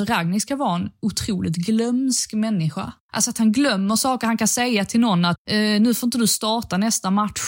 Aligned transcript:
Ragnhild 0.00 0.42
ska 0.42 0.56
vara 0.56 0.76
en 0.76 0.90
otroligt 1.02 1.56
glömsk 1.56 2.32
människa. 2.32 2.92
Alltså 3.12 3.30
att 3.30 3.38
han 3.38 3.52
glömmer 3.52 3.96
saker. 3.96 4.26
Han 4.26 4.38
kan 4.38 4.48
säga 4.48 4.84
till 4.84 5.00
någon 5.00 5.24
att 5.24 5.36
eh, 5.50 5.56
nu 5.56 5.94
får 5.94 6.06
inte 6.06 6.18
du 6.18 6.26
starta 6.26 6.76
nästa 6.76 7.10
match. 7.10 7.40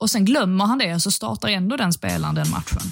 Och 0.00 0.10
sen 0.10 0.24
glömmer 0.24 0.64
han 0.64 0.78
det 0.78 0.94
och 0.94 1.02
så 1.02 1.10
startar 1.10 1.48
ändå 1.48 1.76
den 1.76 1.92
spelaren 1.92 2.34
den 2.34 2.50
matchen. 2.50 2.82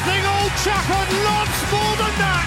Nothing 0.00 0.24
Old 0.26 0.52
chap 0.64 0.90
and 0.90 1.24
lots 1.24 1.72
more 1.72 1.96
than 1.96 2.18
that! 2.18 2.46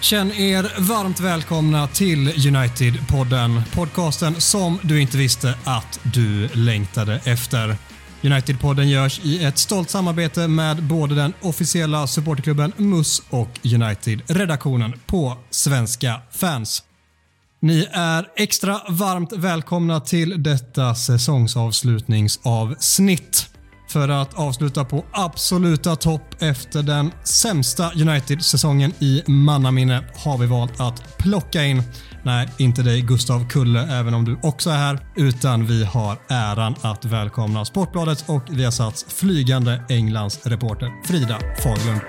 Känn 0.00 0.32
er 0.32 0.72
varmt 0.78 1.20
välkomna 1.20 1.88
till 1.88 2.48
United-podden. 2.48 3.62
Podcasten 3.74 4.40
som 4.40 4.78
du 4.82 5.00
inte 5.00 5.16
visste 5.16 5.54
att 5.64 6.00
du 6.02 6.48
längtade 6.48 7.20
efter. 7.24 7.76
United-podden 8.24 8.88
görs 8.88 9.20
i 9.24 9.44
ett 9.44 9.58
stolt 9.58 9.90
samarbete 9.90 10.48
med 10.48 10.82
både 10.82 11.14
den 11.14 11.32
officiella 11.40 12.06
supporterklubben 12.06 12.72
MUS 12.76 13.22
och 13.30 13.60
United-redaktionen 13.64 14.92
på 15.06 15.36
Svenska 15.50 16.20
fans. 16.30 16.82
Ni 17.60 17.88
är 17.92 18.28
extra 18.36 18.80
varmt 18.88 19.32
välkomna 19.32 20.00
till 20.00 20.42
detta 20.42 20.94
säsongsavslutningsavsnitt. 20.94 23.53
För 23.94 24.08
att 24.08 24.34
avsluta 24.34 24.84
på 24.84 25.04
absoluta 25.12 25.96
topp 25.96 26.42
efter 26.42 26.82
den 26.82 27.10
sämsta 27.24 27.90
United-säsongen 27.92 28.92
i 28.98 29.22
mannaminne 29.26 30.04
har 30.14 30.38
vi 30.38 30.46
valt 30.46 30.80
att 30.80 31.18
plocka 31.18 31.64
in, 31.64 31.82
nej 32.22 32.48
inte 32.58 32.82
dig 32.82 33.00
Gustav 33.00 33.48
Kulle 33.48 33.98
även 34.00 34.14
om 34.14 34.24
du 34.24 34.38
också 34.42 34.70
är 34.70 34.76
här, 34.76 34.98
utan 35.16 35.66
vi 35.66 35.84
har 35.84 36.18
äran 36.28 36.74
att 36.80 37.04
välkomna 37.04 37.64
Sportbladets 37.64 38.24
och 38.28 38.42
Viasats 38.50 39.04
flygande 39.08 39.84
Englands 39.88 40.46
reporter 40.46 41.06
Frida 41.06 41.38
Faglund. 41.62 42.00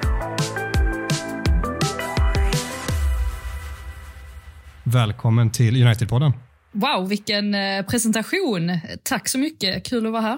Välkommen 4.83 5.51
till 5.51 5.75
United-podden. 5.75 6.33
Wow, 6.71 7.09
vilken 7.09 7.55
eh, 7.55 7.85
presentation. 7.85 8.79
Tack 9.03 9.27
så 9.27 9.37
mycket. 9.37 9.85
Kul 9.85 10.05
att 10.05 10.11
vara 10.11 10.21
här. 10.21 10.37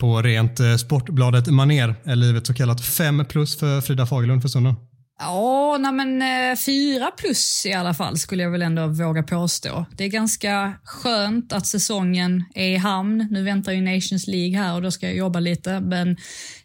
På 0.00 0.22
rent 0.22 0.60
eh, 0.60 0.76
Sportbladet 0.76 1.46
maner 1.46 1.94
är 2.04 2.16
livet 2.16 2.46
så 2.46 2.54
kallat 2.54 2.84
5 2.84 3.24
plus 3.28 3.58
för 3.58 3.80
Frida 3.80 4.06
Fagerlund 4.06 4.42
för 4.42 4.48
stunden. 4.48 4.74
Ja, 5.18 5.78
nej 5.80 5.92
men 5.92 6.22
eh, 6.22 6.56
fyra 6.56 7.10
plus 7.10 7.66
i 7.66 7.72
alla 7.72 7.94
fall 7.94 8.18
skulle 8.18 8.42
jag 8.42 8.50
väl 8.50 8.62
ändå 8.62 8.86
våga 8.86 9.22
påstå. 9.22 9.84
Det 9.96 10.04
är 10.04 10.08
ganska 10.08 10.72
skönt 10.84 11.52
att 11.52 11.66
säsongen 11.66 12.44
är 12.54 12.68
i 12.68 12.76
hamn. 12.76 13.28
Nu 13.30 13.42
väntar 13.42 13.72
ju 13.72 13.80
Nations 13.80 14.26
League 14.26 14.58
här 14.58 14.74
och 14.74 14.82
då 14.82 14.90
ska 14.90 15.06
jag 15.06 15.16
jobba 15.16 15.40
lite, 15.40 15.80
men 15.80 16.16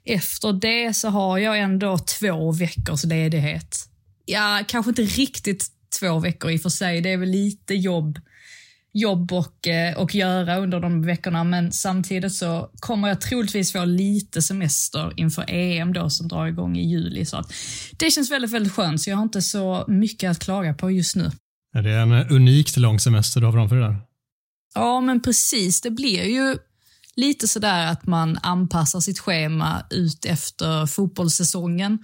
efter 0.06 0.54
det 0.54 0.94
så 0.94 1.09
har 1.09 1.38
jag 1.38 1.59
ändå 1.59 1.98
två 1.98 2.52
veckors 2.52 3.04
ledighet. 3.04 3.90
Ja, 4.26 4.64
kanske 4.68 4.90
inte 4.90 5.02
riktigt 5.02 5.66
två 6.00 6.20
veckor 6.20 6.52
i 6.52 6.58
och 6.58 6.62
för 6.62 6.70
sig. 6.70 7.02
Det 7.02 7.14
är 7.14 7.18
väl 7.18 7.30
lite 7.30 7.76
jobb 7.76 8.20
jobb 8.96 9.34
och, 9.34 9.68
eh, 9.68 9.98
och 9.98 10.16
göra 10.16 10.58
under 10.58 10.80
de 10.80 11.06
veckorna 11.06 11.44
men 11.44 11.72
samtidigt 11.72 12.34
så 12.34 12.70
kommer 12.80 13.08
jag 13.08 13.22
troligtvis 13.22 13.72
få 13.72 13.86
lite 13.86 14.42
semester 14.42 15.14
inför 15.16 15.46
EM 15.48 15.94
då 15.94 16.10
som 16.10 16.28
drar 16.28 16.48
igång 16.48 16.78
i 16.78 16.90
juli. 16.90 17.26
Så 17.26 17.44
det 17.98 18.12
känns 18.12 18.32
väldigt, 18.32 18.52
väldigt 18.52 18.74
skönt 18.74 19.02
så 19.02 19.10
jag 19.10 19.18
har 19.18 19.24
inte 19.24 19.42
så 19.42 19.86
mycket 19.88 20.32
att 20.32 20.40
klaga 20.40 20.74
på 20.74 20.92
just 20.92 21.16
nu. 21.16 21.32
Är 21.76 21.82
det 21.82 21.94
en 21.94 22.12
unikt 22.12 22.78
lång 22.78 23.00
semester 23.00 23.40
du 23.40 23.46
har 23.46 23.54
framför 23.54 23.76
dig 23.76 23.86
där? 23.90 23.98
Ja, 24.76 25.02
men 25.02 25.22
precis. 25.22 25.82
Det 25.82 25.92
blir 25.92 26.24
ju 26.24 26.58
lite 27.16 27.48
sådär 27.48 27.88
att 27.88 28.06
man 28.06 28.38
anpassar 28.42 29.00
sitt 29.00 29.20
schema 29.20 29.86
ut 29.90 30.26
efter 30.26 30.86
fotbollssäsongen. 30.86 32.00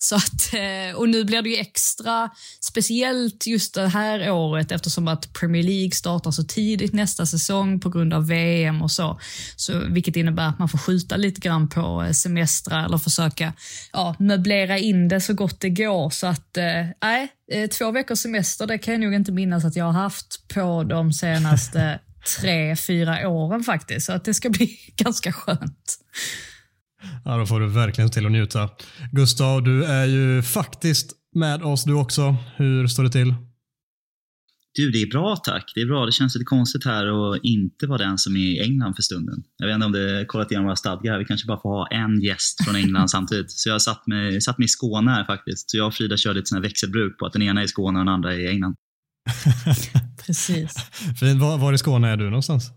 Så 0.00 0.16
att, 0.16 0.54
eh, 0.54 0.96
och 0.96 1.08
nu 1.08 1.24
blir 1.24 1.42
det 1.42 1.48
ju 1.48 1.56
extra 1.56 2.30
speciellt 2.60 3.46
just 3.46 3.74
det 3.74 3.88
här 3.88 4.30
året 4.30 4.72
eftersom 4.72 5.08
att 5.08 5.32
Premier 5.32 5.62
League 5.62 5.90
startar 5.90 6.30
så 6.30 6.44
tidigt 6.44 6.92
nästa 6.92 7.26
säsong 7.26 7.80
på 7.80 7.90
grund 7.90 8.14
av 8.14 8.26
VM 8.26 8.82
och 8.82 8.90
så. 8.90 9.20
så 9.56 9.78
vilket 9.78 10.16
innebär 10.16 10.48
att 10.48 10.58
man 10.58 10.68
får 10.68 10.78
skjuta 10.78 11.16
lite 11.16 11.40
grann 11.40 11.68
på 11.68 12.02
eh, 12.02 12.12
semestrar 12.12 12.84
eller 12.84 12.98
försöka 12.98 13.52
ja, 13.92 14.16
möblera 14.18 14.78
in 14.78 15.08
det 15.08 15.20
så 15.20 15.34
gott 15.34 15.60
det 15.60 15.70
går. 15.70 16.10
Så 16.10 16.26
att, 16.26 16.56
eh, 16.56 16.86
nej, 17.02 17.28
eh, 17.52 17.68
två 17.68 17.90
veckors 17.90 18.18
semester, 18.18 18.66
det 18.66 18.78
kan 18.78 18.94
jag 18.94 19.00
nog 19.00 19.14
inte 19.14 19.32
minnas 19.32 19.64
att 19.64 19.76
jag 19.76 19.84
har 19.84 19.92
haft 20.02 20.48
på 20.54 20.84
de 20.84 21.12
senaste 21.12 22.00
tre, 22.40 22.76
fyra 22.76 23.28
åren 23.28 23.62
faktiskt. 23.62 24.06
Så 24.06 24.12
att 24.12 24.24
det 24.24 24.34
ska 24.34 24.50
bli 24.50 24.78
ganska 24.96 25.32
skönt. 25.32 25.98
Ja, 27.24 27.36
då 27.36 27.46
får 27.46 27.60
du 27.60 27.68
verkligen 27.68 28.10
till 28.10 28.26
att 28.26 28.32
njuta. 28.32 28.70
Gustav, 29.12 29.62
du 29.62 29.84
är 29.84 30.06
ju 30.06 30.42
faktiskt 30.42 31.12
med 31.34 31.62
oss 31.62 31.84
du 31.84 31.94
också. 31.94 32.36
Hur 32.56 32.86
står 32.86 33.02
det 33.04 33.10
till? 33.10 33.34
Du, 34.74 34.90
det 34.90 35.02
är 35.02 35.06
bra 35.06 35.36
tack. 35.36 35.72
Det 35.74 35.80
är 35.80 35.86
bra. 35.86 36.06
Det 36.06 36.12
känns 36.12 36.34
lite 36.34 36.44
konstigt 36.44 36.84
här 36.84 37.34
att 37.34 37.40
inte 37.44 37.86
vara 37.86 37.98
den 37.98 38.18
som 38.18 38.36
är 38.36 38.40
i 38.40 38.60
England 38.60 38.94
för 38.94 39.02
stunden. 39.02 39.42
Jag 39.56 39.66
vet 39.66 39.74
inte 39.74 39.86
om 39.86 39.92
det 39.92 40.24
kollat 40.28 40.50
igenom 40.50 40.66
våra 40.66 40.76
stadgar. 40.76 41.12
här. 41.12 41.18
Vi 41.18 41.24
kanske 41.24 41.46
bara 41.46 41.60
får 41.60 41.68
ha 41.68 41.88
en 41.90 42.20
gäst 42.20 42.64
från 42.64 42.76
England 42.76 43.08
samtidigt. 43.16 43.50
Så 43.50 43.68
jag 43.68 43.74
har 43.74 43.78
satt 43.78 44.06
mig, 44.06 44.40
satt 44.40 44.58
mig 44.58 44.64
i 44.64 44.68
Skåne 44.68 45.10
här 45.10 45.24
faktiskt. 45.24 45.70
Så 45.70 45.76
jag 45.76 45.86
och 45.86 45.94
Frida 45.94 46.16
kör 46.16 46.34
lite 46.34 46.46
sån 46.46 46.56
här 46.56 46.62
växelbruk 46.62 47.18
på 47.18 47.26
att 47.26 47.32
den 47.32 47.42
ena 47.42 47.60
är 47.60 47.64
i 47.64 47.68
Skåne 47.68 47.98
och 47.98 48.04
den 48.04 48.14
andra 48.14 48.34
är 48.34 48.38
i 48.38 48.48
England. 48.48 48.76
Precis. 50.26 50.74
Fint. 51.20 51.40
Var, 51.40 51.58
var 51.58 51.72
i 51.72 51.78
Skåne 51.78 52.08
är 52.08 52.16
du 52.16 52.24
någonstans? 52.24 52.70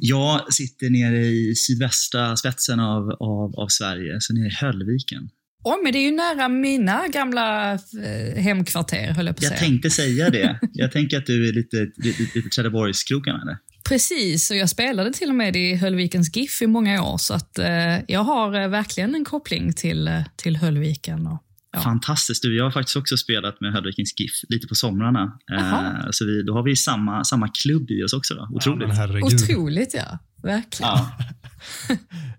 Jag 0.00 0.52
sitter 0.54 0.90
nere 0.90 1.18
i 1.26 1.54
sydvästra 1.56 2.36
spetsen 2.36 2.80
av, 2.80 3.10
av, 3.20 3.54
av 3.56 3.68
Sverige, 3.68 4.16
så 4.20 4.34
nere 4.34 4.46
i 4.46 4.54
Höllviken. 4.60 5.28
Oj, 5.64 5.76
men 5.84 5.92
det 5.92 5.98
är 5.98 6.04
ju 6.04 6.10
nära 6.16 6.48
mina 6.48 7.08
gamla 7.08 7.72
eh, 7.72 8.42
hemkvarter, 8.42 9.12
höll 9.12 9.26
jag 9.26 9.36
på 9.36 9.38
att 9.38 9.42
Jag 9.42 9.58
säga. 9.58 9.60
tänkte 9.68 9.90
säga 9.90 10.30
det. 10.30 10.58
Jag 10.72 10.92
tänker 10.92 11.18
att 11.18 11.26
du 11.26 11.48
är 11.48 11.52
lite, 11.52 11.76
lite, 11.96 12.22
lite 12.34 12.48
Trelleborgskrokarna 12.48 13.42
eller? 13.42 13.56
Precis, 13.88 14.50
och 14.50 14.56
jag 14.56 14.70
spelade 14.70 15.12
till 15.12 15.28
och 15.28 15.34
med 15.34 15.56
i 15.56 15.74
Höllvikens 15.74 16.36
GIF 16.36 16.62
i 16.62 16.66
många 16.66 17.02
år, 17.02 17.18
så 17.18 17.34
att 17.34 17.58
eh, 17.58 17.98
jag 18.08 18.20
har 18.20 18.60
eh, 18.60 18.68
verkligen 18.68 19.14
en 19.14 19.24
koppling 19.24 19.72
till, 19.72 20.08
eh, 20.08 20.22
till 20.36 20.56
Höllviken. 20.56 21.26
Och, 21.26 21.42
ja. 21.72 21.80
Fantastiskt. 21.80 22.42
Du, 22.42 22.56
jag 22.56 22.64
har 22.64 22.70
faktiskt 22.70 22.96
också 22.96 23.16
spelat 23.16 23.60
med 23.60 23.72
Höllvikens 23.72 24.20
GIF 24.20 24.32
lite 24.48 24.66
på 24.66 24.74
somrarna. 24.74 25.38
Eh, 25.52 26.10
så 26.10 26.24
vi, 26.24 26.42
då 26.42 26.54
har 26.54 26.62
vi 26.62 26.76
samma, 26.76 27.24
samma 27.24 27.48
klubb 27.48 27.90
i 27.90 28.04
oss 28.04 28.12
också. 28.12 28.34
Då. 28.34 28.48
Otroligt. 28.52 28.88
Ja. 28.96 29.20
Otroligt, 29.22 29.94
ja. 29.94 30.18
Verkligen. 30.42 30.92
Ja. 30.92 31.10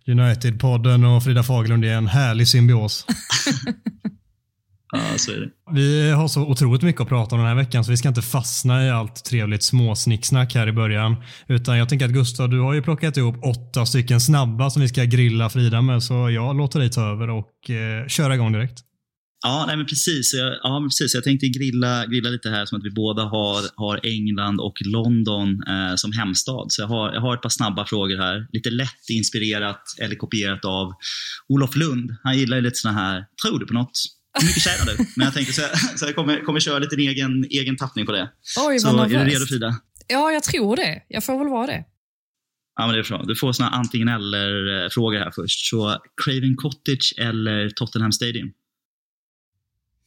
United-podden 0.13 1.15
och 1.15 1.23
Frida 1.23 1.43
Fagerlund 1.43 1.85
är 1.85 1.93
en 1.93 2.07
härlig 2.07 2.47
symbios. 2.47 3.05
ja, 4.91 4.99
så 5.17 5.31
är 5.31 5.39
det. 5.39 5.49
Vi 5.73 6.11
har 6.11 6.27
så 6.27 6.41
otroligt 6.41 6.81
mycket 6.81 7.01
att 7.01 7.07
prata 7.07 7.35
om 7.35 7.39
den 7.41 7.47
här 7.47 7.55
veckan 7.55 7.83
så 7.83 7.91
vi 7.91 7.97
ska 7.97 8.07
inte 8.07 8.21
fastna 8.21 8.85
i 8.85 8.89
allt 8.89 9.25
trevligt 9.25 9.63
småsnicksnack 9.63 10.55
här 10.55 10.67
i 10.67 10.71
början. 10.71 11.15
Utan 11.47 11.77
jag 11.77 11.89
tänker 11.89 12.05
att 12.05 12.11
Gustav, 12.11 12.49
du 12.49 12.59
har 12.59 12.73
ju 12.73 12.81
plockat 12.81 13.17
ihop 13.17 13.35
åtta 13.43 13.85
stycken 13.85 14.21
snabba 14.21 14.69
som 14.69 14.81
vi 14.81 14.87
ska 14.87 15.03
grilla 15.03 15.49
Frida 15.49 15.81
med 15.81 16.03
så 16.03 16.29
jag 16.29 16.57
låter 16.57 16.79
dig 16.79 16.89
ta 16.89 17.01
över 17.01 17.29
och 17.29 17.69
eh, 17.69 18.07
köra 18.07 18.35
igång 18.35 18.51
direkt. 18.51 18.83
Ja, 19.43 19.63
nej, 19.67 19.77
men 19.77 19.85
precis. 19.85 20.33
Jag, 20.33 20.57
ja, 20.63 20.79
men 20.79 20.89
precis. 20.89 21.13
Jag 21.13 21.23
tänkte 21.23 21.47
grilla, 21.47 22.05
grilla 22.05 22.29
lite 22.29 22.49
här 22.49 22.65
som 22.65 22.77
att 22.77 22.85
vi 22.85 22.91
båda 22.91 23.23
har, 23.23 23.63
har 23.75 23.99
England 24.03 24.59
och 24.59 24.73
London 24.85 25.63
eh, 25.67 25.95
som 25.95 26.11
hemstad. 26.11 26.65
Så 26.71 26.81
jag 26.81 26.87
har, 26.87 27.13
jag 27.13 27.21
har 27.21 27.33
ett 27.35 27.41
par 27.41 27.49
snabba 27.49 27.85
frågor 27.85 28.17
här. 28.17 28.47
Lite 28.51 28.69
lätt 28.69 29.09
inspirerat 29.09 29.83
eller 30.01 30.15
kopierat 30.15 30.65
av 30.65 30.93
Olof 31.49 31.75
Lund. 31.75 32.15
Han 32.23 32.37
gillar 32.37 32.57
ju 32.57 32.63
lite 32.63 32.75
såna 32.75 32.93
här, 32.93 33.25
tror 33.43 33.59
du 33.59 33.65
på 33.65 33.73
något? 33.73 33.99
Hur 34.39 34.47
mycket 34.47 34.63
tjänar 34.63 34.85
du? 34.85 35.05
Men 35.15 35.25
jag 35.25 35.33
tänker 35.33 35.53
så 35.53 35.61
jag, 35.61 35.99
så 35.99 36.05
jag 36.05 36.15
kommer, 36.15 36.45
kommer 36.45 36.59
köra 36.59 36.79
lite 36.79 36.95
egen, 36.95 37.45
egen 37.49 37.77
tappning 37.77 38.05
på 38.05 38.11
det. 38.11 38.29
Oj, 38.67 38.79
Så 38.79 38.95
vad 38.97 39.11
är 39.11 39.25
du 39.25 39.31
redo. 39.31 39.45
Frida? 39.45 39.75
Ja, 40.07 40.31
jag 40.31 40.43
tror 40.43 40.75
det. 40.75 41.01
Jag 41.07 41.23
får 41.23 41.37
väl 41.39 41.47
vara 41.47 41.67
det. 41.67 41.83
Ja, 42.75 42.87
men 42.87 42.95
det 42.95 43.01
är 43.01 43.09
bra. 43.09 43.23
Du 43.27 43.35
får 43.35 43.53
såna 43.53 43.69
antingen 43.69 44.07
eller-frågor 44.07 45.19
här 45.19 45.31
först. 45.35 45.69
Så 45.69 45.97
Craven 46.23 46.55
Cottage 46.55 47.13
eller 47.17 47.69
Tottenham 47.69 48.11
Stadium? 48.11 48.51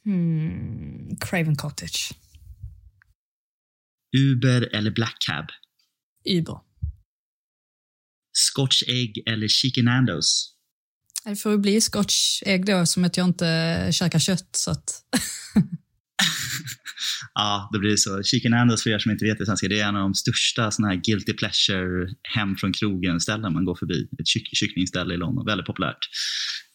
Hmm, 0.05 1.17
Craven 1.21 1.57
Cottage. 1.57 2.13
Uber 4.17 4.75
eller 4.75 4.91
Black 4.91 5.17
Cab? 5.27 5.47
Uber. 6.25 6.61
Scotch 8.33 8.83
Egg 8.89 9.23
eller 9.27 9.49
Chicken 9.49 9.85
Nandos? 9.85 10.55
Det 11.25 11.37
får 11.37 11.53
ju 11.53 11.59
bli 11.59 11.81
scotch 11.81 12.43
ägg 12.47 12.67
då, 12.67 12.87
som 12.87 13.05
att 13.05 13.17
jag 13.17 13.27
inte 13.27 13.89
käkar 13.93 14.19
kött. 14.19 14.49
Så 14.57 14.71
att... 14.71 15.03
Ja, 17.35 17.69
det 17.73 17.79
blir 17.79 17.97
så. 17.97 18.23
Chicken 18.23 18.51
Nandos, 18.51 18.83
för 18.83 18.91
er 18.91 18.99
som 18.99 19.11
inte 19.13 19.25
vet 19.25 19.39
det 19.39 19.47
svenska, 19.47 19.69
det 19.69 19.81
är 19.81 19.89
en 19.89 19.97
av 19.97 20.03
de 20.03 20.15
största 20.15 20.71
såna 20.71 20.89
här 20.89 20.97
guilty 20.97 21.33
pleasure 21.33 22.15
hem 22.23 22.57
från 22.57 22.73
krogen-ställen 22.73 23.53
man 23.53 23.65
går 23.65 23.75
förbi. 23.75 24.09
Ett 24.21 24.27
kyck 24.27 24.49
kycklingställe 24.57 25.15
i 25.15 25.17
London, 25.17 25.47
väldigt 25.47 25.67
populärt. 25.67 25.99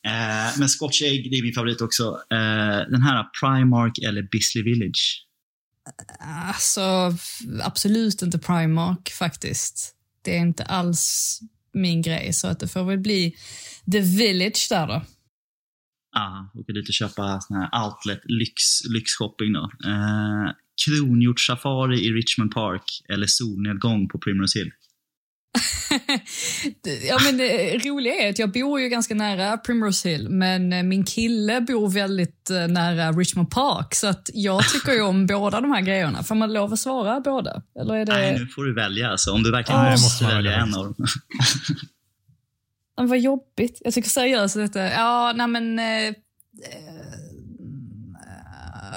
Eh, 0.08 0.60
men 0.60 0.70
Scotch 0.70 1.02
Egg, 1.02 1.32
det 1.32 1.38
är 1.38 1.44
min 1.44 1.54
favorit 1.54 1.82
också. 1.82 2.04
Eh, 2.32 2.90
den 2.92 3.02
här 3.02 3.26
Primark 3.42 3.98
eller 3.98 4.22
Bisley 4.22 4.64
Village? 4.64 5.26
Alltså, 6.20 7.12
absolut 7.64 8.22
inte 8.22 8.40
Primark 8.40 9.10
faktiskt. 9.10 9.96
Det 10.22 10.36
är 10.36 10.40
inte 10.40 10.64
alls 10.64 11.40
min 11.74 12.02
grej, 12.02 12.34
så 12.34 12.48
att 12.48 12.60
det 12.60 12.68
får 12.68 12.84
väl 12.84 13.00
bli 13.00 13.36
The 13.92 14.00
Village 14.00 14.68
där 14.70 14.88
då. 14.88 15.02
Ja, 16.12 16.52
åka 16.56 16.74
dit 16.74 16.88
och 16.88 16.94
köpa 16.94 17.42
sån 17.42 17.58
här 17.58 17.86
outlet 17.86 18.22
lyx, 18.24 18.62
lyxshopping 18.90 19.54
då. 19.54 19.72
Eh, 19.86 20.52
kronhjortssafari 20.86 22.06
i 22.06 22.12
Richmond 22.12 22.52
Park 22.52 23.02
eller 23.10 23.28
solnedgång 23.28 24.08
på 24.08 24.20
Primrose 24.20 24.60
Hill? 24.60 24.72
ja, 27.08 27.20
men 27.26 27.38
det 27.38 27.78
roliga 27.78 28.14
är 28.14 28.30
att 28.30 28.40
jag 28.40 28.52
bor 28.52 28.82
ju 28.82 28.90
ganska 28.90 29.16
nära 29.16 29.58
Primrose 29.58 30.10
Hill, 30.10 30.30
men 30.30 30.74
eh, 30.74 30.84
min 30.84 31.06
kille 31.06 31.62
bor 31.62 31.90
väldigt 31.90 32.50
eh, 32.50 32.68
nära 32.68 33.12
Richmond 33.12 33.52
Park, 33.52 33.96
så 33.96 34.08
att 34.08 34.30
jag 34.34 34.70
tycker 34.70 34.92
ju 34.92 35.02
om 35.02 35.26
båda 35.28 35.62
de 35.62 35.72
här 35.72 35.82
grejerna. 35.82 36.24
Får 36.24 36.36
man 36.36 36.54
lov 36.54 36.74
att 36.74 36.80
svara 36.80 37.20
båda? 37.20 37.62
Eller 37.80 37.96
är 37.96 38.06
det... 38.06 38.12
Nej, 38.12 38.40
nu 38.40 38.48
får 38.48 38.64
du 38.64 38.76
välja. 38.76 39.10
Alltså, 39.10 39.32
om 39.32 39.44
du 39.44 39.52
verkligen 39.52 39.86
Ja, 39.86 39.92
måste, 39.92 40.26
välja 40.26 40.56
en 40.56 40.76
av 40.76 40.84
dem. 40.86 40.96
Men 42.98 43.08
vad 43.08 43.20
jobbigt. 43.20 43.82
Jag 43.84 43.94
tycker 43.94 44.10
seriöst 44.10 44.56
detta... 44.56 44.80
Ja, 44.80 45.34
nej 45.36 45.48
men... 45.48 45.80
Eh, 45.80 46.08
eh, 46.08 46.14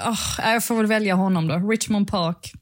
ah, 0.05 0.51
jag 0.53 0.63
får 0.63 0.75
väl 0.75 0.85
välja 0.85 1.15
honom 1.15 1.47
då. 1.47 1.55
Richmond 1.55 2.07
Park. 2.07 2.53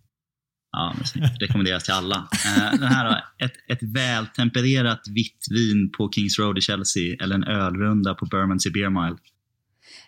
Ja, 0.71 0.93
men 0.97 1.05
snyggt. 1.07 1.41
rekommenderas 1.41 1.83
till 1.83 1.93
alla. 1.93 2.27
Eh, 2.45 2.79
Den 2.79 2.83
här 2.87 3.09
då, 3.09 3.45
ett, 3.45 3.53
ett 3.67 3.83
vältempererat 3.93 5.01
vitt 5.15 5.45
vin 5.51 5.91
på 5.97 6.11
Kings 6.11 6.39
Road 6.39 6.57
i 6.57 6.61
Chelsea 6.61 7.15
eller 7.23 7.35
en 7.35 7.43
ölrunda 7.43 8.13
på 8.13 8.25
Bermondsey 8.25 8.71
Beer 8.71 8.89
Mile. 8.89 9.17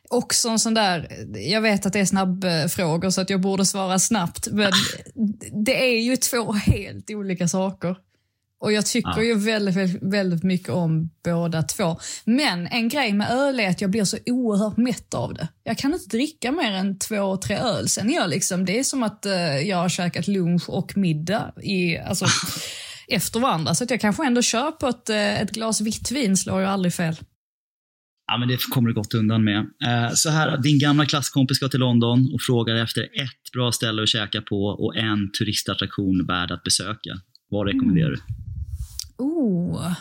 Också 0.10 0.50
en 0.50 0.60
sån 0.60 0.74
där, 0.74 1.08
jag 1.52 1.62
vet 1.62 1.86
att 1.86 1.94
det 1.94 2.00
är 2.00 2.06
snabbfrågor 2.06 3.10
så 3.10 3.22
att 3.22 3.30
jag 3.30 3.42
borde 3.42 3.66
svara 3.66 4.00
snabbt, 4.00 4.48
men 4.52 4.72
det 5.66 5.84
är 5.96 6.02
ju 6.02 6.18
två 6.18 6.52
helt 6.54 7.10
olika 7.12 7.48
saker. 7.48 7.96
Och 8.64 8.74
jag 8.74 8.86
tycker 8.86 9.14
Ja. 9.16 9.24
ju 9.24 9.34
väldigt, 9.36 9.76
väldigt, 9.76 10.04
väldigt 10.04 10.44
mycket 10.44 10.70
om 10.70 11.10
båda 11.26 11.64
två. 11.64 11.98
Men 12.26 12.68
en 12.68 12.90
grej 12.90 13.14
med 13.14 13.32
öl 13.32 13.60
är 13.60 13.70
att 13.70 13.82
jag 13.82 13.92
blir 13.92 14.04
så 14.04 14.18
oerhört 14.26 14.78
mätt 14.78 15.14
av 15.14 15.34
det. 15.34 15.48
Jag 15.64 15.78
kan 15.78 15.94
inte 15.94 16.18
dricka 16.18 16.52
mer 16.52 16.72
än 16.72 17.00
två, 17.00 17.38
tre 17.38 17.56
öl. 17.56 17.90
Sen 17.90 18.10
är 18.10 18.14
jag 18.14 18.30
liksom, 18.30 18.66
det 18.66 18.80
är 18.80 18.84
som 18.84 19.04
att 19.04 19.26
eh, 19.26 19.58
jag 19.58 19.78
har 19.78 19.90
käkat 19.90 20.28
lunch 20.28 20.70
och 20.70 20.98
middag 20.98 21.54
i, 21.64 21.98
alltså, 21.98 22.26
efter 23.08 23.40
varandra. 23.40 23.76
Så 23.76 23.84
att 23.84 23.90
jag 23.92 24.02
kanske 24.02 24.26
ändå 24.26 24.42
kör 24.42 24.72
på 24.72 24.88
ett, 24.88 25.10
eh, 25.10 25.42
ett 25.42 25.52
glas 25.52 25.82
vitt 25.82 26.12
vin, 26.12 26.38
slår 26.38 26.62
ju 26.62 26.68
aldrig 26.68 26.94
fel. 26.94 27.16
Ja, 28.28 28.38
men 28.38 28.48
det 28.48 28.58
kommer 28.58 28.88
du 28.90 28.94
gott 28.96 29.14
undan 29.14 29.44
med. 29.44 29.60
Eh, 29.60 30.14
så 30.14 30.30
här, 30.30 30.58
din 30.58 30.80
gamla 30.80 31.06
klasskompis 31.06 31.58
ska 31.58 31.68
till 31.68 31.80
London 31.80 32.32
och 32.34 32.42
frågar 32.42 32.76
efter 32.76 33.02
ett 33.04 33.52
bra 33.54 33.72
ställe 33.72 34.04
att 34.04 34.10
käka 34.10 34.42
på 34.42 34.66
och 34.66 34.96
en 34.96 35.32
turistattraktion 35.40 36.26
värd 36.28 36.52
att 36.52 36.64
besöka. 36.64 37.12
Vad 37.50 37.68
rekommenderar 37.68 38.10
du? 38.10 38.43
Oh. 39.18 39.94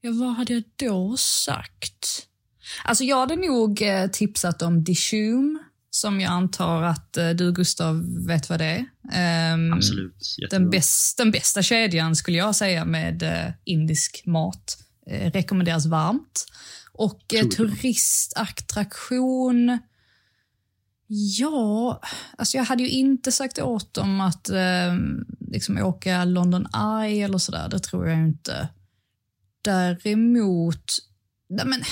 Ja, 0.00 0.10
vad 0.12 0.34
hade 0.34 0.52
jag 0.52 0.62
då 0.76 1.16
sagt? 1.16 2.26
Alltså 2.84 3.04
jag 3.04 3.20
hade 3.20 3.36
nog 3.36 3.82
eh, 3.82 4.06
tipsat 4.06 4.62
om 4.62 4.84
Dishoom, 4.84 5.58
som 5.90 6.20
jag 6.20 6.32
antar 6.32 6.82
att 6.82 7.16
eh, 7.16 7.30
du 7.30 7.52
Gustav 7.52 8.24
vet 8.26 8.50
vad 8.50 8.58
det 8.58 8.64
är. 8.64 8.84
Ehm, 9.12 9.72
Absolut. 9.72 10.36
Jättebra. 10.42 10.58
den, 10.58 10.70
bäst, 10.70 11.18
den 11.18 11.30
bästa 11.30 11.62
kedjan 11.62 12.16
skulle 12.16 12.38
jag 12.38 12.56
säga 12.56 12.84
med 12.84 13.22
eh, 13.22 13.46
indisk 13.64 14.22
mat. 14.26 14.78
Eh, 15.06 15.30
rekommenderas 15.30 15.86
varmt. 15.86 16.46
Och 16.92 17.20
bra. 17.28 17.42
turistattraktion... 17.56 19.78
Ja, 21.08 22.02
alltså 22.38 22.56
jag 22.56 22.64
hade 22.64 22.82
ju 22.82 22.88
inte 22.90 23.32
sagt 23.32 23.58
åt 23.58 23.94
dem 23.94 24.20
att 24.20 24.48
eh, 24.48 24.94
liksom 25.50 25.78
åka 25.78 26.24
London 26.24 26.66
Eye 27.02 27.24
eller 27.24 27.38
sådär. 27.38 27.68
Det 27.68 27.78
tror 27.78 28.08
jag 28.08 28.18
inte. 28.18 28.68
Däremot... 29.62 30.84
Nej 31.48 31.66
men, 31.66 31.82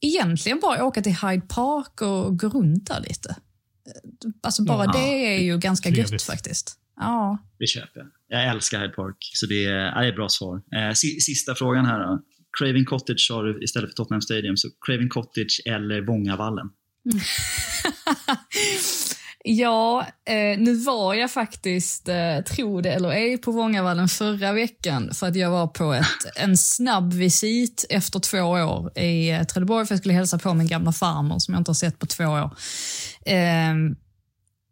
egentligen 0.00 0.60
bara 0.60 0.84
åka 0.84 1.02
till 1.02 1.12
Hyde 1.16 1.46
Park 1.48 2.00
och 2.02 2.38
gå 2.38 2.48
runt 2.48 2.86
där 2.86 3.00
lite. 3.00 3.30
Eh, 3.86 4.30
Alltså 4.42 4.64
bara 4.64 4.84
Ja, 4.84 4.92
det 4.92 5.36
är 5.36 5.40
ju 5.42 5.58
ganska 5.58 5.88
gött 5.88 5.96
trevligt. 5.96 6.22
faktiskt. 6.22 6.76
Ja. 6.96 7.38
Det 7.58 7.66
köper 7.66 8.00
jag. 8.00 8.08
Jag 8.28 8.48
älskar 8.50 8.80
Hyde 8.80 8.92
Park, 8.92 9.16
så 9.34 9.46
det 9.46 9.64
är, 9.64 10.00
det 10.02 10.08
är 10.08 10.12
bra 10.12 10.28
svar. 10.28 10.56
Eh, 10.76 10.92
si- 10.94 11.20
sista 11.20 11.54
frågan 11.54 11.84
här 11.86 11.98
då. 11.98 12.22
Craven 12.58 12.84
Cottage 12.84 13.20
sa 13.28 13.42
du 13.42 13.62
istället 13.64 13.90
för 13.90 13.94
Tottenham 13.94 14.22
Stadium, 14.22 14.56
så 14.56 14.68
Craven 14.86 15.08
Cottage 15.08 15.60
eller 15.66 16.00
Vångavallen? 16.00 16.66
Mm. 17.04 17.20
Ja, 19.44 20.06
eh, 20.28 20.58
nu 20.58 20.74
var 20.74 21.14
jag 21.14 21.30
faktiskt, 21.30 22.08
eh, 22.08 22.40
tro 22.40 22.80
det 22.80 22.92
eller 22.92 23.10
ej, 23.10 23.38
på 23.38 23.52
Vångavallen 23.52 24.08
förra 24.08 24.52
veckan 24.52 25.10
för 25.14 25.28
att 25.28 25.36
jag 25.36 25.50
var 25.50 25.66
på 25.66 25.94
ett, 25.94 26.06
en 26.36 26.56
snabb 26.56 27.12
visit 27.12 27.86
efter 27.90 28.20
två 28.20 28.38
år 28.38 28.98
i 28.98 29.30
eh, 29.30 29.44
Trelleborg 29.44 29.86
för 29.86 29.94
jag 29.94 29.98
skulle 29.98 30.14
hälsa 30.14 30.38
på 30.38 30.54
min 30.54 30.66
gamla 30.66 30.92
farmor 30.92 31.38
som 31.38 31.54
jag 31.54 31.60
inte 31.60 31.70
har 31.70 31.74
sett 31.74 31.98
på 31.98 32.06
två 32.06 32.24
år. 32.24 32.50
Eh, 33.26 33.74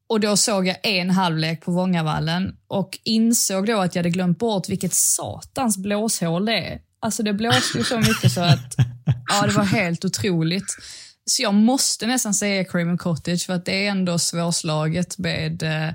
och 0.08 0.20
då 0.20 0.36
såg 0.36 0.66
jag 0.66 0.76
en 0.82 1.10
halvlek 1.10 1.64
på 1.64 1.72
Vångavallen 1.72 2.56
och 2.68 2.98
insåg 3.04 3.66
då 3.66 3.80
att 3.80 3.94
jag 3.94 4.02
hade 4.02 4.10
glömt 4.10 4.38
bort 4.38 4.68
vilket 4.68 4.94
satans 4.94 5.78
blåshål 5.78 6.44
det 6.44 6.58
är. 6.58 6.80
Alltså 7.00 7.22
det 7.22 7.32
blåste 7.32 7.78
ju 7.78 7.84
så 7.84 7.98
mycket 7.98 8.32
så 8.32 8.40
att 8.40 8.74
ja, 9.28 9.46
det 9.46 9.52
var 9.52 9.64
helt 9.64 10.04
otroligt. 10.04 10.76
Så 11.30 11.42
jag 11.42 11.54
måste 11.54 12.06
nästan 12.06 12.34
säga 12.34 12.64
Craven 12.64 12.98
Cottage 12.98 13.46
för 13.46 13.52
att 13.52 13.64
det 13.64 13.86
är 13.86 13.90
ändå 13.90 14.18
svårslaget 14.18 15.18
med 15.18 15.62
eh, 15.62 15.94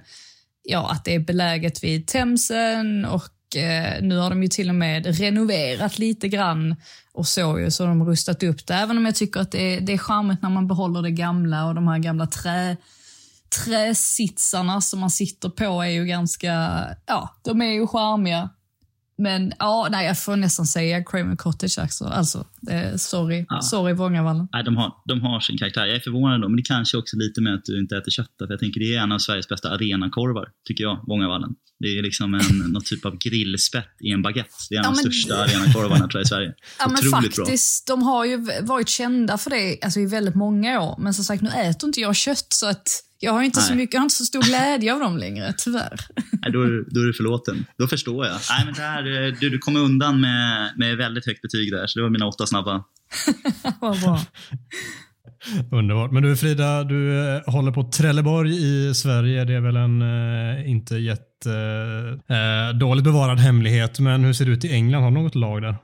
ja, 0.64 0.92
att 0.92 1.06
det 1.06 1.16
är 1.16 1.20
beläget 1.20 1.84
vid 1.84 2.08
Themsen 2.08 3.06
och 3.06 3.56
eh, 3.56 4.02
nu 4.02 4.18
har 4.18 4.30
de 4.30 4.44
ju 4.44 4.50
till 4.50 4.70
och 4.70 4.76
med 4.76 5.20
renoverat 5.20 6.00
lite 6.00 6.28
grann 6.28 6.76
och 7.14 7.28
så 7.28 7.60
ju, 7.60 7.72
så 7.72 7.86
de 7.86 8.02
har 8.02 8.08
rustat 8.08 8.44
upp 8.44 8.68
det. 8.68 8.74
Även 8.74 8.98
om 8.98 9.06
jag 9.06 9.16
tycker 9.16 9.40
att 9.40 9.52
det 9.52 9.76
är, 9.76 9.82
det 9.82 9.94
är 9.94 9.98
charmigt 9.98 10.42
när 10.42 10.50
man 10.50 10.68
behåller 10.68 11.02
det 11.02 11.12
gamla 11.12 11.66
och 11.66 11.76
de 11.76 11.88
här 11.88 12.00
gamla 12.00 12.28
trä, 12.28 12.78
träsitsarna 13.66 14.82
som 14.82 15.00
man 15.00 15.10
sitter 15.10 15.50
på 15.50 15.82
är 15.82 15.90
ju 15.90 16.06
ganska, 16.06 16.84
ja, 17.06 17.36
de 17.44 17.62
är 17.62 17.72
ju 17.72 17.88
charmiga. 17.88 18.50
Men 19.18 19.54
ja, 19.60 19.88
nej, 19.92 20.08
jag 20.08 20.20
får 20.20 20.36
nästan 20.36 20.66
säga 20.66 21.04
Craven 21.04 21.38
Cottage 21.38 21.80
alltså. 21.80 22.06
alltså 22.06 22.48
eh, 22.70 22.96
sorry, 22.96 23.46
Ja. 23.50 23.62
sorry 23.62 23.94
Vångavallen. 23.94 24.48
Nej, 24.54 24.64
de, 24.64 24.78
har, 24.78 24.94
de 25.06 25.22
har 25.22 25.40
sin 25.40 25.58
karaktär. 25.58 25.86
Jag 25.86 25.96
är 25.96 26.00
förvånad 26.00 26.42
då, 26.42 26.50
men 26.50 26.58
det 26.58 26.64
kanske 26.64 26.98
också 26.98 27.18
lite 27.18 27.42
med 27.42 27.54
att 27.54 27.66
du 27.66 27.80
inte 27.80 27.98
äter 27.98 28.12
kött. 28.12 28.30
För 28.38 28.48
jag 28.50 28.60
tänker 28.60 28.80
det 28.80 28.96
är 28.96 29.00
en 29.02 29.12
av 29.12 29.20
Sveriges 29.20 29.48
bästa 29.48 29.70
arenakorvar, 29.70 30.48
tycker 30.68 30.84
jag, 30.84 31.00
Vångavallen. 31.08 31.50
Det 31.80 31.88
är 31.98 32.04
liksom 32.04 32.34
en, 32.34 32.58
någon 32.74 32.82
typ 32.84 33.06
av 33.06 33.18
grillspett 33.18 33.88
i 34.04 34.10
en 34.12 34.22
baguette. 34.22 34.50
Det 34.70 34.76
är 34.76 34.80
en 34.80 34.84
Ja, 34.84 34.90
av 34.90 34.96
de 34.96 35.02
största 35.02 35.36
arenakorvarna 35.36 36.08
tror 36.08 36.14
jag 36.20 36.24
i 36.24 36.28
Sverige. 36.28 36.54
Ja, 36.80 36.88
men 36.88 37.08
Otroligt 37.08 37.36
faktiskt, 37.36 37.88
de 37.88 38.04
har 38.04 38.26
ju 38.26 38.38
varit 38.62 38.90
kända 38.90 39.38
för 39.38 39.50
det 39.50 39.78
alltså, 39.84 40.00
i 40.00 40.06
väldigt 40.06 40.36
många 40.36 40.82
år. 40.82 40.96
Men 41.00 41.14
som 41.14 41.24
sagt, 41.26 41.42
nu 41.44 41.50
äter 41.50 41.88
inte 41.88 42.00
jag 42.02 42.16
kött 42.16 42.48
så 42.50 42.68
att 42.68 42.88
jag 43.24 43.34
har 43.34 43.44
inte 43.44 43.62
så 43.62 43.70
Nej. 43.70 43.78
mycket, 43.78 43.94
jag 43.94 44.00
har 44.00 44.06
inte 44.06 44.16
så 44.16 44.26
stor 44.26 44.42
glädje 44.42 44.94
av 44.94 45.00
dem 45.00 45.18
längre, 45.18 45.54
tyvärr. 45.58 46.00
Nej, 46.32 46.52
då, 46.52 46.62
är, 46.62 46.94
då 46.94 47.02
är 47.02 47.06
du 47.06 47.14
förlåten. 47.14 47.66
Då 47.78 47.88
förstår 47.88 48.26
jag. 48.26 48.38
Nej, 48.50 48.66
men 48.66 48.74
det 48.74 48.82
här, 48.82 49.28
eh, 49.28 49.34
du, 49.40 49.50
du 49.50 49.58
kom 49.58 49.76
undan 49.76 50.22
med, 50.22 50.74
med 50.78 50.98
väldigt 50.98 51.26
högt 51.26 51.42
betyg 51.42 51.72
där, 51.72 51.88
så 51.88 52.00
det 52.00 52.04
var 52.04 52.10
mina 52.10 52.28
åtta 52.28 52.46
snabba. 52.46 52.84
Vad 53.82 54.02
bra. 54.02 54.20
Underbart. 55.72 56.12
Men 56.12 56.24
du 56.24 56.36
Frida, 56.36 56.84
du 56.84 57.30
eh, 57.36 57.42
håller 57.46 57.72
på 57.72 57.84
Trelleborg 57.84 58.52
i 58.52 58.94
Sverige. 58.94 59.46
Det 59.46 59.54
är 59.54 59.62
väl 59.62 59.76
en 59.76 60.02
eh, 60.02 60.70
inte 60.70 60.96
jätte 60.96 61.52
eh, 62.28 62.78
dåligt 62.78 63.04
bevarad 63.04 63.40
hemlighet. 63.40 64.00
Men 64.00 64.24
hur 64.24 64.34
ser 64.34 64.46
det 64.46 64.52
ut 64.52 64.66
i 64.66 64.74
England? 64.74 65.04
Har 65.04 65.12
du 65.12 65.18
något 65.18 65.36
lag 65.36 65.62
där? 65.62 65.76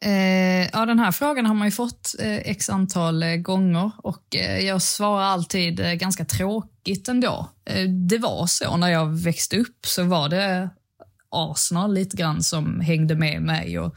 Eh, 0.00 0.68
ja, 0.72 0.86
den 0.86 0.98
här 0.98 1.12
frågan 1.12 1.46
har 1.46 1.54
man 1.54 1.66
ju 1.66 1.72
fått 1.72 2.14
eh, 2.18 2.36
x 2.36 2.70
antal 2.70 3.22
eh, 3.22 3.36
gånger 3.36 3.90
och 3.98 4.36
eh, 4.36 4.58
jag 4.58 4.82
svarar 4.82 5.24
alltid 5.24 5.80
eh, 5.80 5.92
ganska 5.92 6.24
tråkigt 6.24 7.08
ändå. 7.08 7.48
Eh, 7.64 7.88
det 7.88 8.18
var 8.18 8.46
så 8.46 8.76
när 8.76 8.88
jag 8.88 9.06
växte 9.06 9.56
upp 9.58 9.86
så 9.86 10.02
var 10.02 10.28
det 10.28 10.70
Arsenal 11.30 11.94
lite 11.94 12.16
grann 12.16 12.42
som 12.42 12.80
hängde 12.80 13.14
med 13.14 13.42
mig. 13.42 13.78
Och 13.78 13.96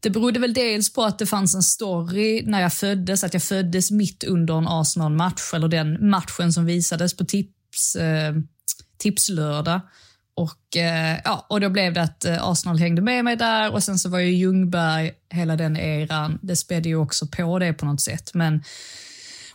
det 0.00 0.10
berodde 0.10 0.40
väl 0.40 0.54
dels 0.54 0.92
på 0.92 1.04
att 1.04 1.18
det 1.18 1.26
fanns 1.26 1.54
en 1.54 1.62
story 1.62 2.42
när 2.46 2.60
jag 2.60 2.72
föddes, 2.72 3.24
att 3.24 3.34
jag 3.34 3.42
föddes 3.42 3.90
mitt 3.90 4.24
under 4.24 4.58
en 4.58 4.68
Arsenal-match, 4.68 5.54
eller 5.54 5.68
den 5.68 6.10
matchen 6.10 6.52
som 6.52 6.64
visades 6.64 7.16
på 7.16 7.24
tips, 7.24 7.96
eh, 7.96 8.34
tipslördag. 8.98 9.80
Och, 10.36 10.76
eh, 10.76 11.20
ja, 11.24 11.46
och 11.48 11.60
då 11.60 11.68
blev 11.68 11.92
det 11.92 12.02
att 12.02 12.24
eh, 12.24 12.48
Arsenal 12.48 12.78
hängde 12.78 13.02
med 13.02 13.24
mig 13.24 13.36
där 13.36 13.72
och 13.72 13.82
sen 13.82 13.98
så 13.98 14.08
var 14.08 14.18
ju 14.18 14.30
Ljungberg, 14.30 15.12
hela 15.30 15.56
den 15.56 15.76
eran, 15.76 16.38
det 16.42 16.56
spädde 16.56 16.88
ju 16.88 16.96
också 16.96 17.26
på 17.26 17.58
det 17.58 17.72
på 17.72 17.86
något 17.86 18.00
sätt. 18.00 18.34
Men, 18.34 18.62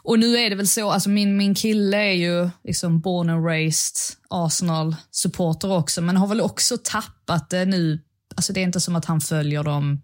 och 0.03 0.19
nu 0.19 0.37
är 0.37 0.49
det 0.49 0.55
väl 0.55 0.67
så, 0.67 0.91
alltså 0.91 1.09
min, 1.09 1.37
min 1.37 1.55
kille 1.55 1.97
är 1.97 2.13
ju 2.13 2.49
liksom 2.63 2.99
born 2.99 3.29
and 3.29 3.45
raised 3.45 4.17
Arsenal-supporter 4.29 5.71
också, 5.71 6.01
men 6.01 6.17
har 6.17 6.27
väl 6.27 6.41
också 6.41 6.77
tappat 6.83 7.49
det 7.49 7.65
nu. 7.65 7.99
Alltså 8.35 8.53
det 8.53 8.59
är 8.59 8.63
inte 8.63 8.79
som 8.79 8.95
att 8.95 9.05
han 9.05 9.21
följer 9.21 9.63
dem, 9.63 10.01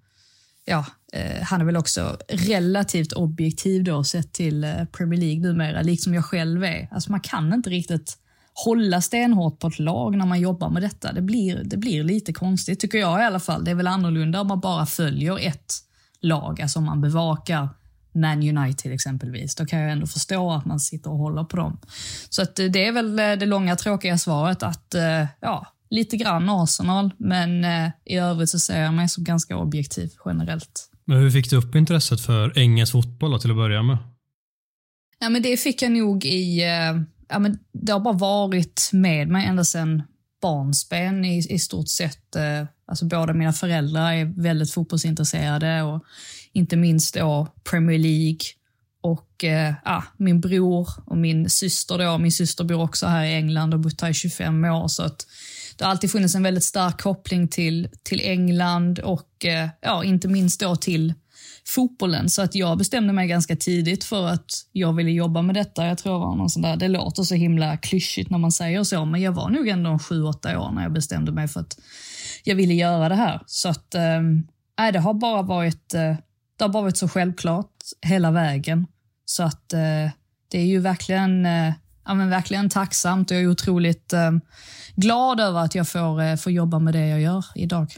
ja, 0.66 0.86
eh, 1.14 1.44
han 1.44 1.62
är 1.62 1.66
väl 1.66 1.78
också 1.78 2.18
relativt 2.30 3.14
objektiv 3.14 3.84
då 3.84 4.04
sett 4.04 4.34
till 4.34 4.64
eh, 4.64 4.86
Premier 4.86 5.20
League 5.20 5.42
numera, 5.42 5.82
liksom 5.82 6.14
jag 6.14 6.26
själv 6.26 6.64
är. 6.64 6.88
Alltså 6.92 7.12
man 7.12 7.22
kan 7.22 7.54
inte 7.54 7.70
riktigt 7.70 8.18
hålla 8.66 9.02
stenhårt 9.02 9.60
på 9.60 9.68
ett 9.68 9.80
lag 9.80 10.18
när 10.18 10.26
man 10.26 10.40
jobbar 10.40 10.70
med 10.70 10.82
detta. 10.82 11.14
Det 11.14 11.22
blir, 11.22 11.62
det 11.64 11.78
blir 11.78 12.04
lite 12.04 12.34
konstigt, 12.34 12.80
tycker 12.80 12.98
jag 12.98 13.22
i 13.22 13.24
alla 13.24 13.40
fall. 13.40 13.64
Det 13.64 13.72
är 13.72 13.76
väl 13.76 13.88
annorlunda 13.88 14.42
om 14.42 14.48
man 14.48 14.60
bara 14.60 14.86
följer 14.86 15.48
ett 15.48 15.74
lag, 16.22 16.62
alltså 16.62 16.80
om 16.80 16.86
man 16.86 17.02
bevakar 17.02 17.70
Man 18.14 18.58
United 18.58 18.92
exempelvis. 18.92 19.56
Då 19.56 19.66
kan 19.66 19.80
jag 19.80 19.92
ändå 19.92 20.08
förstå 20.08 20.52
att 20.52 20.66
man 20.66 20.80
sitter 20.80 21.12
och 21.12 21.18
håller 21.18 21.44
på 21.44 21.58
dem. 21.58 21.80
Så 22.30 22.42
att 22.42 22.56
det 22.56 22.86
är 22.86 22.92
väl 22.92 23.16
det 23.16 23.46
långa 23.46 23.76
tråkiga 23.76 24.18
svaret 24.18 24.64
att, 24.64 24.96
eh, 24.96 25.26
ja, 25.40 25.68
lite 25.90 26.18
grann 26.18 26.50
Arsenal, 26.50 27.12
men 27.18 27.66
eh, 27.66 27.90
i 28.06 28.16
övrigt 28.16 28.50
så 28.50 28.60
ser 28.60 28.82
jag 28.82 28.94
mig 28.94 29.10
som 29.10 29.24
ganska 29.24 29.58
objektiv 29.58 30.12
generellt. 30.26 30.90
Men 31.06 31.18
hur 31.18 31.32
fick 31.32 31.50
du 31.50 31.56
upp 31.56 31.76
intresset 31.76 32.22
för 32.22 32.58
engelsk 32.58 32.92
fotboll 32.92 33.32
då, 33.32 33.40
till 33.40 33.52
att 33.52 33.58
börja 33.58 33.84
med? 33.84 33.98
Ja, 35.20 35.30
men 35.30 35.42
det 35.42 35.58
fick 35.58 35.82
jag 35.82 35.92
nog 35.92 36.26
i 36.26 36.64
eh, 36.64 37.02
ja, 37.30 37.40
men 37.40 37.60
det 37.72 37.92
har 37.92 38.00
bara 38.00 38.14
varit 38.14 38.90
med 38.94 39.28
mig 39.28 39.46
ända 39.46 39.64
sedan 39.64 40.04
barnsben 40.42 41.26
i, 41.26 41.38
i 41.50 41.60
stort 41.60 41.90
sett. 41.90 42.36
Eh, 42.36 42.66
alltså 42.88 43.06
båda 43.06 43.34
mina 43.34 43.54
föräldrar 43.54 44.14
är 44.14 44.26
väldigt 44.26 44.72
fotbollsintresserade 44.72 45.82
och 45.82 46.04
inte 46.54 46.76
minst 46.76 47.16
då 47.16 47.48
Premier 47.70 48.00
League. 48.00 48.40
Och 49.02 49.44
eh, 49.44 50.04
min 50.18 50.42
bror 50.42 50.90
och 51.06 51.18
min 51.18 51.50
syster 51.50 51.98
då, 51.98 52.18
min 52.18 52.32
syster 52.32 52.64
bor 52.64 52.82
också 52.82 53.08
här 53.08 53.26
i 53.26 53.34
England 53.34 53.74
och 53.74 53.80
har 53.80 53.84
bott 53.84 54.02
här 54.02 54.10
i 54.10 54.14
25 54.14 54.66
år. 54.66 54.88
Så 54.88 55.04
att 55.04 55.28
det 55.78 55.84
har 55.84 55.92
alltid 55.92 56.12
funnits 56.12 56.36
en 56.36 56.44
väldigt 56.44 56.64
stark 56.64 57.02
koppling 57.02 57.48
till, 57.48 57.90
till 58.04 58.22
England 58.24 59.00
och 59.00 59.46
eh, 59.46 59.70
ja, 59.82 60.04
inte 60.04 60.28
minst 60.28 60.60
då 60.60 60.76
till 60.76 61.14
fotbollen. 61.68 62.30
Så 62.30 62.42
att 62.42 62.56
jag 62.56 62.78
bestämde 62.78 63.14
mig 63.14 63.28
ganska 63.28 63.56
tidigt 63.56 64.04
för 64.04 64.28
att 64.28 64.52
jag 64.72 64.94
ville 64.94 65.12
jobba 65.12 65.42
med 65.42 65.56
detta. 65.56 65.88
Jag 65.88 65.98
tror 65.98 66.14
det 66.14 66.20
var 66.20 66.36
någon 66.36 66.50
sån 66.50 66.62
där, 66.62 66.76
det 66.76 66.88
låter 66.88 67.24
så 67.24 67.36
himla 67.36 67.78
klyschigt 67.78 68.30
när 68.30 68.38
man 68.38 68.52
säger 68.52 68.84
så, 68.84 69.06
men 69.06 69.22
jag 69.22 69.32
var 69.32 69.50
nog 69.50 69.68
ändå 69.68 70.00
sju, 70.00 70.24
åtta 70.24 70.60
år 70.60 70.72
när 70.72 70.84
jag 70.84 70.94
bestämde 70.94 71.32
mig 71.32 71.48
för 71.48 71.60
att 71.60 71.80
jag 72.44 72.56
ville 72.56 72.74
göra 72.74 73.10
det 73.10 73.16
här. 73.16 73.42
Så 73.46 73.70
att, 73.70 73.96
äh, 73.96 74.92
det 74.94 75.00
har 75.00 75.14
bara 75.14 75.42
varit, 75.42 75.94
äh, 75.94 76.16
det 76.58 76.64
har 76.64 76.70
bara 76.70 76.84
varit 76.84 76.98
så 76.98 77.08
självklart 77.08 77.72
hela 78.02 78.32
vägen. 78.32 78.88
Så 79.26 79.44
att 79.44 79.74
äh, 79.74 80.12
det 80.52 80.58
är 80.58 80.66
ju 80.66 80.80
verkligen, 80.80 81.46
äh, 81.46 81.74
ja, 82.06 82.14
men 82.14 82.30
verkligen 82.30 82.70
tacksamt 82.70 83.32
och 83.32 83.38
jag 83.38 83.44
är 83.44 83.48
otroligt 83.48 84.14
äh, 84.14 84.32
glad 84.96 85.40
över 85.40 85.60
att 85.60 85.76
jag 85.76 85.88
får, 85.88 86.22
äh, 86.22 86.36
får 86.36 86.52
jobba 86.52 86.80
med 86.80 86.94
det 86.94 87.08
jag 87.08 87.22
gör 87.22 87.46
idag. 87.56 87.96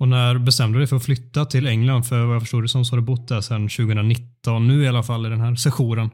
Och 0.00 0.08
när 0.08 0.38
bestämde 0.38 0.78
du 0.78 0.80
dig 0.80 0.88
för 0.88 0.96
att 0.96 1.04
flytta 1.04 1.44
till 1.44 1.66
England? 1.66 2.02
För 2.02 2.24
vad 2.24 2.34
jag 2.34 2.42
förstår 2.42 2.62
det 2.62 2.68
som 2.68 2.84
så 2.84 2.92
har 2.92 3.00
du 3.00 3.06
bott 3.06 3.28
där 3.28 3.40
sedan 3.40 3.68
2019, 3.68 4.68
nu 4.68 4.84
i 4.84 4.88
alla 4.88 5.02
fall 5.02 5.26
i 5.26 5.28
den 5.28 5.40
här 5.40 5.54
sessionen. 5.54 6.10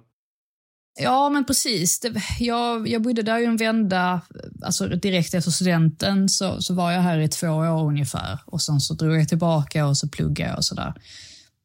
Ja, 1.00 1.28
men 1.28 1.44
precis. 1.44 2.00
Det, 2.00 2.22
jag, 2.38 2.88
jag 2.88 3.02
bodde 3.02 3.22
där 3.22 3.38
ju 3.38 3.44
en 3.44 3.56
vända, 3.56 4.20
alltså 4.62 4.88
direkt 4.88 5.34
efter 5.34 5.50
studenten 5.50 6.28
så, 6.28 6.62
så 6.62 6.74
var 6.74 6.92
jag 6.92 7.00
här 7.00 7.18
i 7.18 7.28
två 7.28 7.48
år 7.48 7.86
ungefär 7.86 8.38
och 8.46 8.62
sen 8.62 8.80
så 8.80 8.94
drog 8.94 9.16
jag 9.16 9.28
tillbaka 9.28 9.86
och 9.86 9.96
så 9.96 10.08
pluggade 10.08 10.50
jag 10.50 10.58
och 10.58 10.64
sådär. 10.64 10.94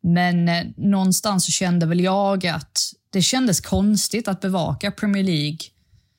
Men 0.03 0.49
eh, 0.49 0.63
någonstans 0.77 1.45
så 1.45 1.51
kände 1.51 1.85
väl 1.85 1.99
jag 1.99 2.47
att 2.47 2.77
det 3.09 3.21
kändes 3.21 3.61
konstigt 3.61 4.27
att 4.27 4.41
bevaka 4.41 4.91
Premier 4.91 5.23
League 5.23 5.59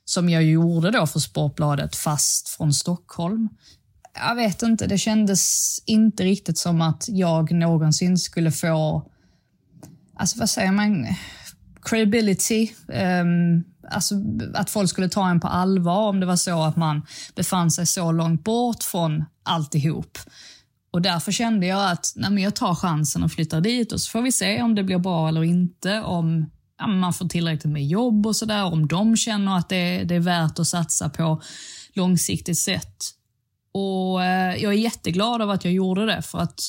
som 0.04 0.28
jag 0.28 0.44
gjorde 0.44 0.90
då 0.90 1.06
för 1.06 1.20
Sportbladet 1.20 1.96
fast 1.96 2.48
från 2.48 2.74
Stockholm 2.74 3.48
jag 4.14 4.34
vet 4.34 4.62
inte, 4.62 4.86
det 4.86 4.98
kändes 4.98 5.78
inte 5.86 6.24
riktigt 6.24 6.58
som 6.58 6.80
att 6.80 7.04
jag 7.08 7.52
någonsin 7.52 8.18
skulle 8.18 8.52
få, 8.52 9.08
alltså 10.16 10.38
vad 10.38 10.50
säger 10.50 10.72
man, 10.72 11.06
credibility. 11.82 12.70
Um, 12.88 13.64
alltså 13.90 14.14
att 14.54 14.70
folk 14.70 14.90
skulle 14.90 15.08
ta 15.08 15.28
en 15.28 15.40
på 15.40 15.48
allvar 15.48 16.08
om 16.08 16.20
det 16.20 16.26
var 16.26 16.36
så 16.36 16.62
att 16.62 16.76
man 16.76 17.02
befann 17.34 17.70
sig 17.70 17.86
så 17.86 18.12
långt 18.12 18.44
bort 18.44 18.82
från 18.82 19.24
alltihop. 19.42 20.18
Och 20.92 21.02
därför 21.02 21.32
kände 21.32 21.66
jag 21.66 21.90
att 21.90 22.12
nej, 22.16 22.30
men 22.30 22.42
jag 22.42 22.56
tar 22.56 22.74
chansen 22.74 23.22
och 23.22 23.32
flyttar 23.32 23.60
dit 23.60 23.92
och 23.92 24.00
så 24.00 24.10
får 24.10 24.22
vi 24.22 24.32
se 24.32 24.62
om 24.62 24.74
det 24.74 24.82
blir 24.82 24.98
bra 24.98 25.28
eller 25.28 25.44
inte. 25.44 26.00
Om 26.00 26.50
ja, 26.78 26.86
man 26.86 27.12
får 27.12 27.28
tillräckligt 27.28 27.72
med 27.72 27.86
jobb 27.86 28.26
och 28.26 28.36
sådär. 28.36 28.64
Om 28.64 28.88
de 28.88 29.16
känner 29.16 29.58
att 29.58 29.68
det, 29.68 30.04
det 30.04 30.14
är 30.14 30.20
värt 30.20 30.58
att 30.58 30.66
satsa 30.66 31.08
på 31.08 31.42
långsiktigt 31.94 32.58
sett. 32.58 33.14
Och 33.72 34.24
eh, 34.24 34.56
jag 34.56 34.72
är 34.72 34.78
jätteglad 34.78 35.42
över 35.42 35.54
att 35.54 35.64
jag 35.64 35.74
gjorde 35.74 36.06
det 36.06 36.22
för 36.22 36.38
att 36.38 36.60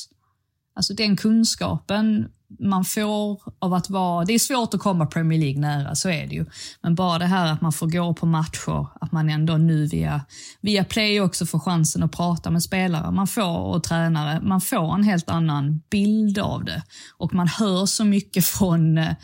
alltså 0.76 0.94
den 0.94 1.16
kunskapen 1.16 2.28
man 2.60 2.84
får 2.84 3.42
av 3.58 3.74
att 3.74 3.90
vara... 3.90 4.24
Det 4.24 4.32
är 4.32 4.38
svårt 4.38 4.74
att 4.74 4.80
komma 4.80 5.06
Premier 5.06 5.38
League 5.38 5.60
nära, 5.60 5.94
så 5.94 6.08
är 6.08 6.26
det 6.26 6.34
ju. 6.34 6.46
Men 6.82 6.94
bara 6.94 7.18
det 7.18 7.26
här 7.26 7.52
att 7.52 7.60
man 7.60 7.72
får 7.72 7.86
gå 7.86 8.14
på 8.14 8.26
matcher, 8.26 8.86
att 9.00 9.12
man 9.12 9.30
ändå 9.30 9.56
nu 9.56 9.86
via, 9.86 10.20
via 10.60 10.84
Play 10.84 11.20
också 11.20 11.46
får 11.46 11.58
chansen 11.58 12.02
att 12.02 12.12
prata 12.12 12.50
med 12.50 12.62
spelare 12.62 13.10
man 13.10 13.26
får 13.26 13.58
och 13.58 13.84
tränare. 13.84 14.40
Man 14.40 14.60
får 14.60 14.94
en 14.94 15.02
helt 15.02 15.30
annan 15.30 15.82
bild 15.90 16.38
av 16.38 16.64
det. 16.64 16.82
Och 17.16 17.34
man 17.34 17.48
hör 17.48 17.86
så 17.86 18.04
mycket 18.04 18.44
från 18.44 18.98
eh, 18.98 19.14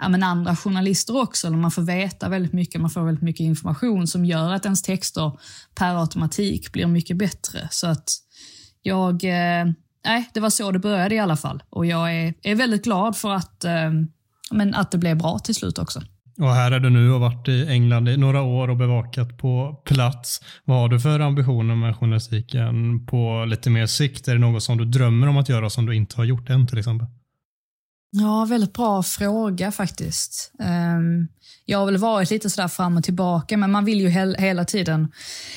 ja, 0.00 0.08
men 0.08 0.22
andra 0.22 0.56
journalister 0.56 1.20
också. 1.22 1.46
Eller 1.46 1.56
man 1.56 1.70
får 1.70 1.82
veta 1.82 2.28
väldigt 2.28 2.52
mycket, 2.52 2.80
man 2.80 2.90
får 2.90 3.02
väldigt 3.02 3.22
mycket 3.22 3.40
information 3.40 4.06
som 4.06 4.24
gör 4.24 4.52
att 4.52 4.64
ens 4.64 4.82
texter 4.82 5.32
per 5.74 6.00
automatik 6.00 6.72
blir 6.72 6.86
mycket 6.86 7.16
bättre. 7.16 7.68
Så 7.70 7.86
att 7.86 8.10
jag... 8.82 9.24
Eh, 9.24 9.66
nej, 10.04 10.30
det 10.34 10.40
var 10.40 10.50
så 10.50 10.70
det 10.70 10.78
började 10.78 11.14
i 11.14 11.18
alla 11.18 11.36
fall. 11.36 11.62
Och 11.70 11.86
jag 11.86 12.14
är, 12.14 12.34
är 12.42 12.54
väldigt 12.54 12.84
glad 12.84 13.16
för 13.16 13.30
att, 13.30 13.64
eh, 13.64 13.90
men 14.50 14.74
att 14.74 14.90
det 14.90 14.98
blev 14.98 15.16
bra 15.16 15.38
till 15.38 15.54
slut 15.54 15.78
också. 15.78 16.02
Och 16.40 16.54
här 16.54 16.72
är 16.72 16.80
du 16.80 16.90
nu 16.90 17.12
och 17.12 17.20
varit 17.20 17.48
i 17.48 17.66
England 17.68 18.08
i 18.08 18.16
några 18.16 18.42
år 18.42 18.70
och 18.70 18.76
bevakat 18.76 19.38
på 19.38 19.82
plats. 19.84 20.40
Vad 20.64 20.76
har 20.76 20.88
du 20.88 21.00
för 21.00 21.20
ambitioner 21.20 21.74
med 21.74 21.96
journalistiken 21.96 23.06
på 23.06 23.44
lite 23.48 23.70
mer 23.70 23.86
sikt? 23.86 24.28
Är 24.28 24.32
det 24.32 24.40
något 24.40 24.62
som 24.62 24.78
du 24.78 24.84
drömmer 24.84 25.26
om 25.26 25.36
att 25.36 25.48
göra 25.48 25.70
som 25.70 25.86
du 25.86 25.94
inte 25.94 26.16
har 26.16 26.24
gjort 26.24 26.50
än 26.50 26.66
till 26.66 26.78
exempel? 26.78 27.06
Ja, 28.12 28.44
väldigt 28.44 28.72
bra 28.72 29.02
fråga 29.02 29.72
faktiskt. 29.72 30.52
Ehm, 30.60 31.28
jag 31.64 31.78
har 31.78 31.86
väl 31.86 31.96
varit 31.96 32.30
lite 32.30 32.50
sådär 32.50 32.68
fram 32.68 32.96
och 32.96 33.04
tillbaka, 33.04 33.56
men 33.56 33.70
man 33.70 33.84
vill 33.84 34.00
ju 34.00 34.08
hela 34.38 34.64
tiden, 34.64 35.12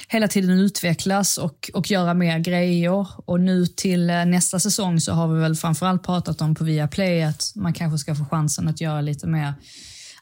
hela 0.07 0.27
tiden 0.27 0.49
utvecklas 0.49 1.37
och, 1.37 1.71
och 1.73 1.91
göra 1.91 2.13
mer 2.13 2.39
grejer. 2.39 3.07
Och 3.25 3.39
nu 3.39 3.65
till 3.65 4.09
eh, 4.09 4.25
nästa 4.25 4.59
säsong 4.59 4.99
så 4.99 5.13
har 5.13 5.27
vi 5.27 5.41
väl 5.41 5.55
framförallt 5.55 6.03
pratat 6.03 6.41
om 6.41 6.55
på 6.55 6.63
Viaplay 6.63 7.23
att 7.23 7.51
man 7.55 7.73
kanske 7.73 7.97
ska 7.97 8.15
få 8.15 8.25
chansen 8.25 8.67
att 8.67 8.81
göra 8.81 9.01
lite 9.01 9.27
mer 9.27 9.53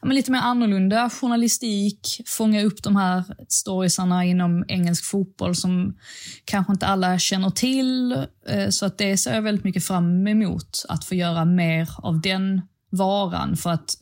men 0.02 0.14
lite 0.14 0.30
mer 0.30 0.38
annorlunda 0.38 1.10
journalistik, 1.10 2.20
fånga 2.26 2.62
upp 2.62 2.82
de 2.82 2.96
här 2.96 3.24
storiesarna 3.48 4.24
inom 4.24 4.64
engelsk 4.68 5.04
fotboll 5.04 5.54
som 5.54 5.96
kanske 6.44 6.72
inte 6.72 6.86
alla 6.86 7.18
känner 7.18 7.50
till. 7.50 8.12
Eh, 8.48 8.68
så 8.68 8.86
att 8.86 8.98
det 8.98 9.16
ser 9.16 9.34
jag 9.34 9.42
väldigt 9.42 9.64
mycket 9.64 9.84
fram 9.84 10.26
emot, 10.26 10.84
att 10.88 11.04
få 11.04 11.14
göra 11.14 11.44
mer 11.44 11.88
av 11.96 12.20
den 12.20 12.62
varan. 12.90 13.56
För 13.56 13.70
att 13.70 13.96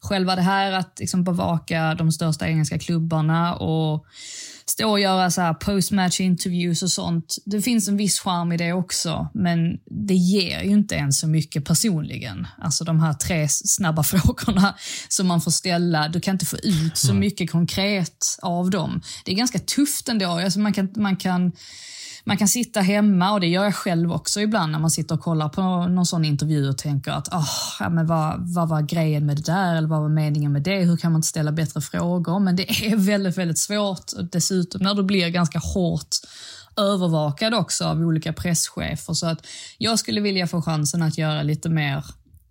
själva 0.00 0.36
det 0.36 0.42
här 0.42 0.72
att 0.72 0.98
liksom 0.98 1.24
bevaka 1.24 1.94
de 1.94 2.12
största 2.12 2.48
engelska 2.48 2.78
klubbarna 2.78 3.54
och 3.54 4.06
stå 4.72 4.90
och 4.90 5.00
göra 5.00 5.30
så 5.30 5.40
här 5.40 5.54
post-match 5.54 6.20
interviews 6.20 6.82
och 6.82 6.90
sånt. 6.90 7.36
Det 7.44 7.62
finns 7.62 7.88
en 7.88 7.96
viss 7.96 8.20
charm 8.20 8.52
i 8.52 8.56
det 8.56 8.72
också, 8.72 9.28
men 9.34 9.78
det 10.06 10.14
ger 10.14 10.62
ju 10.62 10.70
inte 10.70 10.94
ens 10.94 11.20
så 11.20 11.28
mycket 11.28 11.64
personligen. 11.64 12.46
Alltså 12.58 12.84
de 12.84 13.00
här 13.00 13.12
tre 13.12 13.48
snabba 13.48 14.02
frågorna 14.12 14.74
som 15.08 15.26
man 15.26 15.40
får 15.40 15.50
ställa, 15.50 16.08
du 16.08 16.20
kan 16.20 16.34
inte 16.34 16.46
få 16.46 16.56
ut 16.56 16.98
så 16.98 17.14
mycket 17.14 17.50
konkret 17.50 18.38
av 18.42 18.70
dem. 18.70 19.02
Det 19.24 19.32
är 19.32 19.36
ganska 19.36 19.58
tufft 19.58 20.08
ändå. 20.08 20.26
Alltså 20.26 20.60
man 20.60 20.72
kan, 20.72 20.88
man 20.96 21.16
kan 21.16 21.52
man 22.24 22.36
kan 22.36 22.48
sitta 22.48 22.80
hemma, 22.80 23.32
och 23.32 23.40
det 23.40 23.46
gör 23.46 23.64
jag 23.64 23.74
själv 23.74 24.12
också 24.12 24.40
ibland 24.40 24.72
när 24.72 24.78
man 24.78 24.90
sitter 24.90 25.14
och 25.14 25.20
kollar 25.20 25.48
på 25.48 25.62
någon 25.86 26.06
sån 26.06 26.24
intervju 26.24 26.68
och 26.68 26.78
tänker 26.78 27.12
att 27.12 27.28
oh, 27.28 27.48
ja, 27.80 27.88
men 27.88 28.06
vad, 28.06 28.54
vad 28.54 28.68
var 28.68 28.82
grejen 28.82 29.26
med 29.26 29.36
det 29.36 29.42
där 29.42 29.74
eller 29.74 29.88
vad 29.88 30.00
var 30.00 30.08
meningen 30.08 30.52
med 30.52 30.62
det? 30.62 30.78
Hur 30.78 30.96
kan 30.96 31.12
man 31.12 31.18
inte 31.18 31.28
ställa 31.28 31.52
bättre 31.52 31.80
frågor? 31.80 32.38
Men 32.38 32.56
det 32.56 32.70
är 32.70 32.96
väldigt, 33.06 33.38
väldigt 33.38 33.58
svårt. 33.58 34.12
Dessutom 34.32 34.82
när 34.82 34.94
du 34.94 35.02
blir 35.02 35.28
ganska 35.28 35.58
hårt 35.58 36.16
övervakad 36.76 37.54
också 37.54 37.84
av 37.84 38.00
olika 38.00 38.32
presschefer. 38.32 39.14
Så 39.14 39.26
att 39.26 39.46
jag 39.78 39.98
skulle 39.98 40.20
vilja 40.20 40.46
få 40.46 40.62
chansen 40.62 41.02
att 41.02 41.18
göra 41.18 41.42
lite 41.42 41.68
mer 41.68 42.04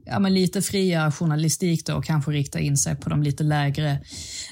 ja, 0.05 0.19
men 0.19 0.33
lite 0.33 0.61
friare 0.61 1.11
journalistik 1.11 1.85
då 1.85 1.95
och 1.95 2.05
kanske 2.05 2.31
rikta 2.31 2.59
in 2.59 2.77
sig 2.77 2.95
på 2.95 3.09
de 3.09 3.23
lite 3.23 3.43
lägre 3.43 3.99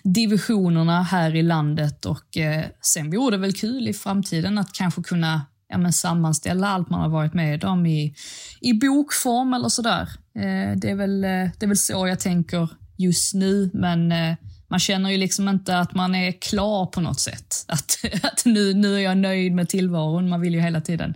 divisionerna 0.03 1.03
här 1.03 1.35
i 1.35 1.43
landet. 1.43 2.05
Och 2.05 2.37
eh, 2.37 2.65
Sen 2.81 3.11
vore 3.11 3.35
det 3.35 3.41
väl 3.41 3.53
kul 3.53 3.87
i 3.87 3.93
framtiden 3.93 4.57
att 4.57 4.73
kanske 4.73 5.03
kunna 5.03 5.45
ja, 5.69 5.77
men 5.77 5.93
sammanställa 5.93 6.67
allt 6.67 6.89
man 6.89 7.01
har 7.01 7.09
varit 7.09 7.33
med 7.33 7.63
om 7.63 7.85
i, 7.85 8.15
i 8.61 8.73
bokform 8.73 9.53
eller 9.53 9.69
sådär. 9.69 10.09
Eh, 10.35 10.77
det, 10.77 10.89
är 10.89 10.95
väl, 10.95 11.23
eh, 11.23 11.29
det 11.29 11.63
är 11.63 11.67
väl 11.67 11.77
så 11.77 12.07
jag 12.07 12.19
tänker 12.19 12.69
just 12.97 13.33
nu, 13.33 13.69
men 13.73 14.11
eh, 14.11 14.35
man 14.69 14.79
känner 14.79 15.09
ju 15.09 15.17
liksom 15.17 15.49
inte 15.49 15.79
att 15.79 15.95
man 15.95 16.15
är 16.15 16.31
klar 16.31 16.85
på 16.85 17.01
något 17.01 17.19
sätt. 17.19 17.65
Att, 17.67 17.97
att 18.23 18.45
nu, 18.45 18.73
nu 18.73 18.95
är 18.95 18.99
jag 18.99 19.17
nöjd 19.17 19.53
med 19.53 19.69
tillvaron. 19.69 20.29
Man 20.29 20.41
vill 20.41 20.53
ju 20.53 20.61
hela 20.61 20.81
tiden, 20.81 21.15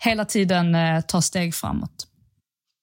hela 0.00 0.24
tiden 0.24 0.74
eh, 0.74 1.00
ta 1.00 1.22
steg 1.22 1.54
framåt. 1.54 2.06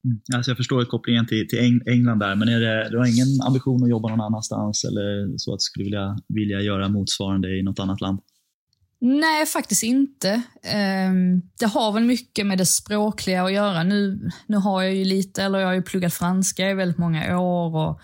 Mm. 0.08 0.22
Alltså 0.36 0.52
jag 0.52 0.58
förstår 0.58 0.86
kopplingen 0.86 1.28
till, 1.28 1.48
till 1.48 1.82
England 1.86 2.20
där, 2.20 2.36
men 2.36 2.50
är 2.50 2.60
det, 2.60 2.90
du 2.90 2.98
har 2.98 3.06
ingen 3.06 3.42
ambition 3.48 3.84
att 3.84 3.90
jobba 3.90 4.10
någon 4.10 4.22
annanstans 4.22 4.84
eller 4.84 5.38
så 5.38 5.54
att 5.54 5.60
du 5.60 5.64
skulle 5.64 5.84
vilja, 5.84 6.18
vilja 6.28 6.62
göra 6.62 6.90
motsvarande 6.90 7.60
i 7.60 7.64
något 7.64 7.80
annat 7.80 8.02
land? 8.02 8.20
Nej, 9.00 9.46
faktiskt 9.46 9.84
inte. 9.84 10.42
Ehm, 10.64 11.42
det 11.60 11.66
har 11.66 11.92
väl 11.92 12.04
mycket 12.04 12.46
med 12.46 12.58
det 12.58 12.66
språkliga 12.66 13.44
att 13.44 13.54
göra. 13.54 13.84
Nu, 13.84 14.30
nu 14.48 14.58
har 14.58 14.82
jag 14.82 14.96
ju 14.96 15.06
lite, 15.06 15.44
eller 15.44 15.60
jag 15.60 15.68
har 15.68 15.74
ju 15.74 15.82
pluggat 15.82 16.14
franska 16.14 16.70
i 16.70 16.74
väldigt 16.74 16.98
många 16.98 17.40
år 17.40 17.76
och 17.76 18.02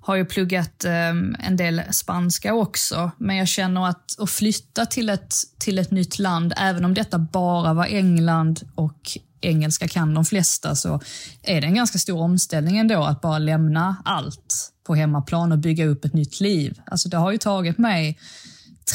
har 0.00 0.16
ju 0.16 0.24
pluggat 0.24 0.84
ehm, 0.84 1.36
en 1.38 1.56
del 1.56 1.82
spanska 1.90 2.54
också. 2.54 3.10
Men 3.18 3.36
jag 3.36 3.48
känner 3.48 3.88
att 3.88 4.20
att 4.20 4.30
flytta 4.30 4.86
till 4.86 5.08
ett, 5.08 5.34
till 5.58 5.78
ett 5.78 5.90
nytt 5.90 6.18
land, 6.18 6.52
även 6.56 6.84
om 6.84 6.94
detta 6.94 7.18
bara 7.18 7.74
var 7.74 7.86
England 7.86 8.60
och 8.74 9.18
engelska 9.40 9.88
kan 9.88 10.14
de 10.14 10.24
flesta 10.24 10.74
så 10.74 11.00
är 11.42 11.60
det 11.60 11.66
en 11.66 11.74
ganska 11.74 11.98
stor 11.98 12.20
omställning 12.20 12.78
ändå 12.78 13.04
att 13.04 13.20
bara 13.20 13.38
lämna 13.38 13.96
allt 14.04 14.72
på 14.86 14.94
hemmaplan 14.94 15.52
och 15.52 15.58
bygga 15.58 15.86
upp 15.86 16.04
ett 16.04 16.14
nytt 16.14 16.40
liv. 16.40 16.80
Alltså 16.86 17.08
det 17.08 17.16
har 17.16 17.32
ju 17.32 17.38
tagit 17.38 17.78
mig 17.78 18.18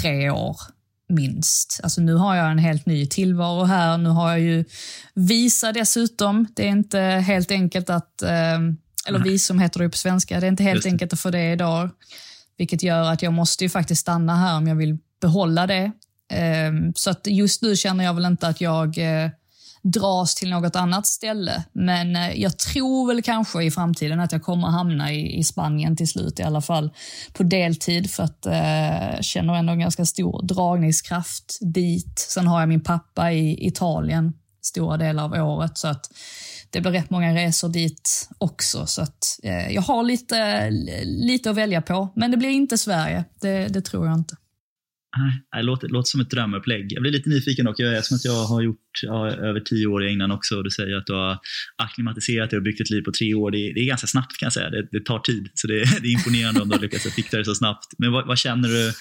tre 0.01 0.29
år 0.29 0.57
minst. 1.09 1.79
Alltså 1.83 2.01
nu 2.01 2.13
har 2.13 2.35
jag 2.35 2.51
en 2.51 2.57
helt 2.57 2.85
ny 2.85 3.07
tillvaro 3.07 3.63
här. 3.63 3.97
Nu 3.97 4.09
har 4.09 4.29
jag 4.29 4.39
ju 4.39 4.65
visa 5.13 5.71
dessutom. 5.71 6.47
Det 6.55 6.65
är 6.65 6.69
inte 6.69 6.99
helt 6.99 7.51
enkelt 7.51 7.89
att, 7.89 8.21
eh, 8.21 8.59
eller 9.07 9.19
visum 9.23 9.59
heter 9.59 9.79
det 9.79 9.89
på 9.89 9.97
svenska, 9.97 10.39
det 10.39 10.45
är 10.45 10.51
inte 10.51 10.63
helt 10.63 10.85
enkelt 10.85 11.13
att 11.13 11.19
få 11.19 11.29
det 11.29 11.51
idag. 11.51 11.89
Vilket 12.57 12.83
gör 12.83 13.11
att 13.11 13.21
jag 13.21 13.33
måste 13.33 13.63
ju 13.63 13.69
faktiskt 13.69 14.01
stanna 14.01 14.35
här 14.35 14.57
om 14.57 14.67
jag 14.67 14.75
vill 14.75 14.97
behålla 15.21 15.67
det. 15.67 15.91
Eh, 16.31 16.71
så 16.95 17.09
att 17.09 17.27
just 17.27 17.61
nu 17.61 17.75
känner 17.75 18.03
jag 18.03 18.13
väl 18.13 18.25
inte 18.25 18.47
att 18.47 18.61
jag 18.61 18.97
eh, 18.97 19.29
dras 19.85 20.35
till 20.35 20.49
något 20.49 20.75
annat 20.75 21.07
ställe. 21.07 21.63
Men 21.73 22.15
eh, 22.15 22.41
jag 22.41 22.57
tror 22.57 23.07
väl 23.07 23.21
kanske 23.21 23.63
i 23.63 23.71
framtiden 23.71 24.19
att 24.19 24.31
jag 24.31 24.43
kommer 24.43 24.67
hamna 24.67 25.11
i, 25.11 25.37
i 25.37 25.43
Spanien 25.43 25.97
till 25.97 26.07
slut 26.07 26.39
i 26.39 26.43
alla 26.43 26.61
fall 26.61 26.89
på 27.33 27.43
deltid 27.43 28.11
för 28.11 28.23
att 28.23 28.45
eh, 28.45 29.21
känner 29.21 29.55
ändå 29.55 29.73
en 29.73 29.79
ganska 29.79 30.05
stor 30.05 30.41
dragningskraft 30.43 31.57
dit. 31.61 32.19
Sen 32.29 32.47
har 32.47 32.59
jag 32.59 32.69
min 32.69 32.83
pappa 32.83 33.31
i 33.31 33.67
Italien 33.67 34.33
stora 34.61 34.97
delar 34.97 35.23
av 35.23 35.33
året 35.33 35.77
så 35.77 35.87
att 35.87 36.11
det 36.69 36.81
blir 36.81 36.91
rätt 36.91 37.09
många 37.09 37.35
resor 37.35 37.69
dit 37.69 38.29
också. 38.37 38.85
Så 38.85 39.01
att 39.01 39.39
eh, 39.43 39.73
jag 39.73 39.81
har 39.81 40.03
lite, 40.03 40.69
lite 41.03 41.49
att 41.49 41.55
välja 41.55 41.81
på. 41.81 42.09
Men 42.15 42.31
det 42.31 42.37
blir 42.37 42.49
inte 42.49 42.77
Sverige, 42.77 43.23
det, 43.41 43.67
det 43.67 43.81
tror 43.81 44.05
jag 44.07 44.15
inte. 44.15 44.35
Nej, 45.17 45.43
det 45.55 45.61
låter, 45.61 45.87
låter 45.87 46.09
som 46.09 46.21
ett 46.21 46.29
drömupplägg. 46.29 46.93
Jag 46.93 47.01
blir 47.01 47.11
lite 47.11 47.29
nyfiken 47.29 47.65
dock. 47.65 47.79
Eftersom 47.79 48.15
att 48.15 48.25
jag 48.25 48.45
har 48.45 48.61
gjort 48.61 48.79
ja, 49.03 49.29
över 49.29 49.59
tio 49.59 49.87
år 49.87 50.05
i 50.05 50.07
England 50.07 50.31
också 50.31 50.55
och 50.57 50.63
du 50.63 50.69
säger 50.69 50.95
att 50.95 51.05
du 51.05 51.13
har 51.13 51.37
akklimatiserat 51.77 52.49
dig 52.49 52.57
och 52.57 52.63
byggt 52.63 52.81
ett 52.81 52.89
liv 52.89 53.01
på 53.01 53.11
tre 53.11 53.33
år. 53.33 53.51
Det, 53.51 53.57
det 53.57 53.79
är 53.79 53.85
ganska 53.85 54.07
snabbt 54.07 54.37
kan 54.37 54.45
jag 54.45 54.53
säga. 54.53 54.69
Det, 54.69 54.87
det 54.91 55.05
tar 55.05 55.19
tid. 55.19 55.49
Så 55.53 55.67
det, 55.67 55.73
det, 56.01 56.07
är 56.07 56.11
imponerande 56.11 56.61
om 56.61 56.69
du 56.69 56.75
har 56.75 56.81
lyckats 56.81 57.15
fixa 57.15 57.37
det 57.37 57.45
så 57.45 57.55
snabbt. 57.55 57.85
Men 57.97 58.11
vad, 58.11 58.27
vad 58.27 58.37
känner 58.37 58.69
du 58.69 58.91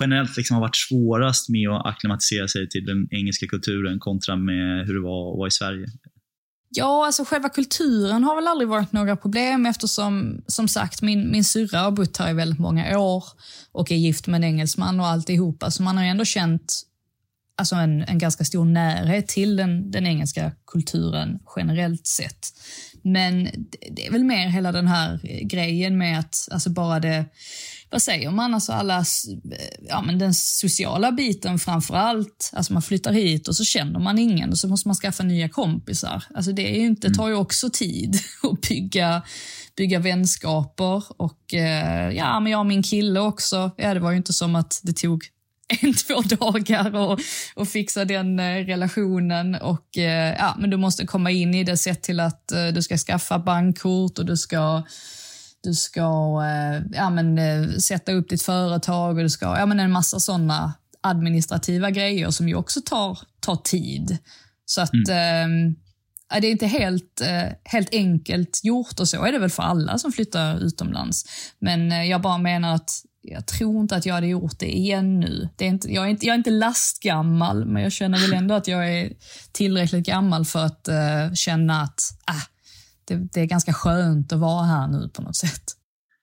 generellt 0.00 0.36
liksom 0.36 0.54
har 0.54 0.60
varit 0.60 0.76
svårast 0.76 1.48
med 1.48 1.68
att 1.68 1.86
akklimatisera 1.86 2.48
sig 2.48 2.68
till 2.68 2.84
den 2.84 3.08
engelska 3.10 3.46
kulturen 3.46 3.98
kontra 3.98 4.36
med 4.36 4.86
hur 4.86 4.94
det 4.94 5.00
var 5.00 5.32
att 5.32 5.38
vara 5.38 5.48
i 5.48 5.50
Sverige? 5.50 5.86
Ja, 6.74 7.06
alltså 7.06 7.24
själva 7.24 7.48
kulturen 7.48 8.24
har 8.24 8.36
väl 8.36 8.48
aldrig 8.48 8.68
varit 8.68 8.92
några 8.92 9.16
problem 9.16 9.66
eftersom, 9.66 10.42
som 10.46 10.68
sagt, 10.68 11.02
min, 11.02 11.30
min 11.30 11.44
syrra 11.44 11.78
har 11.78 11.90
bott 11.90 12.16
här 12.16 12.30
i 12.30 12.32
väldigt 12.32 12.58
många 12.58 12.98
år 12.98 13.24
och 13.72 13.92
är 13.92 13.96
gift 13.96 14.26
med 14.26 14.38
en 14.38 14.44
engelsman 14.44 15.00
och 15.00 15.06
alltihopa, 15.06 15.70
så 15.70 15.82
man 15.82 15.96
har 15.96 16.04
ju 16.04 16.10
ändå 16.10 16.24
känt 16.24 16.82
alltså 17.62 17.74
en, 17.74 18.02
en 18.02 18.18
ganska 18.18 18.44
stor 18.44 18.64
närhet 18.64 19.28
till 19.28 19.56
den, 19.56 19.90
den 19.90 20.06
engelska 20.06 20.52
kulturen 20.66 21.38
generellt 21.56 22.06
sett. 22.06 22.48
Men 23.02 23.48
det 23.90 24.06
är 24.06 24.10
väl 24.12 24.24
mer 24.24 24.48
hela 24.48 24.72
den 24.72 24.86
här 24.86 25.20
grejen 25.42 25.98
med 25.98 26.18
att 26.18 26.48
alltså 26.50 26.70
bara 26.70 27.00
det, 27.00 27.24
vad 27.90 28.02
säger 28.02 28.30
man, 28.30 28.54
alltså 28.54 28.72
alla, 28.72 29.04
ja 29.88 30.02
men 30.02 30.18
den 30.18 30.34
sociala 30.34 31.12
biten 31.12 31.58
framför 31.58 31.94
allt. 31.94 32.50
Alltså 32.52 32.72
man 32.72 32.82
flyttar 32.82 33.12
hit 33.12 33.48
och 33.48 33.56
så 33.56 33.64
känner 33.64 34.00
man 34.00 34.18
ingen 34.18 34.50
och 34.50 34.58
så 34.58 34.68
måste 34.68 34.88
man 34.88 34.94
skaffa 34.94 35.22
nya 35.22 35.48
kompisar. 35.48 36.24
Alltså 36.34 36.52
det, 36.52 36.76
är 36.76 36.80
ju 36.80 36.86
inte, 36.86 37.10
tar 37.10 37.28
ju 37.28 37.34
också 37.34 37.70
tid 37.72 38.18
att 38.42 38.68
bygga, 38.68 39.22
bygga 39.76 39.98
vänskaper 39.98 41.04
och 41.16 41.54
eh, 41.54 42.10
ja, 42.10 42.40
men 42.40 42.52
jag 42.52 42.58
och 42.58 42.66
min 42.66 42.82
kille 42.82 43.20
också. 43.20 43.70
Ja, 43.76 43.94
det 43.94 44.00
var 44.00 44.10
ju 44.10 44.16
inte 44.16 44.32
som 44.32 44.54
att 44.54 44.80
det 44.82 44.92
tog 44.92 45.24
en, 45.80 45.94
två 45.94 46.20
dagar 46.20 46.96
och, 46.96 47.20
och 47.54 47.68
fixa 47.68 48.04
den 48.04 48.40
eh, 48.40 48.66
relationen. 48.66 49.54
Och 49.54 49.98
eh, 49.98 50.36
ja, 50.38 50.56
men 50.58 50.70
Du 50.70 50.76
måste 50.76 51.06
komma 51.06 51.30
in 51.30 51.54
i 51.54 51.64
det 51.64 51.76
sett 51.76 52.02
till 52.02 52.20
att 52.20 52.52
eh, 52.52 52.66
du 52.66 52.82
ska 52.82 52.98
skaffa 52.98 53.38
bankkort 53.38 54.18
och 54.18 54.26
du 54.26 54.36
ska 54.36 54.82
du 55.64 55.74
ska 55.74 56.42
ja, 56.92 57.10
men, 57.10 57.80
sätta 57.80 58.12
upp 58.12 58.28
ditt 58.28 58.42
företag 58.42 59.16
och 59.16 59.22
du 59.22 59.30
ska, 59.30 59.46
ja, 59.46 59.66
men 59.66 59.80
en 59.80 59.92
massa 59.92 60.20
sådana 60.20 60.74
administrativa 61.00 61.90
grejer 61.90 62.30
som 62.30 62.48
ju 62.48 62.54
också 62.54 62.80
tar, 62.80 63.18
tar 63.40 63.56
tid. 63.56 64.18
Så 64.64 64.80
att 64.80 65.08
mm. 65.08 65.76
eh, 66.34 66.40
det 66.40 66.46
är 66.46 66.50
inte 66.50 66.66
helt, 66.66 67.22
helt 67.64 67.94
enkelt 67.94 68.60
gjort 68.64 69.00
och 69.00 69.08
så 69.08 69.24
är 69.24 69.32
det 69.32 69.38
väl 69.38 69.50
för 69.50 69.62
alla 69.62 69.98
som 69.98 70.12
flyttar 70.12 70.58
utomlands. 70.58 71.24
Men 71.58 72.08
jag 72.08 72.20
bara 72.20 72.38
menar 72.38 72.74
att 72.74 72.90
jag 73.22 73.46
tror 73.46 73.80
inte 73.80 73.96
att 73.96 74.06
jag 74.06 74.14
hade 74.14 74.26
gjort 74.26 74.58
det 74.58 74.76
igen 74.76 75.20
nu. 75.20 75.48
Det 75.56 75.64
är 75.64 75.68
inte, 75.68 75.92
jag, 75.92 76.04
är 76.04 76.08
inte, 76.08 76.26
jag 76.26 76.34
är 76.34 76.38
inte 76.38 76.50
lastgammal, 76.50 77.64
men 77.64 77.82
jag 77.82 77.92
känner 77.92 78.18
väl 78.18 78.32
ändå 78.32 78.54
att 78.54 78.68
jag 78.68 78.92
är 78.92 79.12
tillräckligt 79.52 80.06
gammal 80.06 80.44
för 80.44 80.64
att 80.64 80.88
uh, 80.88 81.34
känna 81.34 81.80
att 81.80 82.00
uh, 82.30 82.42
det, 83.04 83.28
det, 83.32 83.40
är 83.40 83.46
ganska 83.46 83.72
skönt 83.72 84.32
att 84.32 84.38
vara 84.38 84.64
här 84.64 84.88
nu 84.88 85.08
på 85.08 85.22
något 85.22 85.36
sätt. 85.36 85.62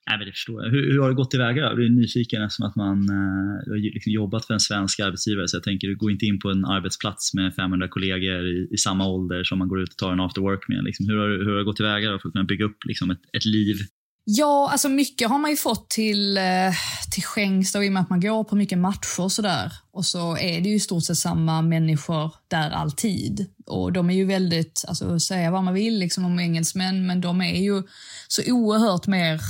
Nej, 0.06 0.18
men 0.18 0.26
det 0.26 0.32
förstår 0.32 0.64
jag. 0.64 0.70
Hur, 0.70 0.92
hur 0.92 1.00
har 1.00 1.08
det 1.08 1.14
gått 1.14 1.30
tillväga? 1.30 1.74
Du 1.74 1.86
är 1.86 1.90
nyfiken 1.90 2.42
eftersom 2.42 2.66
att 2.66 2.76
man 2.76 2.98
uh, 3.10 3.70
har 3.70 3.94
liksom 3.94 4.12
jobbat 4.12 4.46
för 4.46 4.54
en 4.54 4.60
svensk 4.60 5.00
arbetsgivare. 5.00 5.48
Så 5.48 5.56
jag 5.56 5.62
tänker, 5.62 5.88
du 5.88 5.96
går 5.96 6.10
inte 6.10 6.26
in 6.26 6.38
på 6.38 6.50
en 6.50 6.64
arbetsplats 6.64 7.34
med 7.34 7.54
500 7.54 7.88
kollegor 7.88 8.46
i, 8.46 8.68
i 8.70 8.76
samma 8.76 9.06
ålder 9.06 9.44
som 9.44 9.58
man 9.58 9.68
går 9.68 9.82
ut 9.82 9.90
och 9.90 9.96
tar 9.96 10.12
en 10.12 10.20
after 10.20 10.40
work 10.40 10.68
med. 10.68 10.84
Liksom, 10.84 11.06
hur, 11.08 11.16
har, 11.16 11.28
hur 11.28 11.50
har 11.50 11.58
det 11.58 11.64
gått 11.64 11.76
tillväga 11.76 12.08
för 12.08 12.28
att 12.28 12.32
kunna 12.32 12.44
bygga 12.44 12.64
upp 12.64 12.78
liksom, 12.84 13.10
ett, 13.10 13.22
ett 13.32 13.44
liv 13.44 13.76
Ja, 14.24 14.68
alltså 14.72 14.88
mycket 14.88 15.28
har 15.28 15.38
man 15.38 15.50
ju 15.50 15.56
fått 15.56 15.90
till, 15.90 16.38
eh, 16.38 16.74
till 17.10 17.22
skänks 17.22 17.74
i 17.74 17.78
och 17.78 17.92
med 17.92 18.02
att 18.02 18.10
man 18.10 18.20
går 18.20 18.44
på 18.44 18.56
mycket 18.56 18.78
matcher 18.78 19.20
och 19.20 19.32
sådär. 19.32 19.72
Och 19.92 20.06
så 20.06 20.36
är 20.36 20.60
det 20.60 20.68
ju 20.68 20.74
i 20.74 20.80
stort 20.80 21.04
sett 21.04 21.16
samma 21.16 21.62
människor 21.62 22.34
där 22.48 22.70
alltid. 22.70 23.46
Och 23.66 23.92
de 23.92 24.10
är 24.10 24.14
ju 24.14 24.24
väldigt, 24.24 24.84
alltså 24.88 25.20
säga 25.20 25.50
vad 25.50 25.64
man 25.64 25.74
vill 25.74 25.98
liksom 25.98 26.24
om 26.24 26.38
engelsmän, 26.38 27.06
men 27.06 27.20
de 27.20 27.40
är 27.40 27.60
ju 27.60 27.82
så 28.28 28.42
oerhört 28.52 29.06
mer 29.06 29.40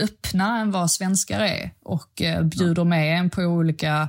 öppna 0.00 0.60
än 0.60 0.70
vad 0.70 0.90
svenskar 0.90 1.40
är 1.40 1.70
och 1.84 2.22
eh, 2.22 2.42
bjuder 2.42 2.84
med 2.84 3.18
en 3.18 3.30
på 3.30 3.42
olika 3.42 4.08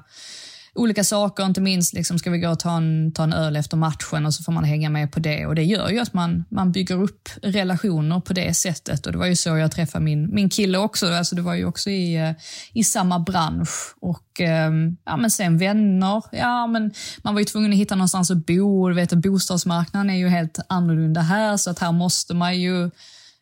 olika 0.80 1.04
saker, 1.04 1.46
inte 1.46 1.62
minst 1.62 1.94
liksom, 1.94 2.20
ska 2.20 2.30
vi 2.30 2.40
gå 2.40 2.50
och 2.50 2.60
ta 2.60 2.78
en, 2.78 3.12
ta 3.12 3.24
en 3.24 3.34
öl 3.34 3.56
efter 3.56 3.78
matchen 3.78 4.26
och 4.26 4.34
så 4.34 4.44
får 4.44 4.52
man 4.52 4.64
hänga 4.64 4.90
med 4.90 5.12
på 5.12 5.20
det. 5.20 5.46
Och 5.46 5.56
Det 5.56 5.64
gör 5.64 5.90
ju 5.90 6.00
att 6.00 6.14
man, 6.14 6.46
man 6.52 6.72
bygger 6.72 7.02
upp 7.02 7.30
relationer 7.42 8.20
på 8.20 8.34
det 8.34 8.54
sättet. 8.54 9.06
Och 9.06 9.12
Det 9.12 9.18
var 9.18 9.26
ju 9.26 9.36
så 9.36 9.50
jag 9.50 9.72
träffade 9.72 10.04
min, 10.06 10.36
min 10.36 10.50
kille 10.50 10.78
också. 10.78 11.08
Alltså, 11.08 11.36
det 11.36 11.42
var 11.42 11.56
ju 11.56 11.66
också 11.66 11.90
i, 11.90 12.16
eh, 12.16 12.32
i 12.74 12.84
samma 12.84 13.20
bransch. 13.20 13.96
Och 14.02 14.42
ehm, 14.42 14.98
ja, 15.06 15.18
men 15.18 15.32
Sen 15.32 15.58
vänner. 15.58 16.24
Ja, 16.32 16.68
men 16.68 16.92
man 17.24 17.34
var 17.34 17.42
ju 17.42 17.46
tvungen 17.46 17.72
att 17.72 17.78
hitta 17.78 17.96
någonstans 17.96 18.32
att 18.32 18.46
bo. 18.46 18.90
Du 18.90 18.96
vet, 18.96 19.14
bostadsmarknaden 19.14 20.10
är 20.10 20.18
ju 20.18 20.28
helt 20.28 20.60
annorlunda 20.70 21.22
här, 21.22 21.58
så 21.58 21.70
att 21.70 21.80
här 21.80 21.92
måste 21.92 22.34
man 22.34 22.60
ju 22.60 22.90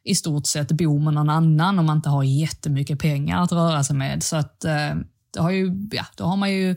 i 0.04 0.16
stort 0.16 0.46
sett 0.46 0.72
bo 0.72 1.00
med 1.00 1.14
någon 1.14 1.30
annan 1.30 1.80
om 1.80 1.86
man 1.86 1.98
inte 1.98 2.10
har 2.10 2.24
jättemycket 2.24 3.00
pengar 3.00 3.44
att 3.44 3.52
röra 3.52 3.84
sig 3.84 3.96
med. 3.96 4.24
Så 4.24 4.36
att 4.36 4.66
eh, 4.66 4.96
det 5.38 5.44
har 5.44 5.52
ju, 5.52 5.72
ja, 5.92 6.06
då 6.16 6.24
har 6.24 6.38
man 6.38 6.52
ju 6.52 6.76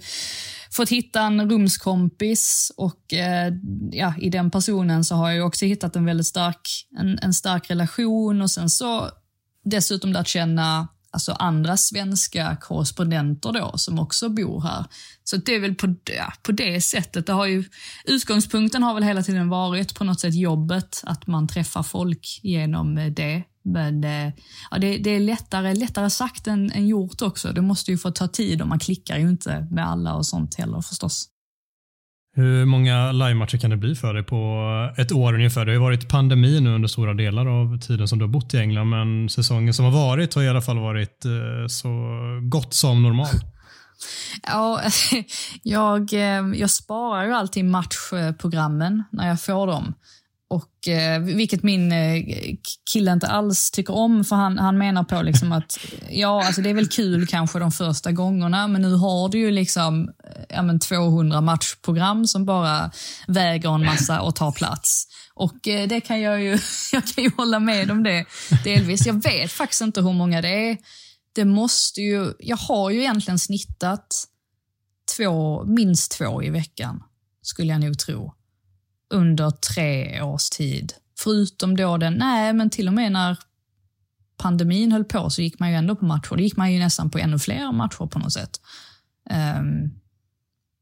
fått 0.70 0.88
hitta 0.88 1.20
en 1.20 1.50
rumskompis 1.50 2.72
och 2.76 3.14
eh, 3.14 3.52
ja, 3.92 4.14
i 4.18 4.30
den 4.30 4.50
personen 4.50 5.04
så 5.04 5.14
har 5.14 5.30
jag 5.30 5.46
också 5.46 5.64
hittat 5.64 5.96
en 5.96 6.04
väldigt 6.04 6.26
stark, 6.26 6.86
en, 6.98 7.18
en 7.22 7.34
stark 7.34 7.70
relation 7.70 8.42
och 8.42 8.50
sen 8.50 8.70
så 8.70 9.10
dessutom 9.64 10.12
lärt 10.12 10.28
känna 10.28 10.88
alltså 11.10 11.32
andra 11.32 11.76
svenska 11.76 12.56
korrespondenter 12.60 13.52
då 13.52 13.72
som 13.76 13.98
också 13.98 14.28
bor 14.28 14.60
här. 14.60 14.84
Så 15.24 15.36
det 15.36 15.54
är 15.54 15.60
väl 15.60 15.74
på, 15.74 15.94
ja, 16.16 16.32
på 16.42 16.52
det 16.52 16.80
sättet. 16.80 17.26
Det 17.26 17.32
har 17.32 17.46
ju, 17.46 17.64
utgångspunkten 18.04 18.82
har 18.82 18.94
väl 18.94 19.02
hela 19.02 19.22
tiden 19.22 19.48
varit 19.48 19.94
på 19.94 20.04
något 20.04 20.20
sätt 20.20 20.34
jobbet, 20.34 21.00
att 21.04 21.26
man 21.26 21.48
träffar 21.48 21.82
folk 21.82 22.40
genom 22.42 22.98
eh, 22.98 23.12
det. 23.12 23.42
Men 23.62 24.04
eh, 24.04 24.32
ja, 24.70 24.78
det, 24.78 24.98
det, 24.98 25.10
är 25.10 25.20
lättare, 25.20 25.74
lättare 25.74 26.10
sagt 26.10 26.46
än, 26.46 26.72
än 26.72 26.86
gjort 26.86 27.22
också. 27.22 27.52
Det 27.52 27.62
måste 27.62 27.90
ju 27.90 27.98
få 27.98 28.10
ta 28.10 28.28
tid 28.28 28.62
och 28.62 28.68
man 28.68 28.78
klickar 28.78 29.18
ju 29.18 29.28
inte 29.28 29.66
med 29.70 29.88
alla 29.88 30.14
och 30.14 30.26
sånt 30.26 30.54
heller 30.54 30.80
förstås. 30.80 31.28
Hur 32.40 32.64
många 32.64 33.12
livematcher 33.12 33.58
kan 33.58 33.70
det 33.70 33.76
bli 33.76 33.94
för 33.96 34.14
dig 34.14 34.22
på 34.22 34.64
ett 34.96 35.12
år 35.12 35.34
ungefär? 35.34 35.64
Det 35.64 35.70
har 35.70 35.74
ju 35.74 35.80
varit 35.80 36.08
pandemi 36.08 36.60
nu 36.60 36.74
under 36.74 36.88
stora 36.88 37.14
delar 37.14 37.46
av 37.46 37.78
tiden 37.78 38.08
som 38.08 38.18
du 38.18 38.24
har 38.24 38.30
bott 38.30 38.54
i 38.54 38.58
England, 38.58 38.88
men 38.88 39.28
säsongen 39.28 39.74
som 39.74 39.84
har 39.84 39.92
varit 39.92 40.34
har 40.34 40.42
i 40.42 40.48
alla 40.48 40.60
fall 40.60 40.78
varit 40.78 41.24
eh, 41.24 41.66
så 41.68 41.88
gott 42.42 42.74
som 42.74 43.02
normal. 43.02 43.26
Ja, 44.42 44.80
jag, 45.62 46.12
eh, 46.12 46.60
jag 46.60 46.70
sparar 46.70 47.24
ju 47.24 47.32
alltid 47.32 47.64
matchprogrammen 47.64 49.04
när 49.12 49.28
jag 49.28 49.40
får 49.40 49.66
dem. 49.66 49.94
Och, 50.50 50.88
eh, 50.88 51.20
vilket 51.20 51.62
min 51.62 51.92
eh, 51.92 52.24
kille 52.92 53.12
inte 53.12 53.26
alls 53.26 53.70
tycker 53.70 53.94
om, 53.94 54.24
för 54.24 54.36
han, 54.36 54.58
han 54.58 54.78
menar 54.78 55.04
på 55.04 55.22
liksom 55.22 55.52
att 55.52 55.78
ja, 56.10 56.46
alltså 56.46 56.62
det 56.62 56.70
är 56.70 56.74
väl 56.74 56.88
kul 56.88 57.26
kanske 57.26 57.58
de 57.58 57.72
första 57.72 58.12
gångerna, 58.12 58.68
men 58.68 58.82
nu 58.82 58.94
har 58.94 59.28
du 59.28 59.38
ju 59.38 59.50
liksom 59.50 60.08
eh, 60.08 60.42
ja, 60.48 60.62
men 60.62 60.80
200 60.80 61.40
matchprogram 61.40 62.26
som 62.26 62.44
bara 62.44 62.90
väger 63.26 63.74
en 63.74 63.84
massa 63.84 64.20
och 64.20 64.36
tar 64.36 64.52
plats. 64.52 65.06
Och 65.34 65.68
eh, 65.68 65.88
det 65.88 66.00
kan 66.00 66.20
jag 66.20 66.42
ju, 66.42 66.58
jag 66.92 67.06
kan 67.06 67.24
ju 67.24 67.30
hålla 67.36 67.60
med 67.60 67.90
om 67.90 68.02
det 68.02 68.24
delvis. 68.64 69.06
Jag 69.06 69.22
vet 69.22 69.52
faktiskt 69.52 69.82
inte 69.82 70.02
hur 70.02 70.12
många 70.12 70.42
det 70.42 70.70
är. 70.70 70.76
Det 71.32 71.44
måste 71.44 72.00
ju, 72.00 72.32
jag 72.38 72.56
har 72.56 72.90
ju 72.90 73.00
egentligen 73.00 73.38
snittat 73.38 74.24
två, 75.16 75.64
minst 75.64 76.12
två 76.12 76.42
i 76.42 76.50
veckan, 76.50 77.02
skulle 77.42 77.72
jag 77.72 77.80
nog 77.80 77.98
tro 77.98 78.34
under 79.10 79.50
tre 79.50 80.22
års 80.22 80.50
tid. 80.50 80.92
Förutom 81.18 81.76
då 81.76 81.96
den, 81.96 82.14
nej 82.14 82.52
men 82.52 82.70
till 82.70 82.88
och 82.88 82.94
med 82.94 83.12
när 83.12 83.38
pandemin 84.36 84.92
höll 84.92 85.04
på 85.04 85.30
så 85.30 85.42
gick 85.42 85.58
man 85.58 85.70
ju 85.70 85.76
ändå 85.76 85.96
på 85.96 86.04
matcher. 86.04 86.30
Då 86.30 86.42
gick 86.42 86.56
man 86.56 86.72
ju 86.72 86.78
nästan 86.78 87.10
på 87.10 87.18
ännu 87.18 87.38
fler 87.38 87.72
matcher 87.72 88.06
på 88.06 88.18
något 88.18 88.32
sätt. 88.32 88.60
Um, 89.58 90.00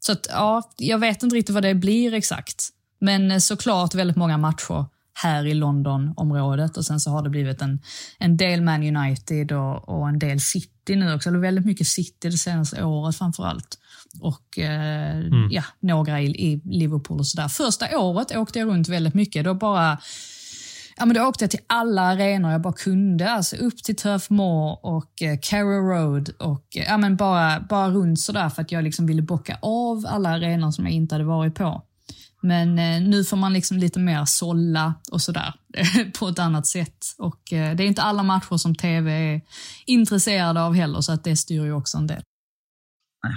så 0.00 0.12
att 0.12 0.26
ja, 0.30 0.70
jag 0.76 0.98
vet 0.98 1.22
inte 1.22 1.36
riktigt 1.36 1.54
vad 1.54 1.62
det 1.62 1.74
blir 1.74 2.14
exakt. 2.14 2.68
Men 3.00 3.30
eh, 3.30 3.38
såklart 3.38 3.94
väldigt 3.94 4.16
många 4.16 4.38
matcher 4.38 4.86
här 5.22 5.46
i 5.46 5.54
Londonområdet 5.54 6.76
och 6.76 6.84
sen 6.84 7.00
så 7.00 7.10
har 7.10 7.22
det 7.22 7.30
blivit 7.30 7.62
en, 7.62 7.80
en 8.18 8.36
del 8.36 8.62
Man 8.62 8.96
United 8.96 9.52
och, 9.52 9.88
och 9.88 10.08
en 10.08 10.18
del 10.18 10.40
City 10.40 10.96
nu 10.96 11.14
också. 11.14 11.28
Eller 11.28 11.38
väldigt 11.38 11.64
mycket 11.64 11.86
City 11.86 12.28
det 12.28 12.38
senaste 12.38 12.84
året 12.84 13.16
framför 13.16 13.44
allt 13.44 13.78
och 14.20 14.58
eh, 14.58 15.16
mm. 15.16 15.48
ja, 15.50 15.62
några 15.80 16.20
i, 16.20 16.26
i 16.26 16.62
Liverpool 16.64 17.18
och 17.18 17.26
sådär. 17.26 17.48
Första 17.48 17.98
året 17.98 18.36
åkte 18.36 18.58
jag 18.58 18.68
runt 18.68 18.88
väldigt 18.88 19.14
mycket. 19.14 19.44
Då 19.44 19.54
bara 19.54 19.98
Ja, 21.00 21.06
men 21.06 21.16
då 21.16 21.22
åkte 21.22 21.44
jag 21.44 21.50
till 21.50 21.60
alla 21.66 22.02
arenor 22.02 22.52
jag 22.52 22.60
bara 22.60 22.72
kunde. 22.72 23.30
Alltså 23.30 23.56
upp 23.56 23.82
till 23.82 23.96
Turf 23.96 24.30
Moor 24.30 24.86
och 24.86 25.22
eh, 25.22 25.38
Carrow 25.42 25.88
Road 25.88 26.28
och 26.38 26.76
eh, 26.76 26.84
ja, 26.84 26.98
men 26.98 27.16
bara, 27.16 27.60
bara 27.60 27.90
runt 27.90 28.20
sådär 28.20 28.48
för 28.48 28.62
att 28.62 28.72
jag 28.72 28.84
liksom 28.84 29.06
ville 29.06 29.22
bocka 29.22 29.58
av 29.62 30.04
alla 30.08 30.28
arenor 30.28 30.70
som 30.70 30.84
jag 30.84 30.94
inte 30.94 31.14
hade 31.14 31.24
varit 31.24 31.54
på. 31.54 31.82
Men 32.40 32.78
eh, 32.78 33.00
nu 33.08 33.24
får 33.24 33.36
man 33.36 33.52
liksom 33.52 33.78
lite 33.78 33.98
mer 33.98 34.24
sålla 34.24 34.94
och 35.12 35.22
sådär 35.22 35.54
på 36.18 36.28
ett 36.28 36.38
annat 36.38 36.66
sätt. 36.66 36.98
Och 37.18 37.52
eh, 37.52 37.76
det 37.76 37.82
är 37.82 37.86
inte 37.86 38.02
alla 38.02 38.22
matcher 38.22 38.56
som 38.56 38.74
TV 38.74 39.12
är 39.12 39.40
intresserade 39.86 40.62
av 40.62 40.74
heller 40.74 41.00
så 41.00 41.12
att 41.12 41.24
det 41.24 41.36
styr 41.36 41.64
ju 41.64 41.72
också 41.72 41.98
en 41.98 42.06
del. 42.06 42.22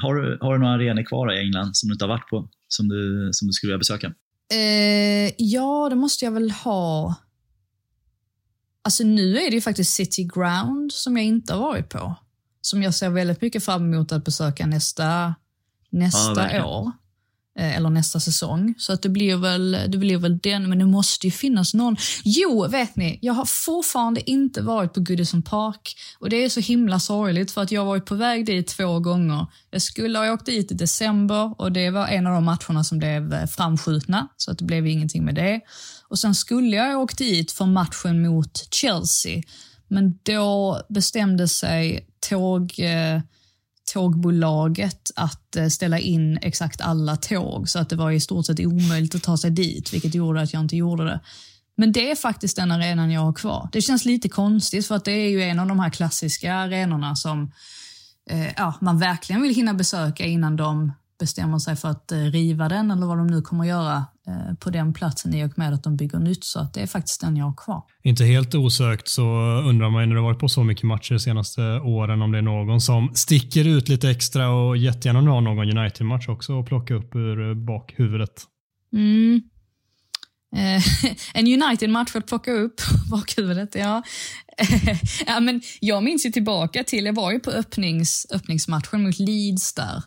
Har 0.01 0.15
du, 0.15 0.37
har 0.41 0.53
du 0.53 0.59
några 0.59 0.73
arenor 0.73 1.03
kvar 1.03 1.33
i 1.33 1.39
England 1.39 1.77
som 1.77 1.89
du 1.89 1.93
inte 1.93 2.05
har 2.05 2.09
varit 2.09 2.29
på, 2.29 2.49
som 2.67 2.87
du, 2.87 3.29
som 3.33 3.47
du 3.47 3.53
skulle 3.53 3.69
vilja 3.69 3.77
besöka? 3.77 4.13
Eh, 4.53 5.33
ja, 5.37 5.87
det 5.89 5.95
måste 5.95 6.25
jag 6.25 6.31
väl 6.31 6.51
ha. 6.51 7.15
Alltså 8.83 9.03
nu 9.03 9.37
är 9.37 9.49
det 9.49 9.55
ju 9.55 9.61
faktiskt 9.61 9.93
City 9.93 10.23
Ground 10.23 10.93
som 10.93 11.17
jag 11.17 11.25
inte 11.25 11.53
har 11.53 11.61
varit 11.61 11.89
på. 11.89 12.15
Som 12.61 12.83
jag 12.83 12.93
ser 12.93 13.09
väldigt 13.09 13.41
mycket 13.41 13.65
fram 13.65 13.93
emot 13.93 14.11
att 14.11 14.25
besöka 14.25 14.65
nästa, 14.65 15.35
nästa 15.89 16.53
ja, 16.53 16.65
år. 16.65 16.91
Eh, 17.61 17.77
eller 17.77 17.89
nästa 17.89 18.19
säsong. 18.19 18.75
Så 18.77 18.93
att 18.93 19.01
det 19.01 19.09
blir 19.09 19.35
väl, 19.35 19.71
det 19.87 19.97
blir 19.97 20.17
väl 20.17 20.37
den, 20.37 20.69
men 20.69 20.79
det 20.79 20.85
måste 20.85 21.27
ju 21.27 21.31
finnas 21.31 21.73
någon. 21.73 21.95
Jo, 22.23 22.67
vet 22.67 22.95
ni, 22.95 23.19
jag 23.21 23.33
har 23.33 23.45
fortfarande 23.45 24.29
inte 24.29 24.61
varit 24.61 24.93
på 24.93 24.99
Goodison 24.99 25.41
Park 25.41 25.95
och 26.19 26.29
det 26.29 26.43
är 26.43 26.49
så 26.49 26.59
himla 26.59 26.99
sorgligt 26.99 27.51
för 27.51 27.61
att 27.61 27.71
jag 27.71 27.81
har 27.81 27.85
varit 27.85 28.05
på 28.05 28.15
väg 28.15 28.45
dit 28.45 28.67
två 28.67 28.99
gånger. 28.99 29.47
Jag 29.71 29.81
skulle 29.81 30.19
ha 30.19 30.33
åkt 30.33 30.45
dit 30.45 30.71
i 30.71 30.75
december 30.75 31.61
och 31.61 31.71
det 31.71 31.89
var 31.89 32.07
en 32.07 32.27
av 32.27 32.33
de 32.33 32.45
matcherna 32.45 32.83
som 32.83 32.97
blev 32.97 33.33
eh, 33.33 33.45
framskjutna, 33.45 34.27
så 34.37 34.51
att 34.51 34.57
det 34.57 34.65
blev 34.65 34.87
ingenting 34.87 35.25
med 35.25 35.35
det. 35.35 35.61
Och 36.07 36.19
sen 36.19 36.35
skulle 36.35 36.75
jag 36.75 36.85
ha 36.85 36.97
åkt 36.97 37.17
dit 37.17 37.51
för 37.51 37.65
matchen 37.65 38.21
mot 38.21 38.67
Chelsea, 38.71 39.41
men 39.87 40.19
då 40.23 40.81
bestämde 40.89 41.47
sig 41.47 42.07
tåg 42.29 42.79
eh, 42.79 43.21
tågbolaget 43.93 45.11
att 45.15 45.55
eh, 45.55 45.67
ställa 45.67 45.99
in 45.99 46.39
exakt 46.41 46.81
alla 46.81 47.15
tåg 47.15 47.69
så 47.69 47.79
att 47.79 47.89
det 47.89 47.95
var 47.95 48.11
i 48.11 48.19
stort 48.19 48.45
sett 48.45 48.59
omöjligt 48.59 49.15
att 49.15 49.23
ta 49.23 49.37
sig 49.37 49.51
dit, 49.51 49.93
vilket 49.93 50.15
gjorde 50.15 50.41
att 50.41 50.53
jag 50.53 50.61
inte 50.61 50.75
gjorde 50.75 51.05
det. 51.05 51.19
Men 51.77 51.91
det 51.91 52.11
är 52.11 52.15
faktiskt 52.15 52.55
den 52.55 52.71
arenan 52.71 53.11
jag 53.11 53.21
har 53.21 53.33
kvar. 53.33 53.69
Det 53.71 53.81
känns 53.81 54.05
lite 54.05 54.29
konstigt 54.29 54.87
för 54.87 54.95
att 54.95 55.05
det 55.05 55.11
är 55.11 55.29
ju 55.29 55.43
en 55.43 55.59
av 55.59 55.67
de 55.67 55.79
här 55.79 55.89
klassiska 55.89 56.53
arenorna 56.53 57.15
som 57.15 57.51
eh, 58.29 58.51
ja, 58.57 58.73
man 58.81 58.99
verkligen 58.99 59.41
vill 59.41 59.55
hinna 59.55 59.73
besöka 59.73 60.25
innan 60.25 60.55
de 60.55 60.91
bestämmer 61.19 61.59
sig 61.59 61.75
för 61.75 61.89
att 61.89 62.11
eh, 62.11 62.17
riva 62.17 62.69
den 62.69 62.91
eller 62.91 63.07
vad 63.07 63.17
de 63.17 63.27
nu 63.27 63.41
kommer 63.41 63.63
att 63.63 63.69
göra 63.69 64.05
på 64.59 64.69
den 64.69 64.93
platsen 64.93 65.33
i 65.33 65.45
och 65.45 65.57
med 65.57 65.73
att 65.73 65.83
de 65.83 65.95
bygger 65.95 66.19
nytt. 66.19 66.43
Så 66.43 66.59
att 66.59 66.73
det 66.73 66.81
är 66.81 66.87
faktiskt 66.87 67.21
den 67.21 67.37
jag 67.37 67.45
har 67.45 67.55
kvar. 67.55 67.83
Inte 68.03 68.23
helt 68.25 68.55
osökt 68.55 69.07
så 69.07 69.23
undrar 69.65 69.89
man 69.89 70.09
när 70.09 70.15
du 70.15 70.21
varit 70.21 70.39
på 70.39 70.49
så 70.49 70.63
mycket 70.63 70.83
matcher 70.83 71.13
de 71.13 71.19
senaste 71.19 71.61
åren 71.79 72.21
om 72.21 72.31
det 72.31 72.37
är 72.37 72.41
någon 72.41 72.81
som 72.81 73.11
sticker 73.15 73.67
ut 73.67 73.89
lite 73.89 74.09
extra 74.09 74.49
och 74.49 74.77
jättegärna 74.77 75.19
om 75.19 75.25
du 75.25 75.31
har 75.31 75.41
någon 75.41 75.77
United-match 75.77 76.27
också 76.29 76.59
att 76.59 76.65
plocka 76.65 76.93
upp 76.93 77.15
ur 77.15 77.49
eh, 77.49 77.55
bakhuvudet. 77.55 78.43
Mm. 78.93 79.41
en 81.33 81.63
United-match 81.63 82.15
att 82.15 82.27
plocka 82.27 82.51
upp 82.51 82.81
bakhuvudet, 83.11 83.75
ja. 83.75 84.03
ja 85.27 85.39
men 85.39 85.61
jag 85.79 86.03
minns 86.03 86.25
ju 86.25 86.29
tillbaka 86.29 86.83
till, 86.83 87.05
jag 87.05 87.13
var 87.13 87.31
ju 87.31 87.39
på 87.39 87.51
öppnings, 87.51 88.27
öppningsmatchen 88.31 89.03
mot 89.03 89.19
Leeds 89.19 89.73
där. 89.73 90.03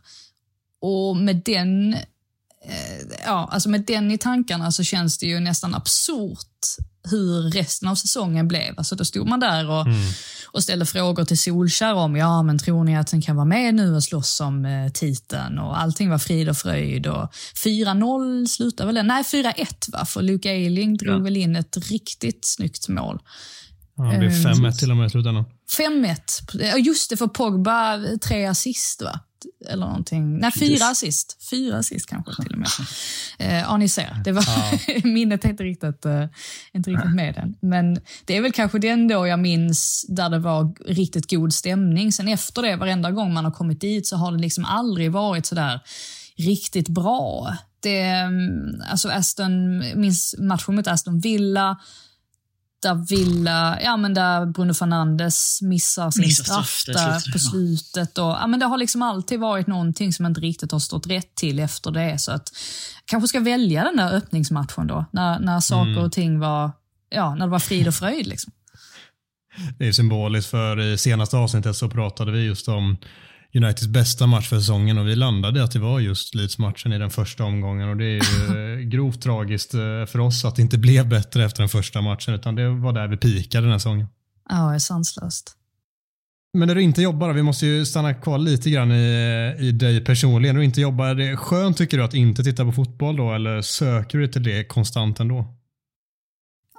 Och 0.81 1.17
med 1.17 1.43
den, 1.45 1.95
eh, 1.95 2.01
ja, 3.25 3.49
alltså 3.53 3.69
med 3.69 3.85
den 3.85 4.11
i 4.11 4.19
tankarna 4.19 4.73
så 4.73 4.83
känns 4.83 5.19
det 5.19 5.27
ju 5.27 5.41
nästan 5.41 5.75
absurt 5.75 6.49
hur 7.11 7.51
resten 7.51 7.89
av 7.89 7.95
säsongen 7.95 8.49
blev. 8.49 8.75
Alltså 8.77 8.97
då 8.97 9.05
stod 9.05 9.29
man 9.29 9.41
där 9.41 9.71
och, 9.71 9.87
mm. 9.87 10.11
och 10.53 10.63
ställde 10.63 10.87
frågor 10.87 11.25
till 11.25 11.39
Solskär 11.39 11.95
om, 11.95 12.17
ja 12.17 12.43
men 12.43 12.59
tror 12.59 12.85
ni 12.85 12.97
att 12.97 13.11
den 13.11 13.23
kan 13.23 13.37
vara 13.37 13.47
med 13.47 13.75
nu 13.75 13.95
och 13.95 14.03
slåss 14.03 14.41
om 14.41 14.65
eh, 14.65 14.93
titeln? 14.93 15.59
Och 15.59 15.81
allting 15.81 16.11
var 16.11 16.19
frid 16.19 16.49
och 16.49 16.57
fröjd. 16.57 17.07
4-0 17.65 18.47
slutade 18.47 18.93
väl 18.93 19.07
Nej, 19.07 19.23
4-1 19.23 19.93
va? 19.93 20.05
För 20.05 20.23
Luke 20.23 20.51
Ayling 20.51 20.97
drog 20.97 21.21
ja. 21.21 21.25
väl 21.25 21.37
in 21.37 21.57
ett 21.57 21.91
riktigt 21.91 22.45
snyggt 22.45 22.89
mål. 22.89 23.21
Ja, 23.97 24.05
det 24.05 24.19
blev 24.19 24.31
5-1 24.31 24.73
till 24.73 24.91
och 24.91 24.97
med 24.97 25.07
i 25.07 25.11
slutändan. 25.11 25.45
5-1. 25.79 26.79
Just 26.79 27.11
det, 27.11 27.17
för 27.17 27.27
Pogba 27.27 27.99
tre 28.29 28.47
assist 28.47 29.03
va? 29.03 29.21
Eller 29.69 29.87
någonting. 29.87 30.39
Nej, 30.39 30.53
fyra 30.53 30.87
assist. 30.87 31.37
Fyra 31.51 31.79
assist 31.79 32.07
kanske 32.07 32.43
till 32.43 32.53
och 32.53 32.59
med. 32.59 32.69
Eh, 33.39 33.61
ja, 33.61 33.77
ni 33.77 33.89
ser. 33.89 34.21
Det 34.25 34.33
var, 34.33 35.07
minnet 35.07 35.45
är 35.45 35.49
inte 35.49 35.65
riktigt, 35.65 36.07
uh, 36.07 36.25
inte 36.73 36.91
riktigt 36.91 37.15
med 37.15 37.35
den. 37.35 37.55
Men 37.61 38.01
det 38.25 38.37
är 38.37 38.43
väl 38.43 38.53
kanske 38.53 38.79
den 38.79 39.09
då 39.09 39.27
jag 39.27 39.39
minns 39.39 40.07
där 40.09 40.31
det 40.31 40.39
var 40.39 40.75
riktigt 40.87 41.31
god 41.31 41.53
stämning. 41.53 42.13
Sen 42.13 42.29
efter 42.29 42.63
det, 42.63 42.77
varenda 42.77 43.11
gång 43.11 43.35
man 43.35 43.45
har 43.45 43.53
kommit 43.53 43.81
dit 43.81 44.07
så 44.07 44.17
har 44.17 44.33
det 44.33 44.39
liksom 44.39 44.65
aldrig 44.65 45.13
varit 45.13 45.47
sådär 45.47 45.81
riktigt 46.37 46.89
bra. 46.89 47.57
Det, 47.81 48.01
mm, 48.01 48.83
alltså 48.91 49.09
Aston, 49.09 49.79
minns 49.79 50.35
matchen 50.39 50.75
mot 50.75 50.87
Aston 50.87 51.21
Villa, 51.21 51.77
där 52.85 52.95
Villa, 52.95 53.79
ja 53.83 53.97
men 53.97 54.15
där 54.15 54.47
Bruno 54.47 54.75
Fernandes 54.75 55.63
missar 55.63 56.11
sin 56.11 56.25
Missar 56.25 56.45
straff 56.45 56.71
straff, 56.71 57.25
där 57.25 57.33
på 57.33 57.39
slutet. 57.39 58.19
Och, 58.19 58.25
ja, 58.25 58.47
men 58.47 58.61
det 58.61 58.67
har 58.67 58.79
liksom 58.79 59.03
alltid 59.03 59.41
varit 59.41 59.67
någonting 59.67 60.13
som 60.13 60.27
inte 60.27 60.41
riktigt 60.41 60.73
har 60.73 60.79
stått 60.79 61.07
rätt 61.07 61.35
till 61.35 61.61
efter 61.61 61.91
det. 61.91 62.19
Så 62.19 62.33
att 62.33 62.53
kanske 63.05 63.29
ska 63.29 63.41
välja 63.41 63.85
den 63.85 63.97
där 63.97 64.13
öppningsmatchen 64.13 64.87
då, 64.87 65.05
när, 65.11 65.39
när 65.39 65.61
saker 65.61 65.99
och 65.99 66.13
ting 66.13 66.39
var, 66.39 66.71
ja, 67.11 67.35
när 67.35 67.47
det 67.47 67.51
var 67.51 67.59
frid 67.59 67.89
och 67.89 67.95
fröjd. 67.95 68.27
Liksom. 68.27 68.53
Det 69.79 69.89
är 69.89 69.93
symboliskt 69.93 70.51
för 70.51 70.81
i 70.81 70.99
senaste 70.99 71.37
avsnittet 71.37 71.77
så 71.77 71.89
pratade 71.89 72.33
vi 72.33 72.47
just 72.47 72.69
om 72.69 72.97
Uniteds 73.55 73.87
bästa 73.87 74.27
match 74.27 74.49
för 74.49 74.57
säsongen 74.57 74.99
och 74.99 75.07
vi 75.07 75.17
landade 75.17 75.65
att 75.65 75.73
det 75.73 75.79
var 75.79 76.01
just 76.01 76.35
Leeds-matchen 76.35 76.93
i 76.93 76.99
den 76.99 77.11
första 77.11 77.45
omgången 77.45 77.89
och 77.89 77.97
det 77.97 78.05
är 78.05 78.21
ju 78.21 78.79
eh, 78.81 78.81
grovt 78.81 79.23
tragiskt 79.23 79.75
eh, 79.75 79.81
för 80.07 80.19
oss 80.19 80.45
att 80.45 80.57
det 80.57 80.63
inte 80.63 80.79
blev 80.79 81.09
bättre 81.09 81.45
efter 81.45 81.61
den 81.61 81.69
första 81.69 82.01
matchen 82.01 82.35
utan 82.35 82.55
det 82.55 82.69
var 82.69 82.93
där 82.93 83.09
vi 83.09 83.17
pikade 83.17 83.65
den 83.65 83.73
här 83.73 83.79
säsongen. 83.79 84.07
Ja, 84.49 84.69
det 84.69 84.75
är 84.75 84.79
sanslöst. 84.79 85.57
Men 86.53 86.69
när 86.69 86.75
du 86.75 86.83
inte 86.83 87.03
jobbar, 87.03 87.33
vi 87.33 87.43
måste 87.43 87.67
ju 87.67 87.87
stanna 87.87 88.15
kvar 88.15 88.39
lite 88.39 88.71
grann 88.71 88.93
i, 88.93 89.57
i 89.59 89.73
dig 89.73 90.05
personligen. 90.05 90.55
När 90.55 90.61
du 90.61 90.65
inte 90.65 90.81
jobbar, 90.81 91.07
är 91.07 91.15
det 91.15 91.37
skönt 91.37 91.77
tycker 91.77 91.99
du 91.99 92.05
att 92.05 92.15
inte 92.15 92.45
titta 92.45 92.65
på 92.65 92.73
fotboll 92.73 93.17
då 93.17 93.35
eller 93.35 93.63
söker 93.63 94.19
du 94.19 94.29
till 94.29 94.43
det 94.43 94.65
konstant 94.65 95.21
ändå? 95.21 95.55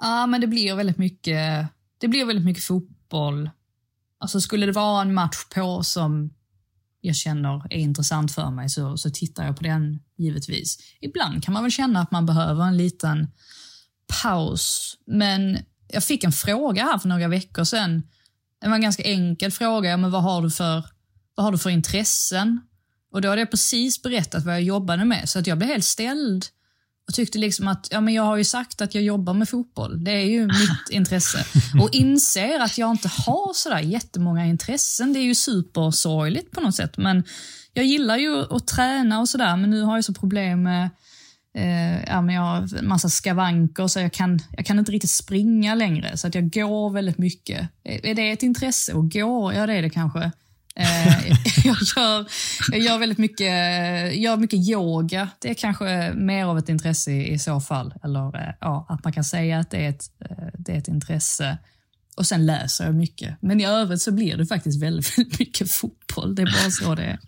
Ja, 0.00 0.26
men 0.26 0.40
det 0.40 0.46
blir 0.46 0.74
väldigt 0.74 0.98
mycket, 0.98 1.66
det 1.98 2.08
blir 2.08 2.24
väldigt 2.24 2.44
mycket 2.44 2.64
fotboll. 2.64 3.50
Alltså 4.18 4.40
skulle 4.40 4.66
det 4.66 4.72
vara 4.72 5.02
en 5.02 5.14
match 5.14 5.44
på 5.54 5.82
som 5.82 6.30
jag 7.06 7.16
känner 7.16 7.66
är 7.70 7.78
intressant 7.78 8.32
för 8.32 8.50
mig 8.50 8.68
så, 8.68 8.96
så 8.96 9.10
tittar 9.10 9.46
jag 9.46 9.56
på 9.56 9.62
den 9.62 10.00
givetvis. 10.18 10.78
Ibland 11.00 11.44
kan 11.44 11.54
man 11.54 11.62
väl 11.62 11.72
känna 11.72 12.00
att 12.00 12.10
man 12.10 12.26
behöver 12.26 12.64
en 12.64 12.76
liten 12.76 13.30
paus. 14.22 14.96
Men 15.06 15.58
jag 15.88 16.04
fick 16.04 16.24
en 16.24 16.32
fråga 16.32 16.82
här 16.82 16.98
för 16.98 17.08
några 17.08 17.28
veckor 17.28 17.64
sedan. 17.64 18.02
Det 18.60 18.68
var 18.68 18.74
en 18.74 18.82
ganska 18.82 19.02
enkel 19.02 19.50
fråga. 19.50 19.90
Ja, 19.90 19.96
Men 19.96 20.10
vad, 20.10 20.22
har 20.22 20.42
du 20.42 20.50
för, 20.50 20.84
vad 21.34 21.44
har 21.44 21.52
du 21.52 21.58
för 21.58 21.70
intressen? 21.70 22.60
Och 23.12 23.20
då 23.20 23.28
hade 23.28 23.40
jag 23.40 23.50
precis 23.50 24.02
berättat 24.02 24.44
vad 24.44 24.54
jag 24.54 24.62
jobbade 24.62 25.04
med, 25.04 25.28
så 25.28 25.38
att 25.38 25.46
jag 25.46 25.58
blev 25.58 25.70
helt 25.70 25.84
ställd 25.84 26.46
och 27.08 27.14
tyckte 27.14 27.38
liksom 27.38 27.68
att 27.68 27.88
ja, 27.90 28.00
men 28.00 28.14
jag 28.14 28.22
har 28.22 28.36
ju 28.36 28.44
sagt 28.44 28.80
att 28.80 28.94
jag 28.94 29.04
jobbar 29.04 29.34
med 29.34 29.48
fotboll. 29.48 30.04
Det 30.04 30.10
är 30.10 30.24
ju 30.24 30.46
mitt 30.46 30.90
intresse. 30.90 31.44
Och 31.80 31.94
inser 31.94 32.60
att 32.60 32.78
jag 32.78 32.90
inte 32.90 33.08
har 33.08 33.54
sådär 33.54 33.80
jättemånga 33.80 34.46
intressen. 34.46 35.12
Det 35.12 35.18
är 35.18 35.24
ju 35.24 35.34
supersorgligt 35.34 36.50
på 36.50 36.60
något 36.60 36.74
sätt. 36.74 36.96
Men 36.96 37.24
jag 37.72 37.84
gillar 37.84 38.16
ju 38.16 38.56
att 38.56 38.66
träna 38.66 39.20
och 39.20 39.28
sådär, 39.28 39.56
men 39.56 39.70
nu 39.70 39.82
har 39.82 39.96
jag 39.96 40.04
så 40.04 40.14
problem 40.14 40.62
med 40.62 40.90
Eh, 41.56 42.04
ja, 42.06 42.22
men 42.22 42.34
jag 42.34 42.42
har 42.42 42.78
en 42.78 42.88
massa 42.88 43.08
skavanker 43.08 43.86
så 43.86 44.00
jag 44.00 44.12
kan, 44.12 44.38
jag 44.56 44.66
kan 44.66 44.78
inte 44.78 44.92
riktigt 44.92 45.10
springa 45.10 45.74
längre. 45.74 46.16
Så 46.16 46.26
att 46.26 46.34
jag 46.34 46.50
går 46.50 46.90
väldigt 46.90 47.18
mycket. 47.18 47.68
Är 47.84 48.06
är 48.06 48.14
det 48.14 48.30
ett 48.30 48.42
intresse 48.42 48.92
att 48.92 49.12
gå? 49.12 49.52
Ja, 49.52 49.66
det 49.66 49.72
är 49.72 49.82
det 49.82 49.90
kanske. 49.90 50.32
Eh, 50.76 51.28
jag, 51.64 51.76
gör, 51.96 52.26
jag 52.70 52.80
gör 52.80 52.98
väldigt 52.98 53.18
mycket, 53.18 53.46
eh, 53.46 54.20
gör 54.20 54.36
mycket 54.36 54.68
yoga. 54.68 55.28
Det 55.38 55.50
är 55.50 55.54
kanske 55.54 56.12
mer 56.14 56.44
av 56.44 56.58
ett 56.58 56.68
intresse 56.68 57.12
i, 57.12 57.32
i 57.32 57.38
så 57.38 57.60
fall. 57.60 57.94
Eller 58.04 58.36
eh, 58.36 58.54
ja, 58.60 58.86
att 58.88 59.04
man 59.04 59.12
kan 59.12 59.24
säga 59.24 59.58
att 59.58 59.70
det 59.70 59.84
är, 59.84 59.88
ett, 59.88 60.04
det 60.58 60.72
är 60.72 60.78
ett 60.78 60.88
intresse. 60.88 61.58
Och 62.16 62.26
sen 62.26 62.46
läser 62.46 62.84
jag 62.84 62.94
mycket. 62.94 63.36
Men 63.40 63.60
i 63.60 63.66
övrigt 63.66 64.02
så 64.02 64.12
blir 64.12 64.36
det 64.36 64.46
faktiskt 64.46 64.82
väldigt, 64.82 65.18
väldigt 65.18 65.38
mycket 65.38 65.72
fotboll. 65.72 66.34
Det 66.34 66.42
är 66.42 66.46
bara 66.46 66.70
så 66.70 66.94
det 66.94 67.04
är. 67.04 67.18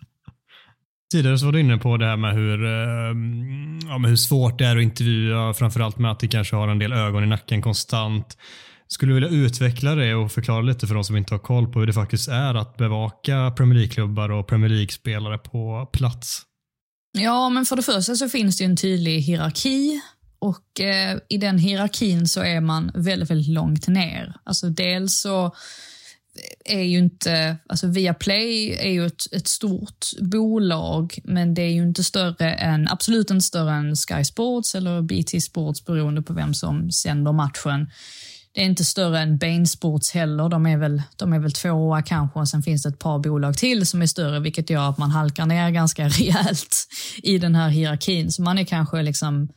Tidigare 1.11 1.37
så 1.37 1.45
var 1.45 1.53
du 1.53 1.59
inne 1.59 1.77
på 1.77 1.97
det 1.97 2.05
här 2.05 2.17
med 2.17 2.33
hur, 2.33 2.65
ehm, 2.65 3.79
ja, 3.87 3.97
med 3.97 4.09
hur 4.09 4.15
svårt 4.15 4.59
det 4.59 4.65
är 4.65 4.77
att 4.77 4.83
intervjua, 4.83 5.53
framförallt 5.53 5.97
med 5.97 6.11
att 6.11 6.19
det 6.19 6.27
kanske 6.27 6.55
har 6.55 6.67
en 6.67 6.79
del 6.79 6.93
ögon 6.93 7.23
i 7.23 7.27
nacken 7.27 7.61
konstant. 7.61 8.37
Skulle 8.91 9.09
du 9.09 9.13
vilja 9.13 9.29
utveckla 9.29 9.95
det 9.95 10.15
och 10.15 10.31
förklara 10.31 10.61
lite 10.61 10.87
för 10.87 10.95
de 10.95 11.03
som 11.03 11.17
inte 11.17 11.33
har 11.33 11.39
koll 11.39 11.67
på 11.67 11.79
hur 11.79 11.87
det 11.87 11.93
faktiskt 11.93 12.27
är 12.27 12.55
att 12.55 12.77
bevaka 12.77 13.53
Premier 13.57 13.75
League-klubbar 13.75 14.31
och 14.31 14.47
Premier 14.47 14.69
League-spelare 14.69 15.37
på 15.37 15.89
plats? 15.93 16.41
Ja, 17.17 17.49
men 17.49 17.65
för 17.65 17.75
det 17.75 17.81
första 17.81 18.15
så 18.15 18.29
finns 18.29 18.57
det 18.57 18.63
ju 18.63 18.69
en 18.69 18.77
tydlig 18.77 19.21
hierarki 19.21 20.01
och 20.39 20.81
eh, 20.81 21.17
i 21.29 21.37
den 21.37 21.57
hierarkin 21.57 22.27
så 22.27 22.41
är 22.41 22.61
man 22.61 22.91
väldigt, 22.93 23.29
väldigt 23.29 23.53
långt 23.53 23.87
ner. 23.87 24.35
Alltså 24.43 24.69
dels 24.69 25.19
så 25.21 25.55
är 26.65 26.81
ju 26.81 26.97
inte, 26.97 27.57
alltså 27.69 27.87
Viaplay 27.87 28.71
är 28.71 28.89
ju 28.89 29.05
ett, 29.05 29.33
ett 29.33 29.47
stort 29.47 30.05
bolag, 30.19 31.19
men 31.23 31.53
det 31.53 31.61
är 31.61 31.71
ju 31.71 31.81
inte 31.81 32.03
större 32.03 32.53
än, 32.53 32.87
absolut 32.87 33.31
inte 33.31 33.45
större 33.45 33.71
än 33.71 33.95
Sky 33.95 34.23
Sports 34.23 34.75
eller 34.75 35.01
BT 35.01 35.41
Sports 35.41 35.85
beroende 35.85 36.21
på 36.21 36.33
vem 36.33 36.53
som 36.53 36.91
sänder 36.91 37.31
matchen. 37.31 37.91
Det 38.59 38.63
är 38.63 38.67
inte 38.67 38.85
större 38.85 39.19
än 39.19 39.37
Bain 39.37 39.67
Sports 39.67 40.11
heller. 40.11 40.49
De 40.49 40.65
är 40.65 40.77
väl, 40.77 41.01
de 41.15 41.33
är 41.33 41.39
väl 41.39 41.51
tvåa 41.51 42.01
kanske 42.01 42.39
och 42.39 42.47
sen 42.47 42.63
finns 42.63 42.83
det 42.83 42.89
ett 42.89 42.99
par 42.99 43.19
bolag 43.19 43.57
till 43.57 43.85
som 43.85 44.01
är 44.01 44.05
större 44.05 44.39
vilket 44.39 44.69
gör 44.69 44.89
att 44.89 44.97
man 44.97 45.11
halkar 45.11 45.45
ner 45.45 45.69
ganska 45.69 46.07
rejält 46.09 46.87
i 47.23 47.37
den 47.37 47.55
här 47.55 47.69
hierarkin. 47.69 48.31
Så 48.31 48.41
man 48.41 48.57
är 48.57 48.63
kanske 48.63 49.01
liksom 49.01 49.49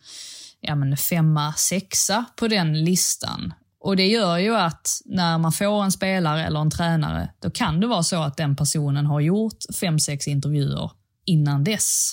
ja, 0.60 0.74
men 0.74 0.96
femma, 0.96 1.52
sexa 1.52 2.24
på 2.36 2.48
den 2.48 2.84
listan. 2.84 3.54
Och 3.80 3.96
det 3.96 4.06
gör 4.06 4.38
ju 4.38 4.56
att 4.56 4.88
när 5.04 5.38
man 5.38 5.52
får 5.52 5.84
en 5.84 5.92
spelare 5.92 6.44
eller 6.46 6.60
en 6.60 6.70
tränare, 6.70 7.28
då 7.40 7.50
kan 7.50 7.80
det 7.80 7.86
vara 7.86 8.02
så 8.02 8.22
att 8.22 8.36
den 8.36 8.56
personen 8.56 9.06
har 9.06 9.20
gjort 9.20 9.58
fem, 9.80 9.98
sex 9.98 10.28
intervjuer 10.28 10.90
innan 11.26 11.64
dess. 11.64 12.12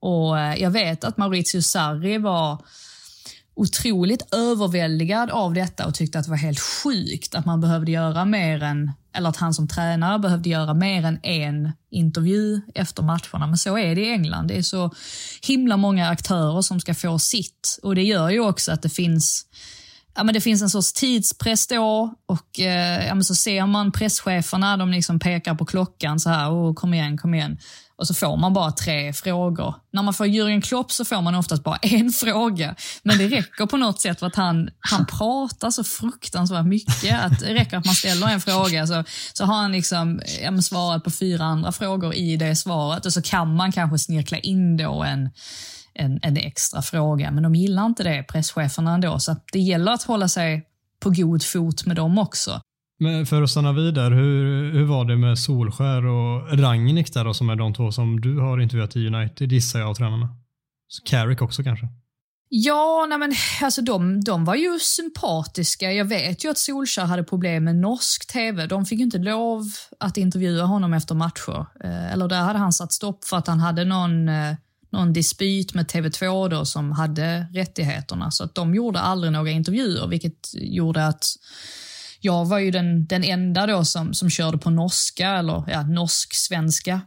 Och 0.00 0.38
eh, 0.38 0.62
jag 0.62 0.70
vet 0.70 1.04
att 1.04 1.16
Maurizio 1.16 1.62
Sarri 1.62 2.18
var 2.18 2.64
otroligt 3.56 4.34
överväldigad 4.34 5.30
av 5.30 5.54
detta 5.54 5.86
och 5.86 5.94
tyckte 5.94 6.18
att 6.18 6.24
det 6.24 6.30
var 6.30 6.38
helt 6.38 6.60
sjukt 6.60 7.34
att 7.34 7.46
man 7.46 7.60
behövde 7.60 7.92
göra 7.92 8.24
mer 8.24 8.62
än, 8.62 8.92
eller 9.12 9.28
att 9.28 9.36
han 9.36 9.54
som 9.54 9.68
tränare 9.68 10.18
behövde 10.18 10.48
göra 10.48 10.74
mer 10.74 11.04
än 11.04 11.18
en 11.22 11.72
intervju 11.90 12.60
efter 12.74 13.02
matcherna. 13.02 13.46
Men 13.46 13.58
så 13.58 13.78
är 13.78 13.94
det 13.94 14.00
i 14.00 14.10
England. 14.10 14.48
Det 14.48 14.58
är 14.58 14.62
så 14.62 14.90
himla 15.42 15.76
många 15.76 16.08
aktörer 16.08 16.62
som 16.62 16.80
ska 16.80 16.94
få 16.94 17.18
sitt 17.18 17.78
och 17.82 17.94
det 17.94 18.02
gör 18.02 18.30
ju 18.30 18.40
också 18.40 18.72
att 18.72 18.82
det 18.82 18.88
finns 18.88 19.46
Ja, 20.16 20.24
men 20.24 20.34
det 20.34 20.40
finns 20.40 20.62
en 20.62 20.70
sorts 20.70 20.92
tidspress 20.92 21.66
då 21.66 22.14
och 22.26 22.60
eh, 22.60 23.06
ja, 23.06 23.14
men 23.14 23.24
så 23.24 23.34
ser 23.34 23.66
man 23.66 23.92
presscheferna, 23.92 24.76
de 24.76 24.90
liksom 24.90 25.18
pekar 25.18 25.54
på 25.54 25.64
klockan 25.64 26.20
så 26.20 26.30
här, 26.30 26.50
oh, 26.50 26.74
kom 26.74 26.94
igen, 26.94 27.18
kom 27.18 27.34
igen. 27.34 27.58
Och 27.96 28.06
så 28.06 28.14
får 28.14 28.36
man 28.36 28.52
bara 28.52 28.72
tre 28.72 29.12
frågor. 29.12 29.74
När 29.92 30.02
man 30.02 30.14
får 30.14 30.26
Jürgen 30.26 30.60
Klopp 30.60 30.92
så 30.92 31.04
får 31.04 31.22
man 31.22 31.34
oftast 31.34 31.64
bara 31.64 31.76
en 31.82 32.10
fråga. 32.10 32.74
Men 33.02 33.18
det 33.18 33.28
räcker 33.28 33.66
på 33.66 33.76
något 33.76 34.00
sätt 34.00 34.18
för 34.18 34.26
att 34.26 34.36
han, 34.36 34.70
han 34.80 35.06
pratar 35.06 35.70
så 35.70 35.84
fruktansvärt 35.84 36.66
mycket. 36.66 37.20
Att 37.20 37.40
det 37.40 37.54
räcker 37.54 37.76
att 37.76 37.84
man 37.84 37.94
ställer 37.94 38.28
en 38.28 38.40
fråga 38.40 38.86
så, 38.86 39.04
så 39.32 39.44
har 39.44 39.56
han 39.56 39.72
liksom, 39.72 40.20
ja, 40.42 40.62
svarat 40.62 41.04
på 41.04 41.10
fyra 41.10 41.44
andra 41.44 41.72
frågor 41.72 42.14
i 42.14 42.36
det 42.36 42.56
svaret. 42.56 43.06
Och 43.06 43.12
så 43.12 43.22
kan 43.22 43.54
man 43.56 43.72
kanske 43.72 43.98
snirkla 43.98 44.38
in 44.38 44.76
då 44.76 45.02
en, 45.02 45.30
en, 45.94 46.20
en 46.22 46.36
extra 46.36 46.82
fråga. 46.82 47.30
Men 47.30 47.42
de 47.42 47.54
gillar 47.54 47.86
inte 47.86 48.02
det, 48.02 48.22
presscheferna 48.22 48.94
ändå. 48.94 49.18
Så 49.18 49.32
att 49.32 49.44
det 49.52 49.58
gäller 49.58 49.92
att 49.92 50.02
hålla 50.02 50.28
sig 50.28 50.66
på 51.00 51.10
god 51.10 51.42
fot 51.42 51.86
med 51.86 51.96
dem 51.96 52.18
också. 52.18 52.60
Men 52.98 53.26
för 53.26 53.42
att 53.42 53.50
stanna 53.50 53.72
vid 53.72 53.94
där, 53.94 54.10
hur, 54.10 54.72
hur 54.72 54.84
var 54.84 55.04
det 55.04 55.16
med 55.16 55.38
Solskär 55.38 56.06
och 56.06 56.58
Rangnick 56.58 57.14
där 57.14 57.24
då, 57.24 57.34
som 57.34 57.50
är 57.50 57.56
de 57.56 57.74
två 57.74 57.92
som 57.92 58.20
du 58.20 58.38
har 58.38 58.60
intervjuat 58.60 58.96
i 58.96 59.06
United, 59.06 59.52
gissar 59.52 59.78
jag, 59.78 59.88
av 59.88 59.94
tränarna? 59.94 60.28
Carrick 61.04 61.42
också 61.42 61.62
kanske? 61.62 61.88
Ja, 62.48 63.06
nej 63.08 63.18
men 63.18 63.32
alltså 63.62 63.82
de, 63.82 64.24
de 64.24 64.44
var 64.44 64.54
ju 64.54 64.78
sympatiska. 64.78 65.92
Jag 65.92 66.04
vet 66.04 66.44
ju 66.44 66.50
att 66.50 66.58
Solskjaer 66.58 67.06
hade 67.06 67.24
problem 67.24 67.64
med 67.64 67.76
norsk 67.76 68.32
tv. 68.32 68.66
De 68.66 68.86
fick 68.86 68.98
ju 68.98 69.04
inte 69.04 69.18
lov 69.18 69.62
att 70.00 70.16
intervjua 70.16 70.64
honom 70.64 70.94
efter 70.94 71.14
matcher. 71.14 71.66
Eh, 71.84 72.12
eller 72.12 72.28
där 72.28 72.40
hade 72.40 72.58
han 72.58 72.72
satt 72.72 72.92
stopp 72.92 73.24
för 73.24 73.36
att 73.36 73.46
han 73.46 73.60
hade 73.60 73.84
någon, 73.84 74.28
eh, 74.28 74.54
någon 74.94 75.12
dispyt 75.12 75.74
med 75.74 75.86
TV2 75.86 76.48
då 76.48 76.64
som 76.64 76.92
hade 76.92 77.46
rättigheterna. 77.52 78.30
Så 78.30 78.44
att 78.44 78.54
de 78.54 78.74
gjorde 78.74 79.00
aldrig 79.00 79.32
några 79.32 79.50
intervjuer, 79.50 80.06
vilket 80.06 80.50
gjorde 80.54 81.06
att 81.06 81.24
jag 82.20 82.44
var 82.44 82.58
ju 82.58 82.70
den, 82.70 83.06
den 83.06 83.24
enda 83.24 83.66
då 83.66 83.84
som, 83.84 84.14
som 84.14 84.30
körde 84.30 84.58
på 84.58 84.70
norska, 84.70 85.28
eller 85.28 85.64
ja, 85.68 85.82
norsk-svenska. 85.82 87.00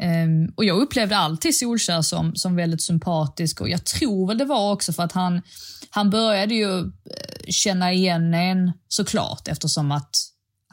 Um, 0.00 0.52
och 0.56 0.64
jag 0.64 0.78
upplevde 0.78 1.16
alltid 1.16 1.56
Solskjaer 1.56 2.02
som, 2.02 2.34
som 2.34 2.56
väldigt 2.56 2.82
sympatisk 2.82 3.60
och 3.60 3.68
jag 3.68 3.84
tror 3.84 4.28
väl 4.28 4.38
det 4.38 4.44
var 4.44 4.72
också 4.72 4.92
för 4.92 5.02
att 5.02 5.12
han, 5.12 5.42
han 5.90 6.10
började 6.10 6.54
ju 6.54 6.78
eh, 6.78 6.84
känna 7.48 7.92
igen 7.92 8.34
en 8.34 8.72
såklart 8.88 9.48
eftersom 9.48 9.92
att 9.92 10.10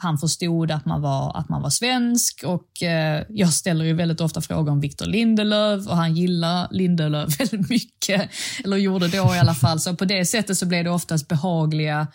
han 0.04 0.18
förstod 0.18 0.70
att 0.70 0.84
man 0.84 1.02
var, 1.02 1.38
att 1.38 1.48
man 1.48 1.62
var 1.62 1.70
svensk 1.70 2.44
och 2.46 2.82
eh, 2.82 3.22
jag 3.28 3.52
ställer 3.52 3.84
ju 3.84 3.92
väldigt 3.92 4.20
ofta 4.20 4.40
frågor 4.40 4.72
om 4.72 4.80
Victor 4.80 5.06
Lindelöf 5.06 5.86
och 5.86 5.96
han 5.96 6.16
gillar 6.16 6.68
Lindelöf 6.70 7.40
väldigt 7.40 7.68
mycket, 7.70 8.30
eller 8.64 8.76
gjorde 8.76 9.08
då 9.08 9.34
i 9.34 9.38
alla 9.38 9.54
fall. 9.54 9.80
Så 9.80 9.96
på 9.96 10.04
det 10.04 10.24
sättet 10.24 10.58
så 10.58 10.66
blev 10.66 10.84
det 10.84 10.90
oftast 10.90 11.28
behagliga 11.28 12.06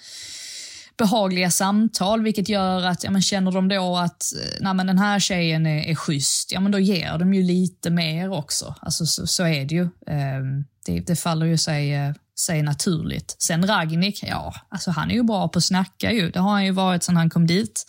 behagliga 0.97 1.51
samtal, 1.51 2.23
vilket 2.23 2.49
gör 2.49 2.85
att, 2.85 3.03
ja 3.03 3.11
men 3.11 3.21
känner 3.21 3.51
de 3.51 3.67
då 3.67 3.97
att 3.97 4.23
eh, 4.35 4.61
nej 4.61 4.73
men 4.73 4.87
den 4.87 4.97
här 4.97 5.19
tjejen 5.19 5.65
är, 5.65 5.83
är 5.83 5.95
schysst, 5.95 6.51
ja 6.51 6.59
men 6.59 6.71
då 6.71 6.79
ger 6.79 7.17
de 7.17 7.33
ju 7.33 7.43
lite 7.43 7.89
mer 7.89 8.31
också. 8.31 8.75
Alltså 8.81 9.05
så, 9.05 9.27
så 9.27 9.43
är 9.43 9.65
det 9.65 9.75
ju. 9.75 9.83
Eh, 9.83 10.43
det, 10.85 10.99
det 10.99 11.15
faller 11.15 11.45
ju 11.45 11.57
sig, 11.57 11.93
eh, 11.95 12.13
sig 12.39 12.61
naturligt. 12.63 13.35
Sen 13.39 13.67
Ragnik, 13.67 14.23
ja, 14.23 14.53
alltså 14.69 14.91
han 14.91 15.11
är 15.11 15.15
ju 15.15 15.23
bra 15.23 15.47
på 15.47 15.57
att 15.57 15.63
snacka 15.63 16.11
ju. 16.11 16.31
Det 16.31 16.39
har 16.39 16.51
han 16.51 16.65
ju 16.65 16.71
varit 16.71 17.03
sedan 17.03 17.17
han 17.17 17.29
kom 17.29 17.47
dit. 17.47 17.85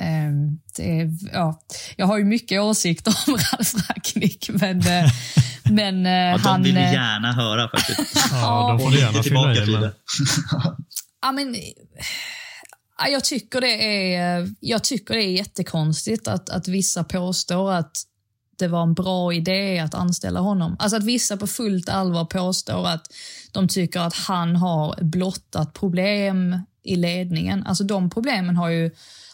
Um, 0.00 0.60
det, 0.76 1.10
ja, 1.32 1.60
jag 1.96 2.06
har 2.06 2.18
ju 2.18 2.24
mycket 2.24 2.60
åsikter 2.60 3.14
om 3.26 3.32
Ralf 3.32 3.74
Ragnik, 3.88 4.50
men, 4.52 4.76
uh, 4.78 5.10
men 5.64 6.06
uh, 6.06 6.12
ja, 6.12 6.36
han... 6.36 6.62
De 6.62 6.68
vill 6.68 6.74
vi 6.74 6.80
gärna 6.80 7.32
höra 7.32 7.68
faktiskt. 7.68 8.28
ja, 8.30 8.68
de 8.68 8.78
får 8.78 8.98
gärna 8.98 9.22
fylla 9.22 9.54
i 9.54 9.90
ja, 11.22 11.32
men, 11.32 11.56
jag 13.10 13.24
tycker 13.24 13.60
det 13.60 14.14
är, 14.14 14.48
jag 14.60 14.84
tycker 14.84 15.14
det 15.14 15.24
är 15.24 15.32
jättekonstigt 15.32 16.28
att, 16.28 16.50
att 16.50 16.68
vissa 16.68 17.04
påstår 17.04 17.72
att 17.72 17.92
det 18.56 18.68
var 18.68 18.82
en 18.82 18.94
bra 18.94 19.32
idé 19.32 19.78
att 19.78 19.94
anställa 19.94 20.40
honom. 20.40 20.76
Alltså 20.78 20.96
att 20.96 21.04
vissa 21.04 21.36
på 21.36 21.46
fullt 21.46 21.88
allvar 21.88 22.24
påstår 22.24 22.88
att 22.88 23.06
de 23.52 23.68
tycker 23.68 24.00
att 24.00 24.14
han 24.14 24.56
har 24.56 25.02
blottat 25.02 25.72
problem 25.72 26.58
i 26.82 26.96
ledningen. 26.96 27.66
Alltså 27.66 27.84
de 27.84 28.10
problemen 28.10 28.56
har 28.56 28.68
ju 28.68 28.90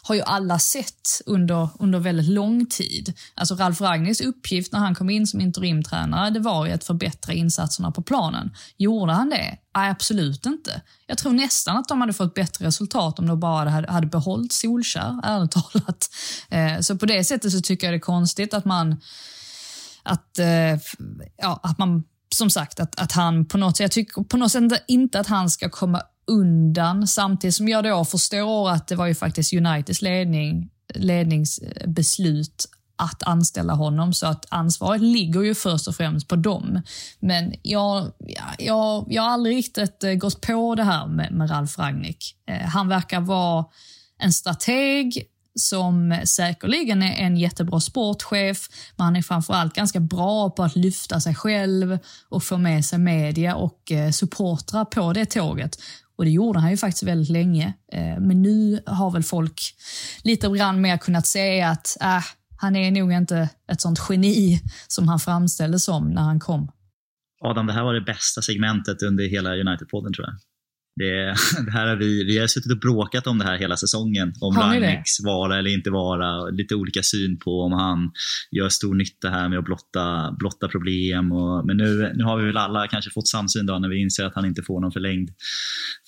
har 0.09 0.15
ju 0.15 0.21
alla 0.21 0.59
sett 0.59 1.21
under, 1.25 1.69
under 1.79 1.99
väldigt 1.99 2.29
lång 2.29 2.65
tid. 2.65 3.13
Alltså 3.35 3.55
Ralf 3.55 3.81
Ragniks 3.81 4.21
uppgift 4.21 4.71
när 4.71 4.79
han 4.79 4.95
kom 4.95 5.09
in 5.09 5.27
som 5.27 5.41
interimtränare, 5.41 6.29
det 6.29 6.39
var 6.39 6.65
ju 6.65 6.71
att 6.71 6.83
förbättra 6.83 7.33
insatserna 7.33 7.91
på 7.91 8.01
planen. 8.01 8.51
Gjorde 8.77 9.13
han 9.13 9.29
det? 9.29 9.57
Nej, 9.75 9.89
absolut 9.89 10.45
inte. 10.45 10.81
Jag 11.07 11.17
tror 11.17 11.33
nästan 11.33 11.77
att 11.77 11.87
de 11.87 12.01
hade 12.01 12.13
fått 12.13 12.33
bättre 12.33 12.65
resultat 12.65 13.19
om 13.19 13.27
de 13.27 13.39
bara 13.39 13.69
hade, 13.69 13.91
hade 13.91 14.07
behållit 14.07 14.53
Solskär, 14.53 15.19
ärligt 15.23 15.51
talat. 15.51 16.09
Eh, 16.49 16.79
så 16.79 16.97
på 16.97 17.05
det 17.05 17.23
sättet 17.23 17.51
så 17.51 17.61
tycker 17.61 17.87
jag 17.87 17.93
det 17.93 17.97
är 17.97 17.99
konstigt 17.99 18.53
att 18.53 18.65
man 18.65 19.01
att, 20.03 20.39
eh, 20.39 20.77
ja, 21.37 21.59
att 21.63 21.77
man 21.77 22.03
som 22.35 22.49
sagt, 22.49 22.79
att, 22.79 22.99
att 22.99 23.11
han 23.11 23.45
på 23.45 23.57
något 23.57 23.77
sätt, 23.77 23.83
jag 23.83 23.91
tycker 23.91 24.23
på 24.23 24.37
något 24.37 24.51
sätt 24.51 24.83
inte 24.87 25.19
att 25.19 25.27
han 25.27 25.49
ska 25.49 25.69
komma 25.69 26.01
undan 26.29 27.07
samtidigt 27.07 27.55
som 27.55 27.67
jag 27.67 27.83
då 27.83 28.05
förstår 28.05 28.69
att 28.69 28.87
det 28.87 28.95
var 28.95 29.07
ju 29.07 29.15
faktiskt 29.15 29.53
Uniteds 29.53 30.01
ledning, 30.01 30.69
ledningsbeslut 30.95 32.65
att 32.99 33.23
anställa 33.23 33.73
honom 33.73 34.13
så 34.13 34.27
att 34.27 34.45
ansvaret 34.49 35.01
ligger 35.01 35.41
ju 35.41 35.55
först 35.55 35.87
och 35.87 35.95
främst 35.95 36.27
på 36.27 36.35
dem. 36.35 36.81
Men 37.19 37.53
jag, 37.61 38.11
jag, 38.57 39.05
jag 39.09 39.21
har 39.21 39.29
aldrig 39.29 39.57
riktigt 39.57 40.03
eh, 40.03 40.13
gått 40.13 40.41
på 40.41 40.75
det 40.75 40.83
här 40.83 41.07
med, 41.07 41.31
med 41.31 41.51
Ralf 41.51 41.79
Ragnik. 41.79 42.35
Eh, 42.49 42.67
han 42.67 42.87
verkar 42.87 43.19
vara 43.19 43.65
en 44.17 44.33
strateg 44.33 45.27
som 45.55 46.21
säkerligen 46.25 47.03
är 47.03 47.25
en 47.25 47.37
jättebra 47.37 47.79
sportchef, 47.79 48.69
men 48.95 49.05
han 49.05 49.15
är 49.15 49.21
framförallt 49.21 49.73
ganska 49.73 49.99
bra 49.99 50.49
på 50.49 50.63
att 50.63 50.75
lyfta 50.75 51.19
sig 51.19 51.35
själv 51.35 51.97
och 52.29 52.43
få 52.43 52.57
med 52.57 52.85
sig 52.85 52.99
media 52.99 53.55
och 53.55 53.91
eh, 53.91 54.11
supportrar 54.11 54.85
på 54.85 55.13
det 55.13 55.25
tåget. 55.25 55.79
Och 56.19 56.25
det 56.25 56.31
gjorde 56.31 56.59
han 56.59 56.71
ju 56.71 56.77
faktiskt 56.77 57.03
väldigt 57.03 57.29
länge. 57.29 57.73
Eh, 57.91 58.19
men 58.19 58.41
nu 58.41 58.83
har 58.85 59.11
väl 59.11 59.23
folk 59.23 59.61
lite 60.23 60.47
grann 60.47 60.81
mer 60.81 60.97
kunnat 60.97 61.27
säga 61.27 61.69
att 61.69 61.97
äh, 62.01 62.23
han 62.57 62.75
är 62.75 62.91
nog 62.91 63.11
inte 63.11 63.49
ett 63.71 63.81
sånt 63.81 63.99
geni 64.09 64.61
som 64.87 65.07
han 65.07 65.19
framställdes 65.19 65.83
som 65.83 66.09
när 66.09 66.21
han 66.21 66.39
kom. 66.39 66.71
Adam, 67.41 67.67
det 67.67 67.73
här 67.73 67.83
var 67.83 67.93
det 67.93 68.01
bästa 68.01 68.41
segmentet 68.41 69.03
under 69.03 69.29
hela 69.29 69.49
United-podden 69.49 70.13
tror 70.13 70.27
jag. 70.27 70.35
Det, 70.99 71.35
det, 71.65 71.71
här 71.71 71.87
har 71.87 71.95
vi, 71.95 72.23
vi 72.23 72.37
har 72.37 72.47
suttit 72.47 72.71
och 72.71 72.79
bråkat 72.79 73.27
om 73.27 73.37
det 73.37 73.45
här 73.45 73.57
hela 73.57 73.77
säsongen. 73.77 74.33
Om 74.41 74.57
Ragniks 74.57 75.23
vara 75.23 75.59
eller 75.59 75.73
inte 75.73 75.89
vara. 75.89 76.49
Lite 76.49 76.75
olika 76.75 77.03
syn 77.03 77.39
på 77.39 77.61
om 77.61 77.71
han 77.71 78.11
gör 78.51 78.69
stor 78.69 78.95
nytta 78.95 79.29
här 79.29 79.49
med 79.49 79.59
att 79.59 79.65
blotta, 79.65 80.35
blotta 80.39 80.67
problem. 80.67 81.31
Och, 81.31 81.65
men 81.65 81.77
nu, 81.77 82.11
nu 82.15 82.23
har 82.23 82.37
vi 82.37 82.45
väl 82.45 82.57
alla 82.57 82.87
kanske 82.87 83.11
fått 83.11 83.27
samsyn 83.27 83.65
då 83.65 83.79
när 83.79 83.89
vi 83.89 84.01
inser 84.01 84.25
att 84.25 84.35
han 84.35 84.45
inte 84.45 84.63
får 84.63 84.81
någon 84.81 84.91
förlängd, 84.91 85.29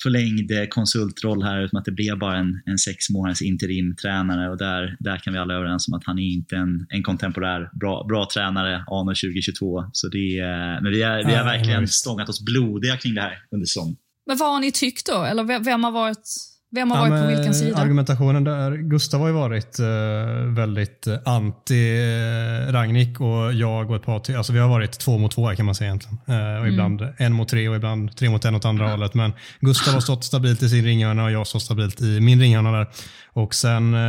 förlängd 0.04 0.70
konsultroll 0.70 1.44
här 1.44 1.62
utan 1.62 1.80
att 1.80 1.86
det 1.86 1.92
blev 1.92 2.20
bara 2.20 2.38
en, 2.38 2.62
en 2.66 2.78
sex 2.78 3.10
månaders 3.10 3.42
interimtränare 3.42 4.50
och 4.50 4.58
där, 4.58 4.98
där 5.00 5.18
kan 5.18 5.34
vi 5.34 5.40
alla 5.40 5.54
överens 5.54 5.88
om 5.88 5.94
att 5.94 6.06
han 6.06 6.20
är 6.20 6.34
inte 6.34 6.56
en, 6.56 6.86
en 6.90 7.04
kontemporär 7.04 7.70
bra, 7.80 8.06
bra 8.10 8.28
tränare 8.34 8.76
anno 8.76 9.10
2022. 9.10 9.86
Så 9.94 10.08
det, 10.08 10.42
men 10.82 10.92
vi, 10.92 11.02
är, 11.02 11.26
vi 11.28 11.34
har 11.34 11.44
verkligen 11.44 11.88
stångat 11.88 12.30
oss 12.30 12.46
blodiga 12.46 12.98
kring 12.98 13.14
det 13.16 13.22
här 13.22 13.38
under 13.52 13.66
säsongen. 13.66 13.98
Men 14.28 14.38
vad 14.38 14.54
har 14.54 14.60
ni 14.60 14.72
tyckt 14.72 15.06
då? 15.06 15.24
Eller 15.24 15.60
vem 15.64 15.84
har 15.84 15.92
varit, 15.92 16.28
vem 16.72 16.92
har 16.92 16.98
ja, 16.98 17.10
varit 17.10 17.22
på 17.22 17.28
vilken 17.28 17.54
sida? 17.54 17.78
Argumentationen 17.78 18.44
där, 18.44 18.78
Gustav 18.78 19.20
har 19.20 19.28
ju 19.28 19.34
varit 19.34 19.80
uh, 19.80 20.54
väldigt 20.56 21.08
anti 21.26 22.00
uh, 22.00 22.72
Ragnik 22.72 23.22
och 23.22 23.54
jag 23.54 23.90
och 23.90 23.96
ett 23.96 24.04
par 24.04 24.20
till. 24.20 24.38
Alltså 24.38 24.54
vi 24.54 24.60
har 24.60 24.70
varit 24.70 25.00
två 25.00 25.18
mot 25.18 25.32
två 25.32 25.48
här 25.48 25.56
kan 25.56 25.66
man 25.66 25.76
säga 25.76 25.88
egentligen. 25.88 26.18
Uh, 26.30 26.36
och 26.36 26.58
mm. 26.58 26.68
Ibland 26.68 27.02
en 27.18 27.34
mot 27.34 27.48
tre 27.48 27.70
och 27.70 27.76
ibland 27.76 28.18
tre 28.18 28.30
mot 28.30 28.46
en 28.46 28.56
åt 28.56 28.66
andra 28.66 28.92
hållet. 28.92 29.14
Men 29.14 29.34
Gustav 29.60 29.94
har 29.94 30.02
stått 30.02 30.24
stabilt 30.24 30.64
i 30.64 30.70
sin 30.70 30.86
ringhörna 30.86 31.24
och 31.24 31.32
jag 31.32 31.38
har 31.38 31.46
stått 31.46 31.62
stabilt 31.62 32.02
i 32.02 32.20
min 32.20 32.40
ringhörna 32.40 32.72
där. 32.72 32.88
Och 33.34 33.56
sen 33.56 33.94
eh, 33.94 34.00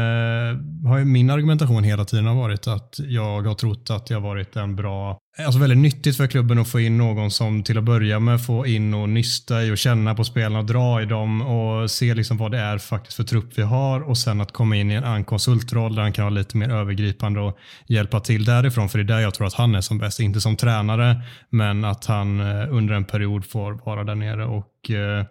har 0.89 1.05
min 1.05 1.31
argumentation 1.31 1.85
hela 1.85 2.05
tiden 2.05 2.37
varit 2.37 2.67
att 2.67 2.97
jag 2.99 3.43
har 3.43 3.55
trott 3.55 3.91
att 3.91 4.11
har 4.11 4.21
varit 4.21 4.57
en 4.57 4.77
bra, 4.77 5.19
alltså 5.39 5.61
väldigt 5.61 5.79
nyttigt 5.79 6.17
för 6.17 6.27
klubben 6.27 6.59
att 6.59 6.69
få 6.69 6.81
in 6.81 6.99
någon 6.99 7.31
som 7.31 7.63
till 7.63 7.79
att 7.79 7.85
börja 7.85 8.21
med 8.21 8.45
får 8.47 8.67
in 8.67 8.95
och 8.95 9.09
nysta 9.09 9.63
i 9.63 9.71
och 9.71 9.79
känna 9.79 10.15
på 10.15 10.25
spelarna 10.25 10.59
och 10.59 10.65
dra 10.65 11.03
i 11.03 11.05
dem 11.05 11.43
och 11.43 11.91
se 11.91 12.15
liksom 12.15 12.37
vad 12.37 12.51
det 12.51 12.59
är 12.59 12.79
faktiskt 12.79 13.17
för 13.17 13.25
trupp 13.25 13.59
vi 13.59 13.63
har 13.63 14.01
och 14.01 14.19
sen 14.19 14.41
att 14.41 14.53
komma 14.53 14.77
in 14.77 14.91
i 14.91 14.95
en 14.95 15.05
annan 15.05 15.25
konsultroll 15.25 15.95
där 15.95 16.03
han 16.03 16.13
kan 16.13 16.25
vara 16.25 16.35
lite 16.35 16.57
mer 16.57 16.71
övergripande 16.71 17.41
och 17.41 17.59
hjälpa 17.87 18.21
till 18.21 18.45
därifrån. 18.45 18.89
För 18.89 18.99
det 18.99 19.05
är 19.05 19.17
där 19.17 19.21
jag 19.21 19.35
tror 19.35 19.47
att 19.47 19.55
han 19.55 19.75
är 19.75 19.81
som 19.81 19.99
bäst. 19.99 20.21
Inte 20.21 20.41
som 20.41 20.57
tränare, 20.57 21.23
men 21.51 21.85
att 21.85 22.07
han 22.07 22.41
eh, 22.41 22.67
under 22.71 22.95
en 22.95 23.05
period 23.05 23.45
får 23.45 23.73
vara 23.73 24.05
där 24.05 24.15
nere 24.15 24.45
och 24.45 24.91
eh, 24.91 25.27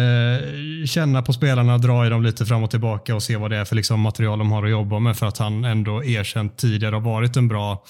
eh, 0.00 0.86
känna 0.86 1.22
på 1.22 1.32
spelarna, 1.32 1.78
dra 1.78 2.06
i 2.06 2.08
dem 2.08 2.22
lite 2.22 2.46
fram 2.46 2.62
och 2.62 2.70
tillbaka 2.70 3.14
och 3.14 3.22
se 3.22 3.36
vad 3.36 3.50
det 3.50 3.56
är 3.56 3.64
för 3.64 3.76
liksom, 3.76 4.00
material 4.00 4.38
de 4.38 4.52
har 4.52 4.64
att 4.64 4.70
jobba 4.70 4.98
med 4.98 5.16
för 5.16 5.26
att 5.26 5.38
han 5.38 5.64
ändå 5.64 6.04
erkänt 6.04 6.56
tidigare 6.56 6.94
har 6.94 7.00
varit 7.00 7.36
en 7.36 7.48
bra 7.48 7.84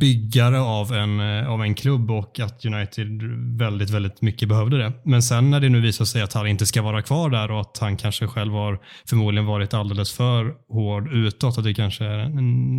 byggare 0.00 0.60
av 0.60 0.92
en, 0.92 1.20
eh, 1.20 1.50
av 1.50 1.62
en 1.62 1.74
klubb 1.74 2.10
och 2.10 2.40
att 2.40 2.64
United 2.64 3.22
väldigt, 3.58 3.90
väldigt 3.90 4.22
mycket 4.22 4.48
behövde 4.48 4.78
det. 4.78 4.92
Men 5.04 5.22
sen 5.22 5.50
när 5.50 5.60
det 5.60 5.68
nu 5.68 5.80
visar 5.80 6.04
sig 6.04 6.22
att 6.22 6.32
han 6.32 6.46
inte 6.46 6.66
ska 6.66 6.82
vara 6.82 7.02
kvar 7.02 7.30
där 7.30 7.50
och 7.50 7.60
att 7.60 7.78
han 7.78 7.96
kanske 7.96 8.26
själv 8.26 8.52
har 8.52 8.80
förmodligen 9.06 9.46
varit 9.46 9.74
alldeles 9.74 10.12
för 10.12 10.54
hård 10.68 11.12
utåt, 11.12 11.58
att 11.58 11.64
det 11.64 11.74
kanske 11.74 12.04
är 12.04 12.28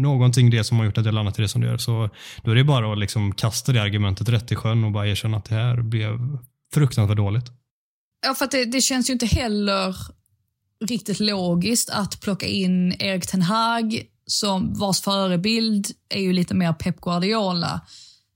någonting 0.01 0.49
det 0.49 0.63
som 0.63 0.77
har 0.77 0.85
gjort 0.85 0.97
att 0.97 1.03
det 1.03 1.11
landat 1.11 1.39
i 1.39 1.41
det 1.41 1.47
som 1.47 1.61
det 1.61 1.67
gör. 1.67 1.77
Så 1.77 2.09
då 2.43 2.51
är 2.51 2.55
det 2.55 2.63
bara 2.63 2.93
att 2.93 2.99
liksom 2.99 3.31
kasta 3.31 3.71
det 3.71 3.81
argumentet 3.81 4.29
rätt 4.29 4.51
i 4.51 4.55
sjön 4.55 4.83
och 4.83 4.91
bara 4.91 5.07
erkänna 5.07 5.37
att 5.37 5.45
det 5.45 5.55
här 5.55 5.81
blev 5.81 6.19
fruktansvärt 6.73 7.17
dåligt. 7.17 7.45
Ja, 8.25 8.33
för 8.33 8.47
det, 8.51 8.65
det, 8.65 8.81
känns 8.81 9.09
ju 9.09 9.13
inte 9.13 9.25
heller 9.25 9.95
riktigt 10.85 11.19
logiskt 11.19 11.89
att 11.89 12.21
plocka 12.21 12.45
in 12.45 12.95
Erik 12.99 13.27
Ten 13.27 13.41
Hag 13.41 14.01
som 14.25 14.73
vars 14.73 15.01
förebild 15.01 15.87
är 16.09 16.21
ju 16.21 16.33
lite 16.33 16.55
mer 16.55 16.73
Pep 16.73 17.01
Guardiola. 17.01 17.81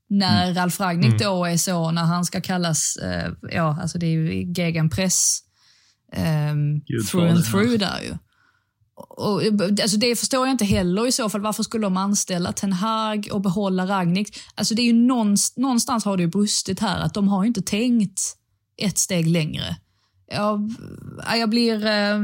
När 0.08 0.42
mm. 0.42 0.54
Ralf 0.54 0.80
Ragnik 0.80 1.06
mm. 1.06 1.18
då 1.18 1.44
är 1.44 1.56
så, 1.56 1.90
när 1.90 2.04
han 2.04 2.24
ska 2.24 2.40
kallas, 2.40 2.96
eh, 2.96 3.32
ja 3.50 3.78
alltså 3.82 3.98
det 3.98 4.06
är 4.06 4.10
ju 4.10 4.52
gegenpress 4.52 5.40
eh, 6.12 6.54
through 7.10 7.32
and 7.32 7.44
through 7.44 7.78
där 7.78 8.00
ju. 8.00 8.16
Och, 9.08 9.42
alltså 9.82 9.96
det 9.96 10.16
förstår 10.16 10.46
jag 10.46 10.54
inte 10.54 10.64
heller 10.64 11.06
i 11.06 11.12
så 11.12 11.28
fall. 11.28 11.40
Varför 11.40 11.62
skulle 11.62 11.86
de 11.86 11.96
anställa 11.96 12.52
Ten 12.52 12.72
Hag 12.72 13.28
och 13.32 13.40
behålla 13.40 13.86
Ragnik? 13.86 14.36
Alltså 14.54 14.74
det 14.74 14.82
är 14.82 14.86
ju 14.86 14.92
någonstans, 14.92 15.56
någonstans 15.56 16.04
har 16.04 16.16
det 16.16 16.22
ju 16.22 16.28
brustit 16.28 16.80
här 16.80 17.00
att 17.00 17.14
de 17.14 17.28
har 17.28 17.44
inte 17.44 17.62
tänkt 17.62 18.20
ett 18.76 18.98
steg 18.98 19.26
längre. 19.26 19.76
Jag, 20.26 20.74
jag 21.38 21.50
blir... 21.50 21.86
Eh, 21.86 22.18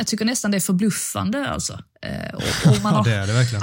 jag 0.00 0.06
tycker 0.06 0.24
nästan 0.24 0.50
det 0.50 0.56
är 0.56 0.60
förbluffande. 0.60 1.48
Alltså. 1.48 1.72
Eh, 2.02 2.34
och, 2.34 2.72
och 2.72 2.82
man 2.82 2.94
har, 2.94 3.08
ja, 3.08 3.10
det 3.10 3.16
är 3.16 3.26
det 3.26 3.32
verkligen. 3.32 3.62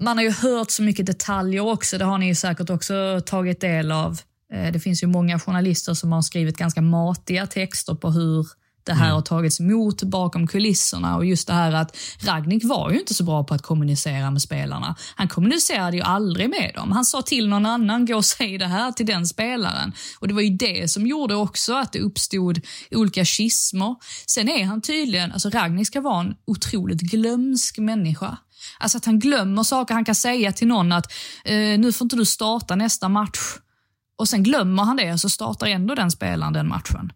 Man 0.00 0.16
har 0.16 0.24
ju 0.24 0.30
hört 0.30 0.70
så 0.70 0.82
mycket 0.82 1.06
detaljer 1.06 1.60
också. 1.60 1.98
Det 1.98 2.04
har 2.04 2.18
ni 2.18 2.34
säkert 2.34 2.70
också 2.70 3.20
tagit 3.26 3.60
del 3.60 3.92
av. 3.92 4.20
Eh, 4.52 4.72
det 4.72 4.80
finns 4.80 5.02
ju 5.02 5.06
många 5.06 5.38
journalister 5.40 5.94
som 5.94 6.12
har 6.12 6.22
skrivit 6.22 6.56
ganska 6.56 6.80
matiga 6.80 7.46
texter 7.46 7.94
på 7.94 8.10
hur 8.10 8.46
det 8.88 8.94
här 8.94 9.04
mm. 9.04 9.14
har 9.14 9.22
tagits 9.22 9.60
emot 9.60 10.02
bakom 10.02 10.46
kulisserna 10.46 11.16
och 11.16 11.26
just 11.26 11.46
det 11.46 11.52
här 11.52 11.72
att 11.72 11.96
Ragnik 12.20 12.64
var 12.64 12.90
ju 12.90 12.98
inte 13.00 13.14
så 13.14 13.24
bra 13.24 13.44
på 13.44 13.54
att 13.54 13.62
kommunicera 13.62 14.30
med 14.30 14.42
spelarna. 14.42 14.96
Han 15.14 15.28
kommunicerade 15.28 15.96
ju 15.96 16.02
aldrig 16.02 16.50
med 16.50 16.72
dem. 16.74 16.92
Han 16.92 17.04
sa 17.04 17.22
till 17.22 17.48
någon 17.48 17.66
annan, 17.66 18.06
gå 18.06 18.16
och 18.16 18.24
säg 18.24 18.58
det 18.58 18.66
här 18.66 18.92
till 18.92 19.06
den 19.06 19.26
spelaren. 19.26 19.92
Och 20.18 20.28
det 20.28 20.34
var 20.34 20.42
ju 20.42 20.50
det 20.50 20.90
som 20.90 21.06
gjorde 21.06 21.34
också 21.34 21.74
att 21.74 21.92
det 21.92 22.00
uppstod 22.00 22.60
olika 22.90 23.24
schismer. 23.24 23.96
Sen 24.26 24.48
är 24.48 24.64
han 24.64 24.80
tydligen, 24.80 25.32
alltså 25.32 25.50
Ragnik 25.50 25.86
ska 25.86 26.00
vara 26.00 26.20
en 26.20 26.34
otroligt 26.46 27.00
glömsk 27.00 27.78
människa. 27.78 28.38
Alltså 28.78 28.98
att 28.98 29.04
han 29.04 29.18
glömmer 29.18 29.62
saker. 29.62 29.94
Han 29.94 30.04
kan 30.04 30.14
säga 30.14 30.52
till 30.52 30.68
någon 30.68 30.92
att 30.92 31.12
eh, 31.44 31.78
nu 31.78 31.92
får 31.92 32.04
inte 32.04 32.16
du 32.16 32.24
starta 32.24 32.76
nästa 32.76 33.08
match. 33.08 33.38
Och 34.18 34.28
sen 34.28 34.42
glömmer 34.42 34.82
han 34.82 34.96
det 34.96 35.12
och 35.12 35.20
så 35.20 35.28
startar 35.28 35.66
ändå 35.66 35.94
den 35.94 36.10
spelaren 36.10 36.52
den 36.52 36.68
matchen. 36.68 37.12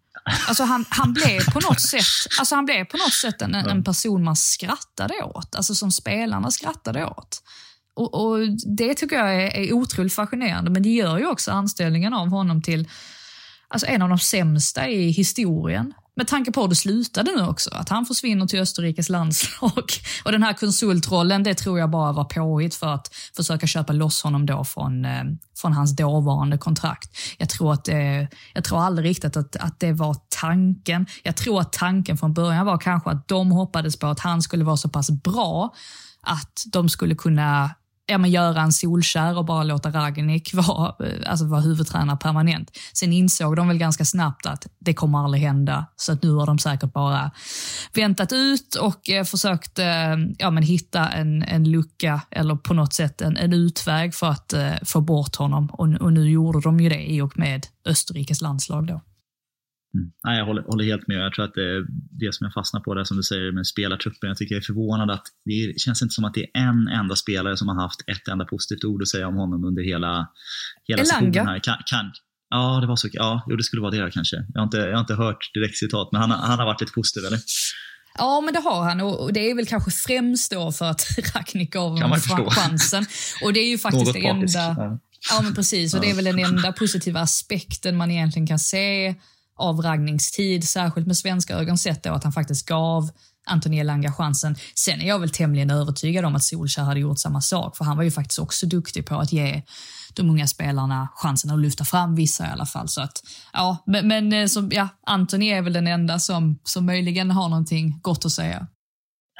Alltså 0.48 0.64
han, 0.64 0.84
han, 0.88 1.12
blev 1.12 1.52
på 1.52 1.60
något 1.60 1.80
sätt, 1.80 2.04
alltså 2.38 2.54
han 2.54 2.64
blev 2.64 2.84
på 2.84 2.96
något 2.96 3.14
sätt 3.14 3.42
en, 3.42 3.54
en 3.54 3.84
person 3.84 4.24
man 4.24 4.36
skrattade 4.36 5.22
åt. 5.22 5.54
Alltså 5.54 5.74
som 5.74 5.90
spelarna 5.90 6.50
skrattade 6.50 7.06
åt. 7.06 7.42
Och, 7.94 8.14
och 8.14 8.38
Det 8.76 8.94
tycker 8.94 9.16
jag 9.16 9.34
är, 9.34 9.56
är 9.56 9.72
otroligt 9.72 10.14
fascinerande, 10.14 10.70
men 10.70 10.82
det 10.82 10.88
gör 10.88 11.18
ju 11.18 11.26
också 11.26 11.50
anställningen 11.50 12.14
av 12.14 12.28
honom 12.28 12.62
till 12.62 12.88
alltså 13.68 13.86
en 13.86 14.02
av 14.02 14.08
de 14.08 14.18
sämsta 14.18 14.88
i 14.88 15.10
historien. 15.10 15.94
Med 16.16 16.26
tanke 16.26 16.52
på 16.52 16.60
hur 16.60 16.68
det 16.68 16.74
slutade 16.74 17.30
nu 17.36 17.46
också, 17.46 17.70
att 17.74 17.88
han 17.88 18.06
försvinner 18.06 18.46
till 18.46 18.60
Österrikes 18.60 19.08
landslag. 19.08 19.84
Och 20.24 20.32
den 20.32 20.42
här 20.42 20.52
konsultrollen, 20.52 21.42
det 21.42 21.54
tror 21.54 21.78
jag 21.78 21.90
bara 21.90 22.12
var 22.12 22.24
påhitt 22.24 22.74
för 22.74 22.86
att 22.86 23.14
försöka 23.36 23.66
köpa 23.66 23.92
loss 23.92 24.22
honom 24.22 24.46
då 24.46 24.64
från, 24.64 25.04
eh, 25.04 25.24
från 25.56 25.72
hans 25.72 25.96
dåvarande 25.96 26.58
kontrakt. 26.58 27.16
Jag 27.38 27.48
tror, 27.48 27.72
att 27.72 27.84
det, 27.84 28.28
jag 28.54 28.64
tror 28.64 28.80
aldrig 28.80 29.10
riktigt 29.10 29.36
att, 29.36 29.56
att 29.56 29.80
det 29.80 29.92
var 29.92 30.16
tanken. 30.40 31.06
Jag 31.22 31.36
tror 31.36 31.60
att 31.60 31.72
tanken 31.72 32.18
från 32.18 32.34
början 32.34 32.66
var 32.66 32.78
kanske 32.78 33.10
att 33.10 33.28
de 33.28 33.50
hoppades 33.50 33.98
på 33.98 34.06
att 34.06 34.20
han 34.20 34.42
skulle 34.42 34.64
vara 34.64 34.76
så 34.76 34.88
pass 34.88 35.10
bra 35.10 35.74
att 36.22 36.64
de 36.72 36.88
skulle 36.88 37.14
kunna 37.14 37.70
ja, 38.06 38.18
men 38.18 38.30
göra 38.30 38.60
en 38.60 38.72
Solskär 38.72 39.38
och 39.38 39.44
bara 39.44 39.62
låta 39.62 39.90
Ragnik 39.90 40.54
vara, 40.54 40.94
alltså 41.26 41.46
vara 41.46 41.60
huvudtränare 41.60 42.16
permanent. 42.16 42.70
Sen 42.92 43.12
insåg 43.12 43.56
de 43.56 43.68
väl 43.68 43.78
ganska 43.78 44.04
snabbt 44.04 44.46
att 44.46 44.66
det 44.78 44.94
kommer 44.94 45.18
aldrig 45.18 45.42
hända, 45.42 45.86
så 45.96 46.12
att 46.12 46.22
nu 46.22 46.30
har 46.30 46.46
de 46.46 46.58
säkert 46.58 46.92
bara 46.92 47.30
väntat 47.94 48.32
ut 48.32 48.74
och 48.74 49.10
eh, 49.10 49.24
försökt 49.24 49.78
eh, 49.78 50.16
ja, 50.38 50.50
men 50.50 50.62
hitta 50.62 51.08
en, 51.08 51.42
en 51.42 51.70
lucka 51.70 52.20
eller 52.30 52.54
på 52.54 52.74
något 52.74 52.92
sätt 52.92 53.20
en, 53.20 53.36
en 53.36 53.52
utväg 53.52 54.14
för 54.14 54.26
att 54.26 54.52
eh, 54.52 54.72
få 54.84 55.00
bort 55.00 55.36
honom. 55.36 55.66
Och, 55.72 55.88
och 56.00 56.12
nu 56.12 56.30
gjorde 56.30 56.60
de 56.60 56.80
ju 56.80 56.88
det 56.88 57.12
i 57.12 57.20
och 57.20 57.38
med 57.38 57.66
Österrikes 57.84 58.40
landslag 58.40 58.86
då. 58.86 59.00
Mm. 59.94 60.12
Nej, 60.24 60.38
jag 60.38 60.46
håller, 60.46 60.62
håller, 60.62 60.84
helt 60.84 61.08
med. 61.08 61.16
Jag 61.16 61.32
tror 61.32 61.44
att 61.44 61.54
det, 61.54 61.86
det 62.10 62.34
som 62.34 62.44
jag 62.44 62.54
fastnar 62.54 62.80
på 62.80 62.94
där 62.94 63.04
som 63.04 63.16
du 63.16 63.22
säger 63.22 63.52
med 63.52 63.66
spelartruppen, 63.66 64.28
jag 64.28 64.36
tycker 64.36 64.54
jag 64.54 64.62
är 64.62 64.66
förvånad 64.66 65.10
att 65.10 65.26
det 65.44 65.80
känns 65.80 66.02
inte 66.02 66.14
som 66.14 66.24
att 66.24 66.34
det 66.34 66.40
är 66.40 66.60
en 66.60 66.88
enda 66.88 67.16
spelare 67.16 67.56
som 67.56 67.68
har 67.68 67.74
haft 67.74 68.00
ett 68.06 68.28
enda 68.28 68.44
positivt 68.44 68.84
ord 68.84 69.02
att 69.02 69.08
säga 69.08 69.28
om 69.28 69.34
honom 69.34 69.64
under 69.64 69.82
hela, 69.82 70.28
hela 70.88 71.02
Elanga. 71.02 71.44
Här. 71.44 71.58
Kan, 71.58 71.76
kan, 71.86 72.12
ja, 72.50 72.80
det 72.80 72.86
var 72.86 72.96
så. 72.96 73.08
Ja, 73.12 73.44
jo, 73.48 73.56
det 73.56 73.62
skulle 73.62 73.82
vara 73.82 73.90
det 73.90 74.10
kanske. 74.10 74.36
Jag 74.54 74.60
har 74.60 74.64
inte, 74.64 74.76
jag 74.76 74.92
har 74.92 75.00
inte 75.00 75.14
hört 75.14 75.50
direkt 75.54 75.76
citat, 75.76 76.08
men 76.12 76.20
han, 76.20 76.30
han 76.30 76.58
har 76.58 76.66
varit 76.66 76.80
lite 76.80 76.92
positiv, 76.92 77.24
eller? 77.24 77.38
Ja, 78.18 78.40
men 78.40 78.54
det 78.54 78.60
har 78.60 78.84
han 78.84 79.00
och 79.00 79.32
det 79.32 79.50
är 79.50 79.54
väl 79.54 79.66
kanske 79.66 79.90
främst 79.90 80.52
då 80.52 80.72
för 80.72 80.84
att 80.84 81.06
Ragnik 81.34 81.72
gav 81.72 81.90
honom 81.90 82.18
chansen. 82.50 83.06
Och 83.44 83.52
det 83.52 83.60
är 83.60 83.68
ju 83.68 83.78
faktiskt 83.78 84.12
det 84.12 84.26
enda... 84.26 84.74
Ja. 84.78 84.98
ja, 85.30 85.42
men 85.42 85.54
precis. 85.54 85.94
Och 85.94 86.00
det 86.00 86.10
är 86.10 86.14
väl 86.14 86.24
den 86.24 86.38
enda 86.38 86.72
positiva 86.72 87.20
aspekten 87.20 87.96
man 87.96 88.10
egentligen 88.10 88.46
kan 88.46 88.58
se 88.58 89.14
avraggningstid, 89.58 90.68
särskilt 90.68 91.06
med 91.06 91.16
svenska 91.16 91.54
ögon 91.54 91.78
sett 91.78 92.02
då, 92.02 92.12
att 92.12 92.24
han 92.24 92.32
faktiskt 92.32 92.66
gav 92.66 93.10
Antoni 93.46 93.78
Elanga 93.78 94.12
chansen. 94.12 94.56
Sen 94.74 95.00
är 95.00 95.08
jag 95.08 95.18
väl 95.18 95.30
tämligen 95.30 95.70
övertygad 95.70 96.24
om 96.24 96.36
att 96.36 96.44
Solskjaer 96.44 96.86
hade 96.86 97.00
gjort 97.00 97.18
samma 97.18 97.40
sak, 97.40 97.76
för 97.76 97.84
han 97.84 97.96
var 97.96 98.04
ju 98.04 98.10
faktiskt 98.10 98.38
också 98.38 98.66
duktig 98.66 99.06
på 99.06 99.16
att 99.16 99.32
ge 99.32 99.62
de 100.14 100.30
unga 100.30 100.46
spelarna 100.46 101.08
chansen 101.14 101.50
att 101.50 101.60
lyfta 101.60 101.84
fram 101.84 102.14
vissa 102.14 102.46
i 102.46 102.50
alla 102.50 102.66
fall. 102.66 102.88
Så 102.88 103.02
att, 103.02 103.22
ja, 103.52 103.76
men, 103.86 104.08
men 104.08 104.32
eh, 104.32 104.46
så, 104.46 104.68
ja, 104.72 104.88
Antoni 105.06 105.48
är 105.48 105.62
väl 105.62 105.72
den 105.72 105.86
enda 105.86 106.18
som, 106.18 106.58
som 106.64 106.86
möjligen 106.86 107.30
har 107.30 107.48
någonting 107.48 108.00
gott 108.02 108.24
att 108.24 108.32
säga. 108.32 108.66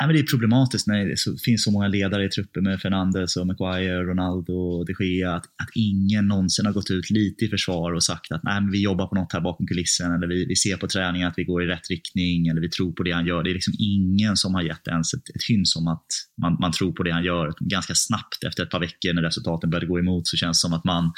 Ja, 0.01 0.07
men 0.07 0.17
det 0.17 0.23
är 0.23 0.27
problematiskt 0.27 0.87
när 0.87 1.05
det 1.05 1.41
finns 1.45 1.65
så 1.65 1.71
många 1.71 1.89
ledare 1.89 2.25
i 2.25 2.29
truppen 2.29 2.65
med 2.65 2.81
Fernandes 2.81 3.37
och 3.37 3.47
Maguire, 3.47 4.03
Ronaldo 4.03 4.53
och 4.53 4.87
de 4.87 5.05
Gea, 5.05 5.35
att, 5.35 5.45
att 5.45 5.69
ingen 5.75 6.29
någonsin 6.29 6.67
har 6.67 6.73
gått 6.73 6.91
ut 6.91 7.11
lite 7.11 7.45
i 7.45 7.49
försvar 7.49 7.93
och 7.93 8.03
sagt 8.03 8.33
att 8.33 8.43
Nej, 8.43 8.61
men 8.61 8.71
vi 8.71 8.83
jobbar 8.83 9.07
på 9.07 9.15
något 9.15 9.33
här 9.33 9.41
bakom 9.41 9.67
kulissen 9.67 10.13
eller 10.13 10.27
vi, 10.27 10.47
vi 10.47 10.57
ser 10.57 10.77
på 10.77 10.89
träningen 10.89 11.29
att 11.29 11.35
vi 11.37 11.45
går 11.45 11.63
i 11.63 11.67
rätt 11.67 11.91
riktning 11.91 12.47
eller 12.47 12.61
vi 12.61 12.71
tror 12.71 12.93
på 12.93 13.03
det 13.03 13.13
han 13.13 13.27
gör. 13.27 13.43
Det 13.43 13.51
är 13.51 13.55
liksom 13.55 13.75
ingen 13.79 14.37
som 14.37 14.55
har 14.55 14.63
gett 14.63 14.89
ens 14.89 15.15
ett, 15.15 15.29
ett 15.35 15.43
hyns 15.49 15.77
om 15.77 15.89
att 15.89 16.07
man, 16.43 16.57
man 16.61 16.73
tror 16.73 16.93
på 16.93 17.03
det 17.03 17.13
han 17.13 17.25
gör. 17.25 17.53
Ganska 17.61 17.95
snabbt 17.95 18.45
efter 18.47 18.63
ett 18.63 18.71
par 18.71 18.81
veckor 18.81 19.13
när 19.13 19.23
resultaten 19.23 19.71
började 19.71 19.87
gå 19.87 19.99
emot 19.99 20.27
så 20.27 20.37
känns 20.37 20.59
det 20.59 20.61
som 20.61 20.73
att 20.73 20.85
man 20.85 21.13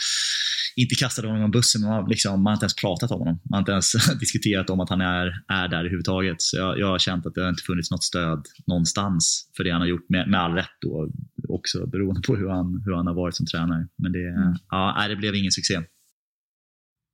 inte 0.77 0.95
kastade 0.95 1.29
honom 1.29 1.45
av 1.45 1.51
bussen, 1.51 1.81
men 1.81 1.91
man, 1.91 2.09
liksom, 2.09 2.43
man 2.43 2.47
har 2.47 2.53
inte 2.53 2.65
ens 2.65 2.75
pratat 2.75 3.11
om 3.11 3.19
honom. 3.19 3.41
Man 3.51 3.57
har 3.57 3.59
inte 3.59 3.73
ens 3.73 3.93
diskuterat 4.21 4.71
om 4.71 4.81
att 4.81 4.91
han 4.91 5.01
är, 5.01 5.27
är 5.49 5.69
där 5.69 5.79
överhuvudtaget. 5.79 6.37
Så 6.39 6.57
jag, 6.57 6.79
jag 6.79 6.87
har 6.87 6.99
känt 6.99 7.27
att 7.27 7.35
det 7.35 7.43
har 7.43 7.49
inte 7.49 7.63
funnits 7.63 7.91
något 7.91 8.05
stöd 8.05 8.43
någonstans 8.67 9.51
för 9.57 9.65
det 9.65 9.71
han 9.71 9.81
har 9.81 9.89
gjort, 9.89 10.09
med, 10.09 10.29
med 10.29 10.41
all 10.41 10.53
rätt 10.53 10.77
då, 10.81 11.09
också 11.49 11.87
beroende 11.87 12.21
på 12.27 12.37
hur 12.37 12.49
han, 12.49 12.83
hur 12.85 12.95
han 12.95 13.07
har 13.07 13.15
varit 13.15 13.37
som 13.37 13.47
tränare. 13.47 13.89
Men 13.99 14.13
det, 14.13 14.29
mm. 14.29 14.55
ja, 14.71 15.07
det 15.09 15.17
blev 15.17 15.35
ingen 15.35 15.53
succé. 15.53 15.81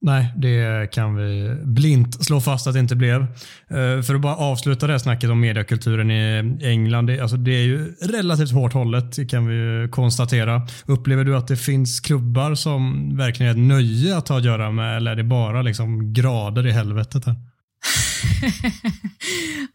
Nej, 0.02 0.32
det 0.36 0.90
kan 0.92 1.14
vi 1.14 1.56
blint 1.64 2.24
slå 2.24 2.40
fast 2.40 2.66
att 2.66 2.74
det 2.74 2.80
inte 2.80 2.96
blev. 2.96 3.20
Eh, 3.68 4.02
för 4.02 4.14
att 4.14 4.20
bara 4.20 4.36
avsluta 4.36 4.86
det 4.86 5.00
snacket 5.00 5.30
om 5.30 5.40
mediekulturen 5.40 6.10
i 6.10 6.58
England. 6.62 7.06
Det, 7.06 7.20
alltså 7.20 7.36
det 7.36 7.50
är 7.50 7.62
ju 7.62 7.94
relativt 7.94 8.52
hårt 8.52 8.72
hållet 8.72 9.30
kan 9.30 9.46
vi 9.46 9.88
konstatera. 9.90 10.62
Upplever 10.86 11.24
du 11.24 11.36
att 11.36 11.48
det 11.48 11.56
finns 11.56 12.00
klubbar 12.00 12.54
som 12.54 13.08
verkligen 13.16 13.50
är 13.50 13.54
ett 13.54 13.68
nöje 13.68 14.16
att 14.16 14.28
ha 14.28 14.38
att 14.38 14.44
göra 14.44 14.70
med 14.70 14.96
eller 14.96 15.10
är 15.10 15.16
det 15.16 15.24
bara 15.24 15.62
liksom 15.62 16.12
grader 16.12 16.66
i 16.66 16.70
helvetet? 16.70 17.24
Här? 17.24 17.34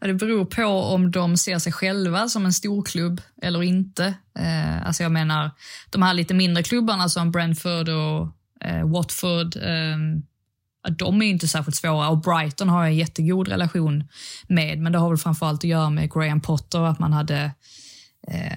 det 0.00 0.14
beror 0.14 0.44
på 0.44 0.64
om 0.64 1.10
de 1.10 1.36
ser 1.36 1.58
sig 1.58 1.72
själva 1.72 2.28
som 2.28 2.44
en 2.44 2.52
storklubb 2.52 3.20
eller 3.42 3.62
inte. 3.62 4.14
Eh, 4.38 4.86
alltså 4.86 5.02
jag 5.02 5.12
menar, 5.12 5.50
de 5.90 6.02
här 6.02 6.14
lite 6.14 6.34
mindre 6.34 6.62
klubbarna 6.62 7.08
som 7.08 7.32
Brentford 7.32 7.88
och 7.88 8.28
eh, 8.68 8.88
Watford, 8.88 9.56
eh, 9.56 9.96
de 10.98 11.22
är 11.22 11.26
inte 11.26 11.48
särskilt 11.48 11.76
svåra 11.76 12.08
och 12.08 12.18
Brighton 12.18 12.68
har 12.68 12.82
jag 12.82 12.90
en 12.90 12.96
jättegod 12.96 13.48
relation 13.48 14.04
med, 14.48 14.78
men 14.78 14.92
det 14.92 14.98
har 14.98 15.08
väl 15.08 15.18
framförallt 15.18 15.60
att 15.60 15.70
göra 15.70 15.90
med 15.90 16.12
Graham 16.12 16.40
Potter, 16.40 16.82
att 16.82 16.98
man 16.98 17.12
hade 17.12 17.36
eh, 17.36 17.50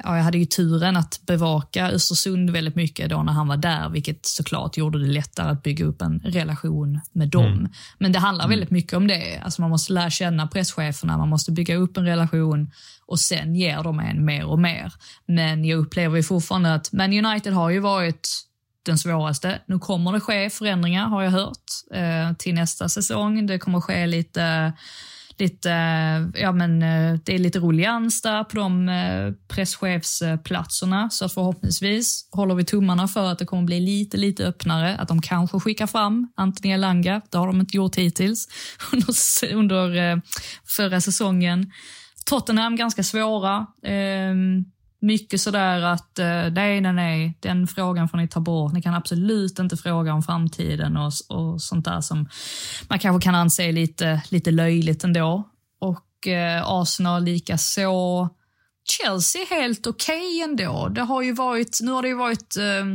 Ja, 0.04 0.18
jag 0.18 0.24
hade 0.24 0.38
ju 0.38 0.46
turen 0.46 0.98
att 0.98 1.20
bevaka 1.26 1.92
Östersund 1.92 2.50
väldigt 2.50 2.76
mycket 2.76 3.10
då 3.10 3.24
när 3.24 3.34
han 3.34 3.48
var 3.48 3.58
där, 3.58 3.90
vilket 3.90 4.26
såklart 4.26 4.78
gjorde 4.78 5.00
det 5.00 5.08
lättare 5.08 5.52
att 5.52 5.64
bygga 5.64 5.86
upp 5.86 6.02
en 6.02 6.20
relation 6.20 7.00
med 7.12 7.30
dem. 7.30 7.46
Mm. 7.46 7.72
Men 7.98 8.12
det 8.12 8.20
handlar 8.20 8.46
mm. 8.46 8.50
väldigt 8.50 8.72
mycket 8.72 8.94
om 8.94 9.08
det. 9.08 9.40
Alltså 9.44 9.62
man 9.62 9.70
måste 9.70 9.94
lära 9.94 10.10
känna 10.10 10.48
presscheferna, 10.48 11.18
man 11.18 11.30
måste 11.30 11.52
bygga 11.52 11.76
upp 11.76 11.98
en 11.98 12.06
relation 12.06 12.72
och 13.06 13.20
sen 13.20 13.56
ger 13.56 13.84
de 13.84 14.00
en 14.00 14.26
mer 14.26 14.46
och 14.46 14.60
mer. 14.60 14.94
Men 15.26 15.66
jag 15.66 15.80
upplever 15.80 16.18
ju 16.18 16.24
fortfarande 16.24 16.74
att 16.74 16.92
Man 16.92 17.26
United 17.26 17.54
har 17.54 17.70
ju 17.70 17.80
varit 17.80 18.30
den 18.84 18.98
svåraste. 18.98 19.62
Nu 19.66 19.80
kommer 19.80 20.12
det 20.12 20.20
ske 20.20 20.50
förändringar 20.50 21.08
har 21.08 21.24
jag 21.24 21.32
hört 21.32 21.66
eh, 21.94 22.34
till 22.38 22.54
nästa 22.54 22.90
säsong. 22.90 23.46
Det 23.48 23.60
kommer 23.60 23.82
ske 23.82 24.08
lite 24.08 24.74
lite, 25.40 25.72
eh, 25.72 26.42
ja 26.42 26.52
men 26.52 26.84
eh, 26.84 27.20
det 27.24 27.36
är 27.36 27.40
lite 27.40 27.60
rullians 27.60 28.22
där 28.22 28.44
på 28.44 28.56
de 28.56 28.90
eh, 28.90 29.34
presschefsplatserna 29.48 31.10
så 31.10 31.26
att 31.26 31.34
förhoppningsvis 31.34 32.30
håller 32.32 32.56
vi 32.56 32.66
tummarna 32.66 33.08
för 33.08 33.32
att 33.32 33.40
det 33.40 33.46
kommer 33.46 33.64
bli 33.64 33.80
lite, 33.80 34.18
lite 34.18 34.46
öppnare, 34.46 34.98
att 34.98 35.08
de 35.08 35.22
kanske 35.22 35.60
skickar 35.60 35.88
fram 35.88 36.32
Anthony 36.36 36.74
Elanga. 36.74 37.22
Det 37.30 37.38
har 37.38 37.48
de 37.48 37.60
inte 37.60 37.78
gjort 37.78 37.96
hittills 37.96 38.48
under, 38.92 39.54
under 39.54 40.22
förra 40.66 41.02
säsongen. 41.02 41.72
Tottenham 42.26 42.76
ganska 42.76 43.04
svåra. 43.04 43.66
Ehm, 43.84 44.66
mycket 45.02 45.42
sådär 45.42 45.82
att 45.82 46.20
eh, 46.20 46.52
nej, 46.52 46.82
nej, 46.82 46.94
nej, 46.94 47.38
den 47.40 47.68
frågan 47.68 48.10
får 48.10 48.18
ni 48.18 48.28
ta 48.28 48.40
bort. 48.40 48.74
Ni 48.74 48.82
kan 48.82 48.94
absolut 48.94 49.60
inte 49.60 49.78
fråga 49.78 50.14
om 50.14 50.24
framtiden 50.24 50.98
och, 50.98 51.12
och 51.28 51.62
sånt 51.62 51.86
där 51.86 52.02
som 52.02 52.30
man 52.90 53.00
kanske 53.00 53.24
kan 53.24 53.36
anse 53.36 53.72
lite, 53.72 54.22
lite 54.30 54.52
löjligt 54.52 55.04
ändå. 55.04 55.50
Och 55.80 56.28
eh, 56.28 56.64
Arsenal 56.66 57.24
lika 57.24 57.58
så. 57.58 58.30
Chelsea 58.84 59.46
helt 59.50 59.88
okej 59.88 60.18
okay 60.18 60.42
ändå. 60.42 60.88
Det 60.88 61.02
har 61.02 61.22
ju 61.22 61.34
varit, 61.34 61.80
nu 61.82 61.92
har 61.92 62.02
det 62.02 62.08
ju 62.08 62.16
varit 62.16 62.58
eh, 62.58 62.86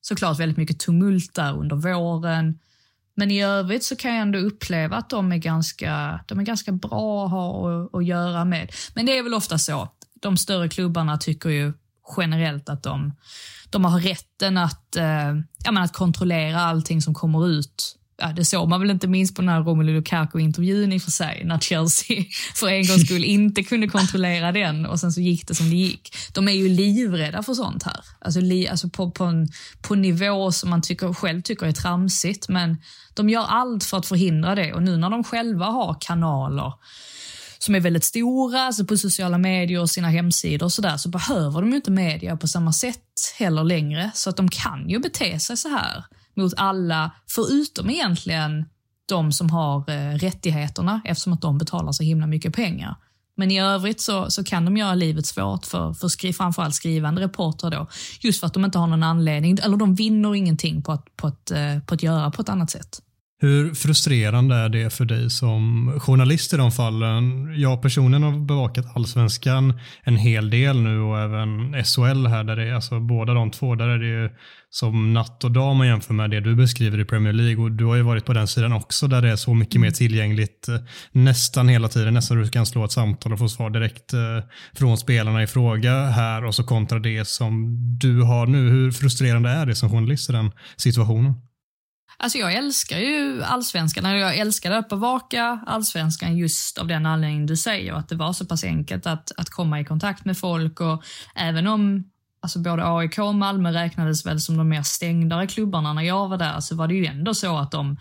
såklart 0.00 0.40
väldigt 0.40 0.58
mycket 0.58 0.78
tumult 0.78 1.34
där 1.34 1.58
under 1.58 1.76
våren. 1.76 2.58
Men 3.14 3.30
i 3.30 3.44
övrigt 3.44 3.84
så 3.84 3.96
kan 3.96 4.10
jag 4.10 4.20
ändå 4.20 4.38
uppleva 4.38 4.96
att 4.96 5.10
de 5.10 5.32
är 5.32 5.36
ganska, 5.36 6.20
de 6.28 6.38
är 6.38 6.42
ganska 6.42 6.72
bra 6.72 7.24
att 7.24 7.30
ha 7.30 7.70
att, 7.70 7.94
att 7.94 8.06
göra 8.06 8.44
med. 8.44 8.72
Men 8.94 9.06
det 9.06 9.18
är 9.18 9.22
väl 9.22 9.34
ofta 9.34 9.58
så 9.58 9.88
de 10.20 10.36
större 10.36 10.68
klubbarna 10.68 11.18
tycker 11.18 11.50
ju 11.50 11.72
generellt 12.16 12.68
att 12.68 12.82
de, 12.82 13.14
de 13.70 13.84
har 13.84 14.00
rätten 14.00 14.58
att, 14.58 14.96
eh, 14.96 15.34
ja, 15.64 15.80
att 15.80 15.92
kontrollera 15.92 16.60
allting 16.60 17.02
som 17.02 17.14
kommer 17.14 17.48
ut 17.48 17.96
ja, 18.20 18.32
det 18.36 18.44
såg 18.44 18.68
man 18.68 18.80
väl 18.80 18.90
inte 18.90 19.08
minst 19.08 19.36
på 19.36 19.42
den 19.42 19.48
här 19.48 19.60
Romelu 19.60 19.92
Lukaku-intervjun 19.92 20.92
i 20.92 20.98
och 20.98 21.02
för 21.02 21.10
sig, 21.10 21.42
när 21.44 21.58
Chelsea 21.58 22.24
för 22.54 22.68
en 22.68 22.86
gångs 22.86 23.04
skull 23.04 23.24
inte 23.24 23.62
kunde 23.62 23.88
kontrollera 23.88 24.52
den 24.52 24.86
och 24.86 25.00
sen 25.00 25.12
så 25.12 25.20
gick 25.20 25.48
det 25.48 25.54
som 25.54 25.70
det 25.70 25.76
gick. 25.76 26.16
De 26.32 26.48
är 26.48 26.52
ju 26.52 26.68
livrädda 26.68 27.42
för 27.42 27.54
sånt 27.54 27.82
här. 27.82 28.00
Alltså, 28.18 28.40
li, 28.40 28.68
alltså 28.68 28.88
på, 28.88 29.10
på 29.10 29.24
en 29.24 29.48
på 29.82 29.94
nivå 29.94 30.52
som 30.52 30.70
man 30.70 30.82
tycker, 30.82 31.12
själv 31.12 31.42
tycker 31.42 31.66
är 31.66 31.72
tramsigt, 31.72 32.48
men 32.48 32.76
de 33.14 33.28
gör 33.28 33.44
allt 33.44 33.84
för 33.84 33.96
att 33.96 34.06
förhindra 34.06 34.54
det 34.54 34.72
och 34.72 34.82
nu 34.82 34.96
när 34.96 35.10
de 35.10 35.24
själva 35.24 35.66
har 35.66 35.96
kanaler 36.00 36.72
som 37.64 37.74
är 37.74 37.80
väldigt 37.80 38.04
stora, 38.04 38.62
alltså 38.62 38.84
på 38.84 38.96
sociala 38.96 39.38
medier 39.38 39.80
och 39.80 39.90
sina 39.90 40.08
hemsidor 40.08 40.66
och 40.66 40.72
sådär, 40.72 40.96
så 40.96 41.08
behöver 41.08 41.60
de 41.60 41.70
ju 41.70 41.76
inte 41.76 41.90
media 41.90 42.36
på 42.36 42.48
samma 42.48 42.72
sätt 42.72 43.34
heller 43.38 43.64
längre. 43.64 44.10
Så 44.14 44.30
att 44.30 44.36
de 44.36 44.48
kan 44.48 44.88
ju 44.88 44.98
bete 44.98 45.38
sig 45.38 45.56
så 45.56 45.68
här 45.68 46.04
mot 46.36 46.54
alla, 46.56 47.10
förutom 47.28 47.90
egentligen 47.90 48.64
de 49.08 49.32
som 49.32 49.50
har 49.50 49.90
eh, 49.90 50.14
rättigheterna 50.14 51.00
eftersom 51.04 51.32
att 51.32 51.42
de 51.42 51.58
betalar 51.58 51.92
så 51.92 52.02
himla 52.02 52.26
mycket 52.26 52.54
pengar. 52.54 52.96
Men 53.36 53.50
i 53.50 53.60
övrigt 53.60 54.00
så, 54.00 54.30
så 54.30 54.44
kan 54.44 54.64
de 54.64 54.76
göra 54.76 54.94
livet 54.94 55.26
svårt 55.26 55.66
för, 55.66 55.92
för 55.92 56.08
skri, 56.08 56.32
framförallt 56.32 56.74
skrivande 56.74 57.20
reportrar 57.20 57.70
då. 57.70 57.86
Just 58.20 58.40
för 58.40 58.46
att 58.46 58.54
de 58.54 58.64
inte 58.64 58.78
har 58.78 58.86
någon 58.86 59.02
anledning, 59.02 59.58
eller 59.62 59.76
de 59.76 59.94
vinner 59.94 60.34
ingenting 60.34 60.82
på 60.82 60.92
att, 60.92 61.16
på 61.16 61.26
att, 61.26 61.50
eh, 61.50 61.78
på 61.86 61.94
att 61.94 62.02
göra 62.02 62.30
på 62.30 62.42
ett 62.42 62.48
annat 62.48 62.70
sätt. 62.70 63.02
Hur 63.42 63.74
frustrerande 63.74 64.56
är 64.56 64.68
det 64.68 64.90
för 64.90 65.04
dig 65.04 65.30
som 65.30 65.92
journalist 66.00 66.52
i 66.52 66.56
de 66.56 66.72
fallen? 66.72 67.54
Jag 67.60 67.82
personligen 67.82 68.22
har 68.22 68.46
bevakat 68.46 68.96
allsvenskan 68.96 69.80
en 70.02 70.16
hel 70.16 70.50
del 70.50 70.80
nu 70.80 71.00
och 71.00 71.18
även 71.18 71.72
SHL 71.84 72.26
här 72.26 72.44
där 72.44 72.56
det 72.56 72.68
är, 72.68 72.74
alltså 72.74 73.00
båda 73.00 73.34
de 73.34 73.50
två, 73.50 73.74
där 73.74 73.88
är 73.88 73.98
det 73.98 74.06
ju 74.06 74.30
som 74.70 75.12
natt 75.12 75.44
och 75.44 75.50
dag 75.50 75.76
man 75.76 75.86
jämför 75.86 76.14
med 76.14 76.30
det 76.30 76.40
du 76.40 76.54
beskriver 76.54 77.00
i 77.00 77.04
Premier 77.04 77.32
League 77.32 77.64
och 77.64 77.72
du 77.72 77.84
har 77.84 77.96
ju 77.96 78.02
varit 78.02 78.24
på 78.24 78.32
den 78.32 78.48
sidan 78.48 78.72
också 78.72 79.06
där 79.06 79.22
det 79.22 79.30
är 79.30 79.36
så 79.36 79.54
mycket 79.54 79.80
mer 79.80 79.90
tillgängligt 79.90 80.68
eh, 80.68 80.76
nästan 81.12 81.68
hela 81.68 81.88
tiden, 81.88 82.14
nästan 82.14 82.42
du 82.42 82.48
kan 82.48 82.66
slå 82.66 82.84
ett 82.84 82.92
samtal 82.92 83.32
och 83.32 83.38
få 83.38 83.48
svar 83.48 83.70
direkt 83.70 84.12
eh, 84.12 84.20
från 84.74 84.98
spelarna 84.98 85.42
i 85.42 85.46
fråga 85.46 86.04
här 86.04 86.44
och 86.44 86.54
så 86.54 86.64
kontra 86.64 86.98
det 86.98 87.28
som 87.28 87.76
du 87.98 88.22
har 88.22 88.46
nu. 88.46 88.68
Hur 88.68 88.92
frustrerande 88.92 89.50
är 89.50 89.66
det 89.66 89.74
som 89.74 89.90
journalist 89.90 90.30
i 90.30 90.32
den 90.32 90.50
situationen? 90.76 91.34
Alltså 92.22 92.38
jag 92.38 92.54
älskar 92.54 92.98
ju 92.98 93.42
allsvenskan, 93.42 94.18
jag 94.18 94.38
älskade 94.38 94.78
att 94.78 94.88
bevaka 94.88 95.60
allsvenskan 95.66 96.36
just 96.36 96.78
av 96.78 96.86
den 96.86 97.06
anledningen 97.06 97.46
du 97.46 97.56
säger, 97.56 97.92
att 97.92 98.08
det 98.08 98.14
var 98.14 98.32
så 98.32 98.46
pass 98.46 98.64
enkelt 98.64 99.06
att, 99.06 99.32
att 99.36 99.50
komma 99.50 99.80
i 99.80 99.84
kontakt 99.84 100.24
med 100.24 100.38
folk 100.38 100.80
och 100.80 101.04
även 101.34 101.66
om 101.66 102.04
alltså 102.42 102.58
både 102.58 102.86
AIK 102.86 103.18
och 103.18 103.34
Malmö 103.34 103.72
räknades 103.72 104.26
väl 104.26 104.40
som 104.40 104.56
de 104.56 104.68
mer 104.68 104.82
stängdare 104.82 105.46
klubbarna 105.46 105.92
när 105.92 106.02
jag 106.02 106.28
var 106.28 106.36
där, 106.36 106.60
så 106.60 106.76
var 106.76 106.88
det 106.88 106.94
ju 106.94 107.06
ändå 107.06 107.34
så 107.34 107.56
att 107.56 107.70
de 107.70 107.96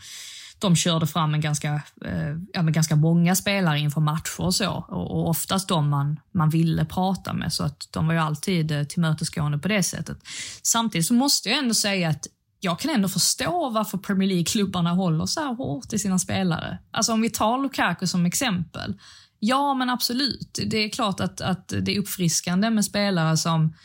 de 0.60 0.76
körde 0.76 1.08
fram 1.08 1.34
en 1.34 1.42
ganska, 1.42 1.74
eh, 2.06 2.36
ja, 2.54 2.62
med 2.62 2.74
ganska 2.74 2.96
många 2.96 3.36
spelare 3.36 3.80
inför 3.80 4.02
matcher 4.02 4.42
och 4.42 4.56
så. 4.56 4.72
Och, 4.88 5.12
och 5.12 5.30
oftast 5.30 5.68
de 5.68 5.90
man, 5.90 6.20
man 6.34 6.50
ville 6.50 6.86
prata 6.86 7.34
med, 7.34 7.54
så 7.54 7.64
att 7.64 7.88
de 7.92 8.08
var 8.08 8.14
ju 8.14 8.20
alltid 8.20 8.72
eh, 8.72 8.84
tillmötesgående 8.84 9.58
på 9.58 9.68
det 9.68 9.84
sättet. 9.84 10.18
Samtidigt 10.64 11.08
så 11.08 11.14
måste 11.14 11.50
jag 11.50 11.58
ändå 11.58 11.74
säga 11.74 12.10
att 12.10 12.28
jag 12.60 12.80
kan 12.80 12.91
ändå 12.91 13.10
förstå 13.10 13.70
varför 13.70 13.97
Premier 13.97 14.30
League-klubbarna 14.30 14.93
håller 14.93 15.26
så 15.26 15.39
här 15.39 15.55
hårt 15.55 15.93
i 15.93 15.99
sina 15.99 16.20
spelare. 16.20 16.78
Alltså 16.91 17.14
om 17.14 17.22
vi 17.22 17.30
tar 17.30 17.57
Lukaku 17.57 18.07
som 18.07 18.26
exempel. 18.26 18.95
Ja, 19.39 19.74
men 19.74 19.89
absolut. 19.89 20.60
Det 20.68 20.78
är 20.78 20.89
klart 20.89 21.20
att, 21.20 21.41
att 21.41 21.68
det 21.68 21.95
är 21.95 21.99
uppfriskande 21.99 22.70
med 22.70 22.86
spelare 22.86 23.38
som, 23.38 23.76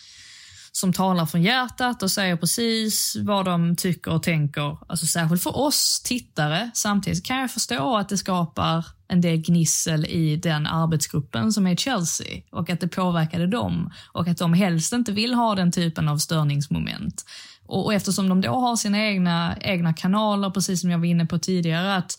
som 0.72 0.92
talar 0.92 1.26
från 1.26 1.42
hjärtat 1.42 2.02
och 2.02 2.10
säger 2.10 2.36
precis 2.36 3.16
vad 3.20 3.44
de 3.44 3.76
tycker 3.76 4.10
och 4.10 4.22
tänker. 4.22 4.78
Alltså 4.88 5.06
särskilt 5.06 5.42
för 5.42 5.56
oss 5.56 6.02
tittare. 6.04 6.70
Samtidigt 6.74 7.24
kan 7.24 7.38
jag 7.38 7.50
förstå 7.50 7.96
att 7.96 8.08
det 8.08 8.18
skapar 8.18 8.86
en 9.08 9.20
del 9.20 9.36
gnissel 9.36 10.06
i 10.06 10.36
den 10.36 10.66
arbetsgruppen 10.66 11.52
som 11.52 11.66
är 11.66 11.76
Chelsea 11.76 12.42
och 12.50 12.70
att 12.70 12.80
det 12.80 12.88
påverkade 12.88 13.46
dem 13.46 13.92
och 14.12 14.28
att 14.28 14.38
de 14.38 14.52
helst 14.52 14.92
inte 14.92 15.12
vill 15.12 15.34
ha 15.34 15.54
den 15.54 15.72
typen 15.72 16.08
av 16.08 16.18
störningsmoment. 16.18 17.24
Och, 17.66 17.84
och 17.84 17.94
eftersom 17.94 18.28
de 18.28 18.40
då 18.40 18.60
har 18.60 18.76
sina 18.76 18.98
egna, 18.98 19.56
egna 19.60 19.92
kanaler, 19.92 20.50
precis 20.50 20.80
som 20.80 20.90
jag 20.90 20.98
var 20.98 21.06
inne 21.06 21.26
på 21.26 21.38
tidigare, 21.38 21.96
att, 21.96 22.18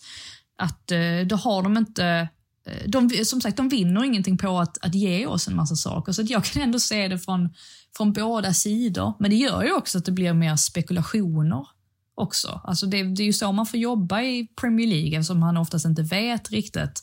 att 0.58 0.90
eh, 0.90 1.26
då 1.26 1.36
har 1.36 1.62
de 1.62 1.76
inte 1.76 2.28
eh, 2.66 2.88
de, 2.88 3.10
som 3.24 3.40
sagt, 3.40 3.56
de 3.56 3.68
vinner 3.68 4.04
ingenting 4.04 4.38
på 4.38 4.58
att, 4.58 4.84
att 4.84 4.94
ge 4.94 5.26
oss 5.26 5.48
en 5.48 5.56
massa 5.56 5.76
saker. 5.76 6.12
Så 6.12 6.22
jag 6.22 6.44
kan 6.44 6.62
ändå 6.62 6.78
se 6.78 7.08
det 7.08 7.18
från, 7.18 7.54
från 7.96 8.12
båda 8.12 8.52
sidor. 8.52 9.14
Men 9.18 9.30
det 9.30 9.36
gör 9.36 9.62
ju 9.62 9.72
också 9.72 9.98
att 9.98 10.04
det 10.04 10.12
blir 10.12 10.32
mer 10.32 10.56
spekulationer 10.56 11.66
också. 12.14 12.60
Alltså 12.64 12.86
det, 12.86 13.02
det 13.02 13.22
är 13.22 13.26
ju 13.26 13.32
så 13.32 13.52
man 13.52 13.66
får 13.66 13.80
jobba 13.80 14.22
i 14.22 14.48
Premier 14.60 14.86
League 14.86 15.18
eftersom 15.18 15.40
man 15.40 15.56
oftast 15.56 15.84
inte 15.84 16.02
vet 16.02 16.50
riktigt 16.50 17.02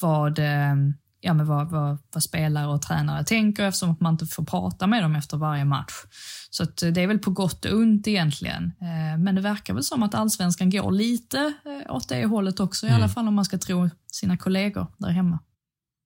vad, 0.00 0.38
eh, 0.38 0.74
ja, 1.20 1.34
men 1.34 1.46
vad, 1.46 1.70
vad, 1.70 1.98
vad, 2.12 2.22
spelare 2.22 2.66
och 2.66 2.82
tränare 2.82 3.24
tänker 3.24 3.64
eftersom 3.64 3.96
man 4.00 4.14
inte 4.14 4.26
får 4.26 4.44
prata 4.44 4.86
med 4.86 5.02
dem 5.02 5.16
efter 5.16 5.36
varje 5.36 5.64
match. 5.64 5.92
Så 6.50 6.64
det 6.64 7.02
är 7.02 7.06
väl 7.06 7.18
på 7.18 7.30
gott 7.30 7.64
och 7.64 7.72
ont 7.72 8.08
egentligen. 8.08 8.72
Eh, 8.80 9.18
men 9.18 9.34
det 9.34 9.40
verkar 9.40 9.74
väl 9.74 9.84
som 9.84 10.02
att 10.02 10.14
allsvenskan 10.14 10.70
går 10.70 10.92
lite 10.92 11.38
eh, 11.38 11.94
åt 11.94 12.08
det 12.08 12.26
hållet 12.26 12.60
också, 12.60 12.86
i 12.86 12.88
mm. 12.88 13.02
alla 13.02 13.08
fall 13.08 13.28
om 13.28 13.34
man 13.34 13.44
ska 13.44 13.58
tro 13.58 13.90
sina 14.12 14.36
kollegor 14.36 14.86
där 14.98 15.10
hemma. 15.10 15.38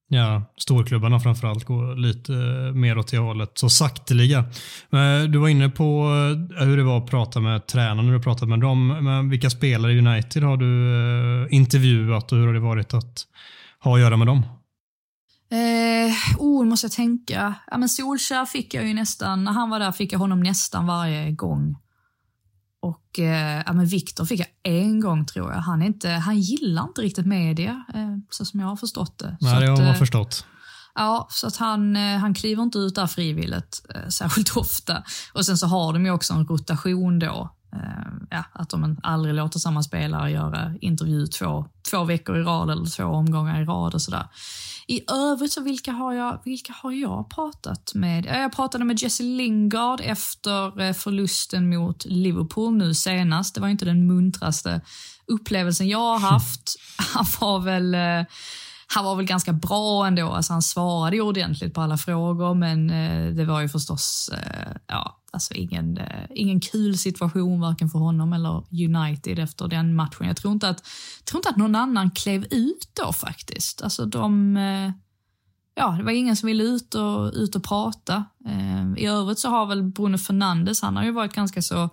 Ja, 0.08 0.42
storklubbarna 0.56 1.20
framförallt 1.20 1.64
går 1.64 1.96
lite 1.96 2.34
eh, 2.34 2.74
mer 2.74 2.98
åt 2.98 3.10
det 3.10 3.18
hållet, 3.18 3.50
så 3.54 3.68
sakteliga. 3.68 4.44
Du 5.28 5.38
var 5.38 5.48
inne 5.48 5.68
på 5.68 6.08
hur 6.58 6.76
det 6.76 6.82
var 6.82 6.98
att 6.98 7.10
prata 7.10 7.40
med 7.40 7.66
tränarna 7.66 8.02
när 8.02 8.12
du 8.12 8.22
pratat 8.22 8.48
med 8.48 8.60
dem. 8.60 8.88
Men 8.88 9.30
vilka 9.30 9.50
spelare 9.50 9.92
i 9.92 9.98
United 9.98 10.42
har 10.42 10.56
du 10.56 11.48
intervjuat 11.50 12.32
och 12.32 12.38
hur 12.38 12.46
har 12.46 12.54
det 12.54 12.60
varit 12.60 12.94
att 12.94 13.26
ha 13.80 13.94
att 13.94 14.00
göra 14.00 14.16
med 14.16 14.26
dem? 14.26 14.42
Eh, 15.52 16.12
oh, 16.38 16.64
måste 16.64 16.84
jag 16.84 16.92
tänka. 16.92 17.54
Ja, 17.70 17.78
men 17.78 17.88
Solskär 17.88 18.44
fick 18.44 18.74
jag 18.74 18.86
ju 18.86 18.94
nästan, 18.94 19.44
när 19.44 19.52
han 19.52 19.70
var 19.70 19.78
där 19.78 19.92
fick 19.92 20.12
jag 20.12 20.18
honom 20.18 20.40
nästan 20.40 20.86
varje 20.86 21.32
gång. 21.32 21.76
Och 22.80 23.18
eh, 23.18 23.62
ja, 23.66 23.72
men 23.72 23.86
Viktor 23.86 24.24
fick 24.24 24.40
jag 24.40 24.48
en 24.62 25.00
gång 25.00 25.26
tror 25.26 25.52
jag. 25.52 25.58
Han, 25.58 25.82
är 25.82 25.86
inte, 25.86 26.10
han 26.10 26.40
gillar 26.40 26.82
inte 26.82 27.00
riktigt 27.00 27.26
media, 27.26 27.84
eh, 27.94 28.16
så 28.30 28.44
som 28.44 28.60
jag 28.60 28.66
har 28.66 28.76
förstått 28.76 29.18
det. 29.18 29.36
Nej, 29.40 29.60
det 29.60 29.66
har 29.70 29.76
man 29.76 29.86
eh, 29.86 29.94
förstått. 29.94 30.46
Ja, 30.94 31.26
så 31.30 31.46
att 31.46 31.56
han, 31.56 31.96
eh, 31.96 32.18
han 32.18 32.34
kliver 32.34 32.62
inte 32.62 32.78
ut 32.78 32.94
där 32.94 33.06
frivilligt 33.06 33.86
eh, 33.94 34.08
särskilt 34.08 34.56
ofta. 34.56 35.02
Och 35.32 35.46
sen 35.46 35.58
så 35.58 35.66
har 35.66 35.92
de 35.92 36.04
ju 36.04 36.10
också 36.10 36.34
en 36.34 36.46
rotation 36.46 37.18
då. 37.18 37.50
Eh, 37.72 38.12
ja, 38.30 38.44
att 38.52 38.70
de 38.70 38.96
aldrig 39.02 39.34
låter 39.34 39.58
samma 39.58 39.82
spelare 39.82 40.30
göra 40.30 40.74
intervju 40.80 41.26
två, 41.26 41.66
två 41.90 42.04
veckor 42.04 42.38
i 42.38 42.42
rad 42.42 42.70
eller 42.70 42.86
två 42.86 43.04
omgångar 43.04 43.62
i 43.62 43.64
rad 43.64 43.94
och 43.94 44.02
sådär. 44.02 44.26
I 44.86 45.10
övrigt 45.12 45.52
så 45.52 45.60
vilka 45.60 45.92
har 45.92 46.12
jag, 46.12 46.40
vilka 46.44 46.72
har 46.72 46.92
jag 46.92 47.30
pratat 47.30 47.94
med? 47.94 48.26
Jag 48.26 48.52
pratade 48.52 48.84
med 48.84 49.02
Jesse 49.02 49.22
Lingard 49.22 50.00
efter 50.04 50.80
eh, 50.80 50.92
förlusten 50.92 51.68
mot 51.76 52.04
Liverpool 52.04 52.76
nu 52.76 52.94
senast. 52.94 53.54
Det 53.54 53.60
var 53.60 53.68
inte 53.68 53.84
den 53.84 54.06
muntraste 54.06 54.80
upplevelsen 55.26 55.88
jag 55.88 55.98
har 55.98 56.18
haft. 56.30 56.76
Han 57.14 57.26
var 57.40 57.60
väl 57.60 57.94
eh, 57.94 58.24
han 58.94 59.04
var 59.04 59.16
väl 59.16 59.24
ganska 59.24 59.52
bra 59.52 60.06
ändå. 60.06 60.28
Alltså 60.28 60.52
han 60.52 60.62
svarade 60.62 61.16
ju 61.16 61.22
ordentligt 61.22 61.74
på 61.74 61.80
alla 61.80 61.98
frågor, 61.98 62.54
men 62.54 62.90
eh, 62.90 63.34
det 63.34 63.44
var 63.44 63.60
ju 63.60 63.68
förstås 63.68 64.30
eh, 64.32 64.72
ja, 64.86 65.22
alltså 65.32 65.54
ingen, 65.54 65.98
eh, 65.98 66.24
ingen 66.30 66.60
kul 66.60 66.98
situation 66.98 67.60
varken 67.60 67.88
för 67.88 67.98
honom 67.98 68.32
eller 68.32 68.64
United 68.70 69.38
efter 69.38 69.68
den 69.68 69.94
matchen. 69.94 70.26
Jag 70.26 70.36
tror 70.36 70.52
inte 70.52 70.68
att, 70.68 70.84
tror 71.24 71.38
inte 71.38 71.48
att 71.48 71.56
någon 71.56 71.74
annan 71.74 72.10
klev 72.10 72.46
ut 72.50 72.90
då 73.02 73.12
faktiskt. 73.12 73.82
Alltså 73.82 74.06
de, 74.06 74.56
eh, 74.56 74.92
ja, 75.74 75.90
det 75.98 76.04
var 76.04 76.12
ingen 76.12 76.36
som 76.36 76.46
ville 76.46 76.64
ut 76.64 76.94
och, 76.94 77.32
ut 77.34 77.56
och 77.56 77.64
prata. 77.64 78.24
I 78.96 79.06
övrigt 79.06 79.38
så 79.38 79.48
har 79.48 79.66
väl 79.66 79.82
Bruno 79.82 80.18
Fernandes, 80.18 80.82
han 80.82 80.96
har 80.96 81.04
ju 81.04 81.12
varit 81.12 81.32
ganska 81.32 81.62
så 81.62 81.88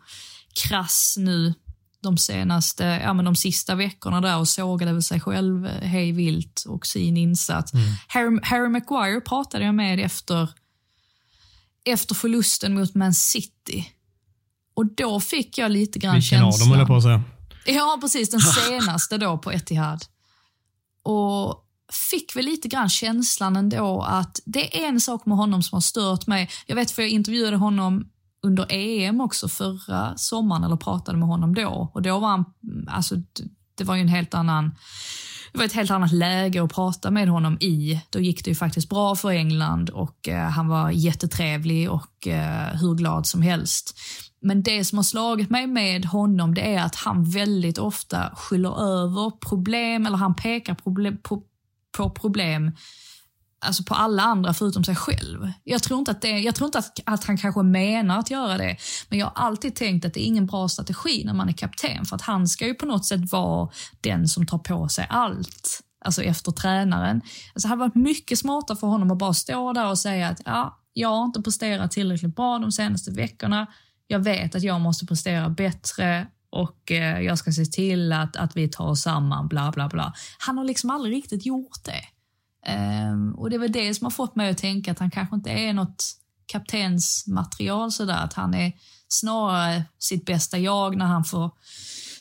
krass 0.64 1.16
nu 1.18 1.54
de 2.02 2.18
senaste, 2.18 2.84
ja 2.84 3.14
men 3.14 3.26
de 3.26 3.36
sista 3.36 3.76
veckorna 3.76 4.22
där 4.22 4.38
och 4.38 4.48
sågade 4.48 4.94
väl 4.94 5.04
sig 5.04 5.20
själv 5.20 5.66
hej 5.66 6.12
vilt 6.12 6.64
och 6.68 6.86
sin 6.86 7.18
insats. 7.18 7.74
Mm. 7.74 7.86
Harry, 8.08 8.40
Harry 8.44 8.70
Maguire 8.70 9.22
pratade 9.22 9.66
jag 9.66 9.76
med 9.76 10.00
efter, 10.00 10.50
efter 11.86 12.16
förlusten 12.16 12.74
mot 12.74 12.96
Man 12.96 13.14
City. 13.14 13.94
Och 14.74 14.86
då 14.96 15.20
fick 15.20 15.58
jag 15.58 15.72
lite 15.72 16.00
grann 16.00 16.16
Vilken 16.16 16.40
känslan... 16.40 16.72
av 16.72 16.78
dem, 16.78 16.88
på 16.88 16.96
att 16.96 17.04
säga. 17.04 17.24
Ja, 17.66 17.98
precis. 18.02 18.30
Den 18.30 18.40
senaste 18.70 19.18
då 19.18 19.38
på 19.38 19.52
Etihad. 19.52 20.06
Och 21.04 21.66
fick 22.12 22.36
väl 22.36 22.46
lite 22.46 22.68
grann 22.68 22.90
känslan 22.90 23.56
ändå 23.56 24.02
att 24.02 24.40
det 24.46 24.84
är 24.84 24.88
en 24.88 25.02
sak 25.02 25.26
med 25.26 25.38
honom 25.38 25.64
som 25.64 25.76
har 25.76 25.82
stört 25.82 26.28
mig. 26.28 26.50
Jag 26.66 26.76
vet 26.76 26.92
för 26.92 27.02
jag 27.02 27.12
intervjuade 27.12 27.58
honom 27.58 28.10
under 28.44 28.66
EM 28.70 29.22
också 29.22 29.48
förra 29.48 30.18
sommaren, 30.18 30.64
eller 30.64 30.76
pratade 30.76 31.18
med 31.18 31.28
honom 31.28 31.56
då. 31.56 31.92
Och 31.94 32.02
då 32.02 32.20
var 32.20 32.28
han, 32.28 32.46
mm, 32.64 32.88
alltså 32.90 33.16
det 33.76 33.84
var 33.84 33.96
ju 33.96 34.02
en 34.02 34.08
helt 34.08 34.34
annan 34.34 34.72
det 35.52 35.58
var 35.58 35.66
ett 35.66 35.74
helt 35.74 35.92
annat 35.92 36.12
läge 36.12 36.64
att 36.64 36.74
prata 36.74 37.12
med 37.12 37.28
honom 37.28 37.58
i. 37.62 38.02
Då 38.10 38.20
gick 38.20 38.44
det 38.44 38.50
ju 38.50 38.56
faktiskt 38.56 38.90
bra 38.90 39.16
för 39.16 39.30
England 39.30 39.90
och 39.90 40.28
eh, 40.28 40.50
han 40.50 40.68
var 40.68 40.92
jättetrevlig 40.92 41.92
och 41.92 42.28
eh, 42.28 42.76
hur 42.76 42.96
glad 42.96 43.28
som 43.28 43.42
helst. 43.42 44.00
Men 44.42 44.64
det 44.64 44.86
som 44.86 44.98
har 44.98 45.04
slagit 45.04 45.50
mig 45.50 45.68
med 45.68 46.06
honom 46.06 46.54
det 46.54 46.76
är 46.76 46.84
att 46.84 46.96
han 46.96 47.30
väldigt 47.30 47.78
ofta 47.78 48.36
skyller 48.36 48.82
över 48.82 49.32
problem 49.50 50.06
eller 50.06 50.18
han 50.18 50.36
pekar 50.36 50.76
problem, 50.76 51.18
på, 51.24 51.44
på 51.98 52.10
problem 52.10 52.72
alltså 53.60 53.84
på 53.84 53.94
alla 53.94 54.24
andra 54.24 54.54
förutom 54.54 54.84
sig 54.84 54.96
själv. 54.96 55.52
Jag 55.64 55.84
tror 55.84 56.00
inte, 56.00 56.12
att, 56.12 56.22
det, 56.22 56.40
jag 56.40 56.56
tror 56.56 56.66
inte 56.66 56.80
att, 56.80 57.00
att 57.06 57.24
han 57.24 57.38
kanske 57.38 57.64
menar 57.64 58.20
att 58.20 58.32
göra 58.32 58.58
det, 58.58 58.78
men 59.10 59.20
jag 59.20 59.26
har 59.26 59.46
alltid 59.46 59.76
tänkt 59.76 60.06
att 60.06 60.14
det 60.14 60.22
är 60.22 60.26
ingen 60.26 60.46
bra 60.46 60.68
strategi 60.68 61.24
när 61.26 61.34
man 61.34 61.50
är 61.50 61.54
kapten, 61.54 62.06
för 62.06 62.16
att 62.16 62.22
han 62.22 62.48
ska 62.48 62.68
ju 62.68 62.74
på 62.74 62.86
något 62.86 63.06
sätt 63.06 63.32
vara 63.32 63.70
den 64.02 64.28
som 64.28 64.46
tar 64.46 64.58
på 64.58 64.90
sig 64.90 65.08
allt, 65.10 65.82
alltså 66.06 66.24
efter 66.24 66.52
tränaren. 66.52 67.22
Alltså 67.54 67.68
det 67.68 67.70
hade 67.70 67.80
varit 67.80 67.96
mycket 67.96 68.40
smartare 68.40 68.78
för 68.78 68.88
honom 68.88 69.12
att 69.12 69.18
bara 69.18 69.34
stå 69.34 69.74
där 69.74 69.90
och 69.90 70.00
säga 70.00 70.28
att 70.28 70.42
ja, 70.46 70.80
jag 70.94 71.10
har 71.10 71.26
inte 71.26 71.42
presterat 71.42 71.92
tillräckligt 71.92 72.36
bra 72.36 72.60
de 72.60 72.72
senaste 72.72 73.12
veckorna, 73.12 73.68
jag 74.08 74.20
vet 74.20 74.56
att 74.56 74.64
jag 74.64 74.82
måste 74.82 75.06
prestera 75.06 75.50
bättre 75.50 76.28
och 76.52 76.92
eh, 76.92 77.22
jag 77.22 77.38
ska 77.38 77.52
se 77.52 77.66
till 77.66 78.14
att, 78.14 78.36
att 78.36 78.58
vi 78.58 78.68
tar 78.68 78.86
oss 78.86 79.02
samman, 79.02 79.48
bla 79.48 79.72
bla 79.72 79.90
bla. 79.90 80.14
Han 80.40 80.58
har 80.58 80.66
liksom 80.66 80.90
aldrig 80.90 81.16
riktigt 81.16 81.46
gjort 81.46 81.84
det. 81.86 82.02
Um, 83.12 83.36
och 83.36 83.50
det 83.50 83.56
är 83.56 83.60
väl 83.60 83.72
det 83.72 83.94
som 83.94 84.06
har 84.06 84.12
fått 84.12 84.36
mig 84.36 84.50
att 84.50 84.58
tänka 84.58 84.92
att 84.92 85.00
han 85.00 85.12
kanske 85.12 85.36
inte 85.36 85.50
är 85.50 85.74
något 85.74 86.04
kaptensmaterial 86.46 87.92
sådär, 87.92 88.24
att 88.24 88.34
han 88.34 88.54
är 88.54 88.74
snarare 89.08 89.84
sitt 90.00 90.26
bästa 90.26 90.58
jag 90.58 90.98
när 90.98 91.06
han 91.06 91.24
får 91.24 91.52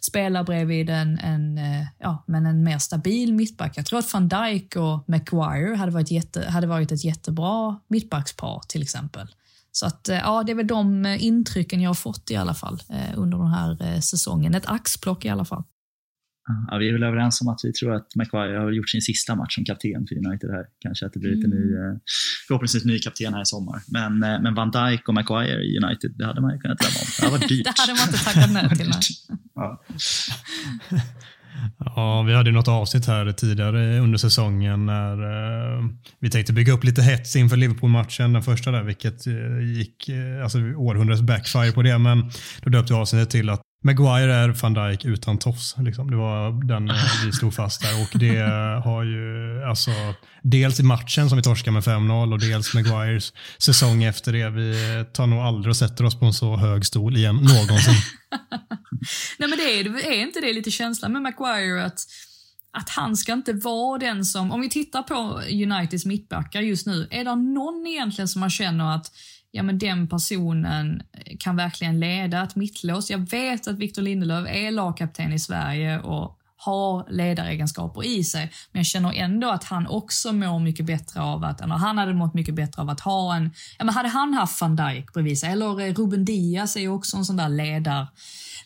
spela 0.00 0.44
bredvid 0.44 0.90
en, 0.90 1.18
en, 1.18 1.58
eh, 1.58 1.86
ja, 1.98 2.24
men 2.26 2.46
en 2.46 2.64
mer 2.64 2.78
stabil 2.78 3.34
mittback. 3.34 3.76
Jag 3.76 3.86
tror 3.86 3.98
att 3.98 4.12
van 4.12 4.28
Dijk 4.28 4.76
och 4.76 5.08
Maguire 5.08 5.76
hade 5.76 5.92
varit, 5.92 6.10
jätte, 6.10 6.50
hade 6.50 6.66
varit 6.66 6.92
ett 6.92 7.04
jättebra 7.04 7.80
mittbackspar 7.88 8.62
till 8.68 8.82
exempel. 8.82 9.28
Så 9.72 9.86
att, 9.86 10.08
eh, 10.08 10.16
ja, 10.16 10.42
det 10.42 10.52
är 10.52 10.56
väl 10.56 10.66
de 10.66 11.06
eh, 11.06 11.24
intrycken 11.24 11.80
jag 11.80 11.90
har 11.90 11.94
fått 11.94 12.30
i 12.30 12.36
alla 12.36 12.54
fall 12.54 12.82
under 13.14 13.38
den 13.38 13.46
här 13.46 14.00
säsongen. 14.00 14.54
Ett 14.54 14.66
axplock 14.66 15.24
i 15.24 15.28
alla 15.28 15.44
fall. 15.44 15.64
Ja, 16.70 16.78
vi 16.78 16.88
är 16.88 16.92
väl 16.92 17.02
överens 17.02 17.40
om 17.40 17.48
att 17.48 17.60
vi 17.64 17.72
tror 17.72 17.94
att 17.94 18.14
Maguire 18.16 18.58
har 18.58 18.70
gjort 18.70 18.88
sin 18.88 19.02
sista 19.02 19.34
match 19.34 19.54
som 19.54 19.64
kapten 19.64 20.06
för 20.06 20.26
United 20.26 20.50
här. 20.50 20.64
Kanske 20.78 21.06
att 21.06 21.12
det 21.12 21.18
blir 21.20 21.30
lite 21.30 21.46
mm. 21.46 21.58
ny, 21.58 21.74
eh, 21.74 21.94
förhoppningsvis 22.48 22.84
ny 22.84 22.98
kapten 22.98 23.34
här 23.34 23.42
i 23.42 23.46
sommar. 23.46 23.80
Men, 23.88 24.22
eh, 24.22 24.40
men 24.42 24.54
Van 24.54 24.70
Dijk 24.70 25.08
och 25.08 25.14
Maguire 25.14 25.62
i 25.62 25.78
United, 25.84 26.10
det 26.18 26.26
hade 26.26 26.40
man 26.40 26.52
ju 26.52 26.58
kunnat 26.58 26.78
drömma 26.78 26.98
om. 27.00 27.06
Det 27.18 27.24
hade 27.24 27.38
varit 27.38 27.48
dyrt. 27.54 27.64
det 27.64 27.80
hade 27.80 27.94
man 27.94 28.08
inte 28.08 28.24
tackat 28.24 28.52
nej 28.52 28.78
till. 28.78 28.92
ja. 29.54 29.82
ja, 31.96 32.22
vi 32.22 32.34
hade 32.34 32.50
något 32.50 32.68
avsnitt 32.68 33.06
här 33.06 33.32
tidigare 33.32 33.98
under 33.98 34.18
säsongen 34.18 34.86
när 34.86 35.16
uh, 35.22 35.84
vi 36.20 36.30
tänkte 36.30 36.52
bygga 36.52 36.72
upp 36.72 36.84
lite 36.84 37.02
hets 37.02 37.36
inför 37.36 37.56
Liverpool-matchen, 37.56 38.32
den 38.32 38.42
första 38.42 38.70
där, 38.70 38.82
vilket 38.82 39.26
gick, 39.76 40.10
alltså 40.42 40.58
århundradets 40.58 41.22
backfire 41.22 41.72
på 41.72 41.82
det, 41.82 41.98
men 41.98 42.30
då 42.62 42.70
döpte 42.70 42.92
vi 42.92 42.98
avsnittet 42.98 43.30
till 43.30 43.50
att 43.50 43.62
Maguire 43.84 44.34
är 44.34 44.48
van 44.48 44.74
Dijk 44.74 45.04
utan 45.04 45.38
tofs. 45.38 45.74
Liksom. 45.78 46.10
Det 46.10 46.16
var 46.16 46.66
den 46.66 46.90
vi 47.24 47.32
slog 47.32 47.54
fast 47.54 47.82
där. 47.82 48.02
Och 48.02 48.18
det 48.18 48.38
har 48.84 49.04
ju, 49.04 49.62
alltså, 49.64 49.90
dels 50.42 50.80
i 50.80 50.82
matchen 50.82 51.28
som 51.28 51.36
vi 51.36 51.42
torskar 51.42 51.72
med 51.72 51.82
5-0 51.82 52.32
och 52.32 52.40
dels 52.40 52.74
Maguires 52.74 53.32
säsong 53.58 54.02
efter 54.02 54.32
det. 54.32 54.50
Vi 54.50 55.04
tar 55.12 55.26
nog 55.26 55.38
aldrig 55.38 55.70
och 55.70 55.76
sätter 55.76 56.04
oss 56.04 56.20
på 56.20 56.26
en 56.26 56.32
så 56.32 56.56
hög 56.56 56.86
stol 56.86 57.16
igen 57.16 57.36
någonsin. 57.36 57.94
Nej 59.38 59.48
men 59.48 59.58
det 59.58 59.80
är, 59.80 60.12
är 60.12 60.22
inte 60.22 60.40
det 60.40 60.52
lite 60.52 60.70
känslan 60.70 61.12
med 61.12 61.22
Maguire 61.22 61.84
att 61.84 62.00
att 62.72 62.88
han 62.88 63.16
ska 63.16 63.32
inte 63.32 63.52
vara 63.52 63.98
den 63.98 64.24
som, 64.24 64.52
om 64.52 64.60
vi 64.60 64.70
tittar 64.70 65.02
på 65.02 65.42
Uniteds 65.50 66.04
mittbackar 66.04 66.60
just 66.60 66.86
nu, 66.86 67.08
är 67.10 67.24
det 67.24 67.36
någon 67.36 67.86
egentligen 67.86 68.28
som 68.28 68.40
man 68.40 68.50
känner 68.50 68.94
att 68.94 69.12
ja 69.50 69.62
men 69.62 69.78
den 69.78 70.08
personen 70.08 71.02
eh, 71.12 71.36
kan 71.40 71.56
verkligen 71.56 72.00
leda 72.00 72.42
ett 72.42 72.56
mittlås. 72.56 73.10
Jag 73.10 73.30
vet 73.30 73.68
att 73.68 73.78
Victor 73.78 74.02
Lindelöf 74.02 74.48
är 74.48 74.70
lagkapten 74.70 75.32
i 75.32 75.38
Sverige 75.38 76.00
och 76.00 76.34
har 76.60 77.06
ledaregenskaper 77.10 78.06
i 78.06 78.24
sig, 78.24 78.52
men 78.72 78.80
jag 78.80 78.86
känner 78.86 79.12
ändå 79.12 79.50
att 79.50 79.64
han 79.64 79.86
också 79.86 80.32
mår 80.32 80.58
mycket 80.58 80.86
bättre 80.86 81.20
av 81.20 81.44
att, 81.44 81.60
eller 81.60 81.74
han 81.74 81.98
hade 81.98 82.14
mått 82.14 82.34
mycket 82.34 82.54
bättre 82.54 82.82
av 82.82 82.90
att 82.90 83.00
ha 83.00 83.36
en, 83.36 83.50
ja 83.78 83.84
men 83.84 83.94
hade 83.94 84.08
han 84.08 84.34
haft 84.34 84.60
van 84.60 84.76
Dijk 84.76 85.12
bredvid 85.12 85.38
sig, 85.38 85.52
eller 85.52 85.80
eh, 85.80 85.94
Ruben 85.94 86.24
Diaz 86.24 86.76
är 86.76 86.80
ju 86.80 86.88
också 86.88 87.16
en 87.16 87.24
sån 87.24 87.36
där 87.36 87.48
ledar 87.48 88.06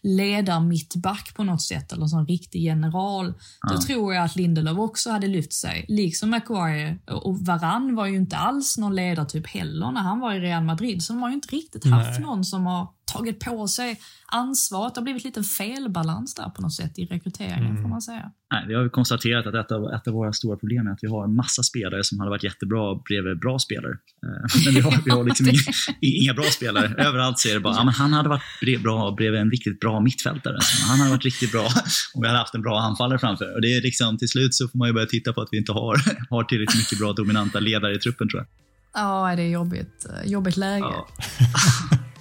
ledar 0.02 0.60
mittback 0.60 1.34
på 1.34 1.44
något 1.44 1.62
sätt 1.62 1.92
eller 1.92 2.06
som 2.06 2.26
riktig 2.26 2.62
general. 2.62 3.34
Då 3.70 3.78
tror 3.78 4.14
jag 4.14 4.24
att 4.24 4.36
Lindelöf 4.36 4.78
också 4.78 5.10
hade 5.10 5.26
lyft 5.26 5.52
sig. 5.52 5.84
Liksom 5.88 6.30
Maguire 6.30 6.98
och 7.06 7.38
Varann 7.38 7.94
var 7.94 8.06
ju 8.06 8.16
inte 8.16 8.36
alls 8.36 8.78
någon 8.78 8.94
ledartyp 8.94 9.46
heller 9.46 9.92
när 9.92 10.00
han 10.00 10.20
var 10.20 10.34
i 10.34 10.40
Real 10.40 10.64
Madrid. 10.64 11.02
Så 11.02 11.12
de 11.12 11.22
har 11.22 11.28
ju 11.28 11.34
inte 11.34 11.56
riktigt 11.56 11.84
haft 11.84 12.10
Nej. 12.10 12.20
någon 12.20 12.44
som 12.44 12.66
har 12.66 12.88
tagit 13.04 13.40
på 13.40 13.68
sig 13.68 14.00
ansvaret. 14.26 14.94
Det 14.94 15.00
har 15.00 15.04
blivit 15.04 15.24
lite 15.24 15.40
en 15.40 15.44
felbalans 15.44 16.34
där 16.34 16.48
på 16.48 16.62
något 16.62 16.74
sätt 16.74 16.98
i 16.98 17.04
rekryteringen 17.04 17.70
mm. 17.70 17.82
får 17.82 17.88
man 17.88 18.02
säga. 18.02 18.30
Nej, 18.52 18.64
vi 18.68 18.74
har 18.74 18.88
konstaterat 18.88 19.46
att 19.46 19.54
ett 19.54 19.72
av, 19.72 19.92
ett 19.92 20.08
av 20.08 20.14
våra 20.14 20.32
stora 20.32 20.56
problem 20.56 20.86
är 20.86 20.90
att 20.90 20.98
vi 21.02 21.08
har 21.08 21.24
en 21.24 21.34
massa 21.34 21.62
spelare 21.62 22.04
som 22.04 22.18
hade 22.18 22.30
varit 22.30 22.44
jättebra 22.44 22.94
bredvid 23.08 23.38
bra 23.38 23.58
spelare. 23.58 23.92
Eh, 23.92 24.64
men 24.64 24.74
vi 24.74 24.80
har, 24.80 25.04
vi 25.04 25.10
har 25.10 25.24
liksom 25.24 25.48
inga, 25.48 25.60
inga, 26.00 26.34
bra 26.34 26.44
spelare. 26.44 26.94
Överallt 26.98 27.38
så 27.38 27.48
är 27.48 27.54
det 27.54 27.60
bara, 27.60 27.74
ja, 27.74 27.84
men 27.84 27.94
han 27.94 28.12
hade 28.12 28.28
varit 28.28 28.82
bra 28.82 29.10
bredvid 29.10 29.40
en 29.40 29.50
riktigt 29.50 29.80
bra 29.80 30.00
mittfältare. 30.00 30.58
Han 30.88 30.98
hade 30.98 31.10
varit 31.10 31.24
riktigt 31.24 31.52
bra 31.52 31.68
om 32.14 32.22
vi 32.22 32.26
hade 32.28 32.38
haft 32.38 32.54
en 32.54 32.62
bra 32.62 32.80
anfallare 32.80 33.18
framför. 33.18 33.54
Och 33.54 33.60
det 33.60 33.76
är 33.76 33.82
liksom, 33.82 34.18
till 34.18 34.28
slut 34.28 34.54
så 34.54 34.68
får 34.68 34.78
man 34.78 34.88
ju 34.88 34.94
börja 34.94 35.06
titta 35.06 35.32
på 35.32 35.40
att 35.40 35.48
vi 35.52 35.58
inte 35.58 35.72
har, 35.72 35.96
har 36.30 36.44
tillräckligt 36.44 36.78
mycket 36.78 36.98
bra 36.98 37.12
dominanta 37.12 37.60
ledare 37.60 37.94
i 37.94 37.98
truppen 37.98 38.28
tror 38.28 38.40
jag. 38.40 38.46
Ja, 38.94 39.36
det 39.36 39.42
är 39.42 39.50
jobbigt. 39.50 40.06
Jobbigt 40.24 40.56
läge. 40.56 40.84
Ja. 40.84 41.08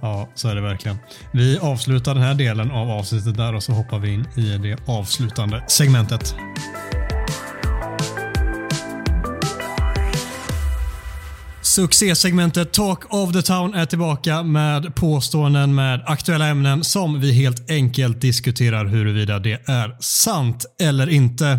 Ja, 0.00 0.28
så 0.34 0.48
är 0.48 0.54
det 0.54 0.60
verkligen. 0.60 0.96
Vi 1.32 1.58
avslutar 1.58 2.14
den 2.14 2.22
här 2.22 2.34
delen 2.34 2.70
av 2.70 2.90
avsnittet 2.90 3.36
där 3.36 3.54
och 3.54 3.62
så 3.62 3.72
hoppar 3.72 3.98
vi 3.98 4.14
in 4.14 4.26
i 4.36 4.58
det 4.58 4.88
avslutande 4.88 5.64
segmentet. 5.68 6.34
Succésegmentet 11.78 12.72
Talk 12.72 13.14
of 13.14 13.32
the 13.32 13.42
Town 13.42 13.74
är 13.74 13.86
tillbaka 13.86 14.42
med 14.42 14.94
påståenden 14.94 15.74
med 15.74 16.02
aktuella 16.06 16.46
ämnen 16.46 16.84
som 16.84 17.20
vi 17.20 17.32
helt 17.32 17.70
enkelt 17.70 18.20
diskuterar 18.20 18.84
huruvida 18.84 19.38
det 19.38 19.68
är 19.68 19.96
sant 20.00 20.66
eller 20.80 21.08
inte. 21.08 21.58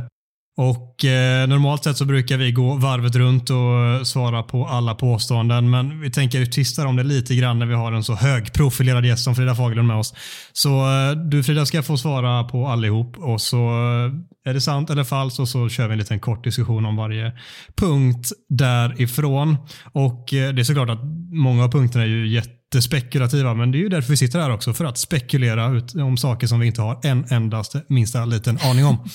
Och 0.61 1.05
eh, 1.05 1.47
Normalt 1.47 1.83
sett 1.83 1.97
så 1.97 2.05
brukar 2.05 2.37
vi 2.37 2.51
gå 2.51 2.73
varvet 2.73 3.15
runt 3.15 3.49
och 3.49 4.07
svara 4.07 4.43
på 4.43 4.65
alla 4.65 4.95
påståenden, 4.95 5.69
men 5.69 6.01
vi 6.01 6.11
tänker 6.11 6.45
twista 6.45 6.87
om 6.87 6.95
det 6.95 7.03
lite 7.03 7.35
grann 7.35 7.59
när 7.59 7.65
vi 7.65 7.73
har 7.73 7.91
en 7.91 8.03
så 8.03 8.15
högprofilerad 8.15 9.05
gäst 9.05 9.23
som 9.23 9.35
Frida 9.35 9.55
Fagerlund 9.55 9.87
med 9.87 9.97
oss. 9.97 10.13
Så 10.53 10.69
eh, 10.69 11.11
du 11.11 11.43
Frida 11.43 11.65
ska 11.65 11.83
få 11.83 11.97
svara 11.97 12.43
på 12.43 12.67
allihop 12.67 13.17
och 13.17 13.41
så 13.41 13.57
eh, 13.57 14.49
är 14.49 14.53
det 14.53 14.61
sant 14.61 14.89
eller 14.89 15.03
falskt 15.03 15.39
och 15.39 15.49
så 15.49 15.69
kör 15.69 15.87
vi 15.87 15.93
en 15.93 15.99
liten 15.99 16.19
kort 16.19 16.43
diskussion 16.43 16.85
om 16.85 16.95
varje 16.95 17.31
punkt 17.75 18.31
därifrån. 18.49 19.57
Och 19.91 20.33
eh, 20.33 20.53
det 20.53 20.61
är 20.61 20.63
såklart 20.63 20.89
att 20.89 21.03
många 21.31 21.63
av 21.63 21.71
punkterna 21.71 22.03
är 22.03 22.07
ju 22.07 22.27
jättespekulativa, 22.27 23.53
men 23.53 23.71
det 23.71 23.77
är 23.77 23.79
ju 23.79 23.89
därför 23.89 24.09
vi 24.09 24.17
sitter 24.17 24.39
här 24.39 24.51
också, 24.51 24.73
för 24.73 24.85
att 24.85 24.97
spekulera 24.97 25.69
ut 25.69 25.95
om 25.95 26.17
saker 26.17 26.47
som 26.47 26.59
vi 26.59 26.67
inte 26.67 26.81
har 26.81 26.99
en 27.03 27.25
endaste 27.29 27.81
minsta 27.87 28.25
liten 28.25 28.59
aning 28.63 28.85
om. 28.85 28.97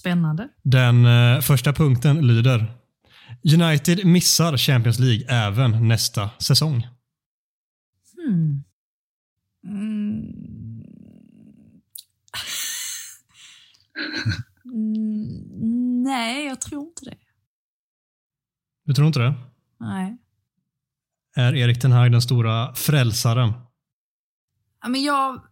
Spännande. 0.00 0.48
Den 0.62 1.06
eh, 1.06 1.40
första 1.40 1.72
punkten 1.72 2.26
lyder 2.26 2.72
United 3.54 4.06
missar 4.06 4.56
Champions 4.56 4.98
League 4.98 5.26
även 5.28 5.88
nästa 5.88 6.30
säsong. 6.38 6.86
Hmm. 8.16 8.64
Mm. 9.64 10.32
Nej, 16.04 16.46
jag 16.46 16.60
tror 16.60 16.82
inte 16.82 17.04
det. 17.04 17.16
Du 18.84 18.94
tror 18.94 19.06
inte 19.06 19.18
det? 19.18 19.34
Nej. 19.80 20.18
Är 21.36 21.54
Erik 21.54 21.80
Ten 21.80 21.92
Hag 21.92 22.12
den 22.12 22.22
stora 22.22 22.74
frälsaren? 22.74 23.52
Ja, 24.82 24.88
men 24.88 25.02
jag 25.02 25.42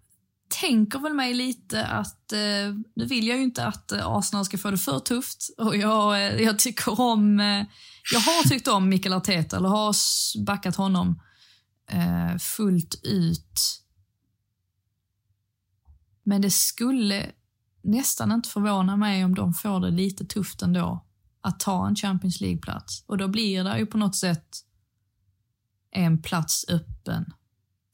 tänker 0.61 0.99
väl 0.99 1.15
mig 1.15 1.35
lite 1.35 1.87
att, 1.87 2.33
eh, 2.33 2.75
nu 2.97 3.07
vill 3.07 3.27
jag 3.27 3.37
ju 3.37 3.45
inte 3.45 3.67
att 3.67 3.93
eh, 3.93 4.07
Arsenal 4.07 4.45
ska 4.45 4.59
få 4.59 4.71
det 4.71 4.79
för 4.79 4.99
tufft 4.99 5.51
och 5.59 5.77
jag, 5.77 6.27
eh, 6.27 6.43
jag 6.43 6.59
tycker 6.59 7.01
om, 7.01 7.41
eh, 7.41 7.67
jag 8.13 8.21
har 8.21 8.49
tyckt 8.49 8.69
om 8.69 8.89
Mikael 8.89 9.13
Arteta, 9.13 9.57
eller 9.57 9.69
har 9.69 9.95
backat 10.45 10.77
honom 10.77 11.21
eh, 11.91 12.37
fullt 12.39 13.01
ut. 13.05 13.81
Men 16.23 16.43
det 16.43 16.51
skulle 16.51 17.31
nästan 17.83 18.33
inte 18.33 18.49
förvåna 18.49 18.97
mig 18.97 19.25
om 19.25 19.35
de 19.35 19.55
får 19.55 19.81
det 19.81 19.91
lite 19.91 20.25
tufft 20.25 20.63
ändå 20.63 21.05
att 21.41 21.61
ta 21.61 21.89
en 21.89 21.97
Champions 21.97 22.41
League-plats. 22.41 23.05
Och 23.07 23.19
då 23.19 23.29
blir 23.29 23.65
det 23.65 23.79
ju 23.79 23.87
på 23.87 23.99
något 23.99 24.17
sätt 24.17 24.49
en 25.91 26.23
plats 26.23 26.65
öppen 26.69 27.33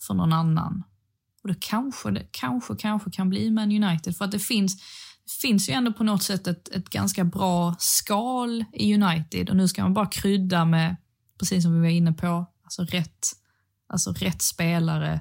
för 0.06 0.14
någon 0.14 0.32
annan. 0.32 0.82
Och 1.42 1.48
då 1.48 1.54
kanske 1.60 2.10
det 2.10 2.26
kanske, 2.30 2.74
kanske 2.76 3.10
kan 3.10 3.28
bli 3.28 3.50
Man 3.50 3.84
United 3.84 4.16
för 4.16 4.24
att 4.24 4.30
det 4.30 4.38
finns, 4.38 4.82
finns 5.42 5.68
ju 5.68 5.72
ändå 5.72 5.92
på 5.92 6.04
något 6.04 6.22
sätt 6.22 6.46
ett, 6.46 6.68
ett 6.68 6.90
ganska 6.90 7.24
bra 7.24 7.74
skal 7.78 8.64
i 8.72 8.94
United 8.94 9.50
och 9.50 9.56
nu 9.56 9.68
ska 9.68 9.82
man 9.82 9.94
bara 9.94 10.06
krydda 10.06 10.64
med, 10.64 10.96
precis 11.38 11.62
som 11.62 11.74
vi 11.74 11.80
var 11.80 11.94
inne 11.94 12.12
på, 12.12 12.46
alltså 12.62 12.84
rätt, 12.84 13.26
alltså 13.86 14.12
rätt 14.12 14.42
spelare 14.42 15.20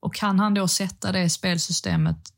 Och 0.00 0.14
kan 0.14 0.38
han 0.38 0.54
då 0.54 0.68
sätta 0.68 1.12
det 1.12 1.30
spelsystemet 1.30 2.32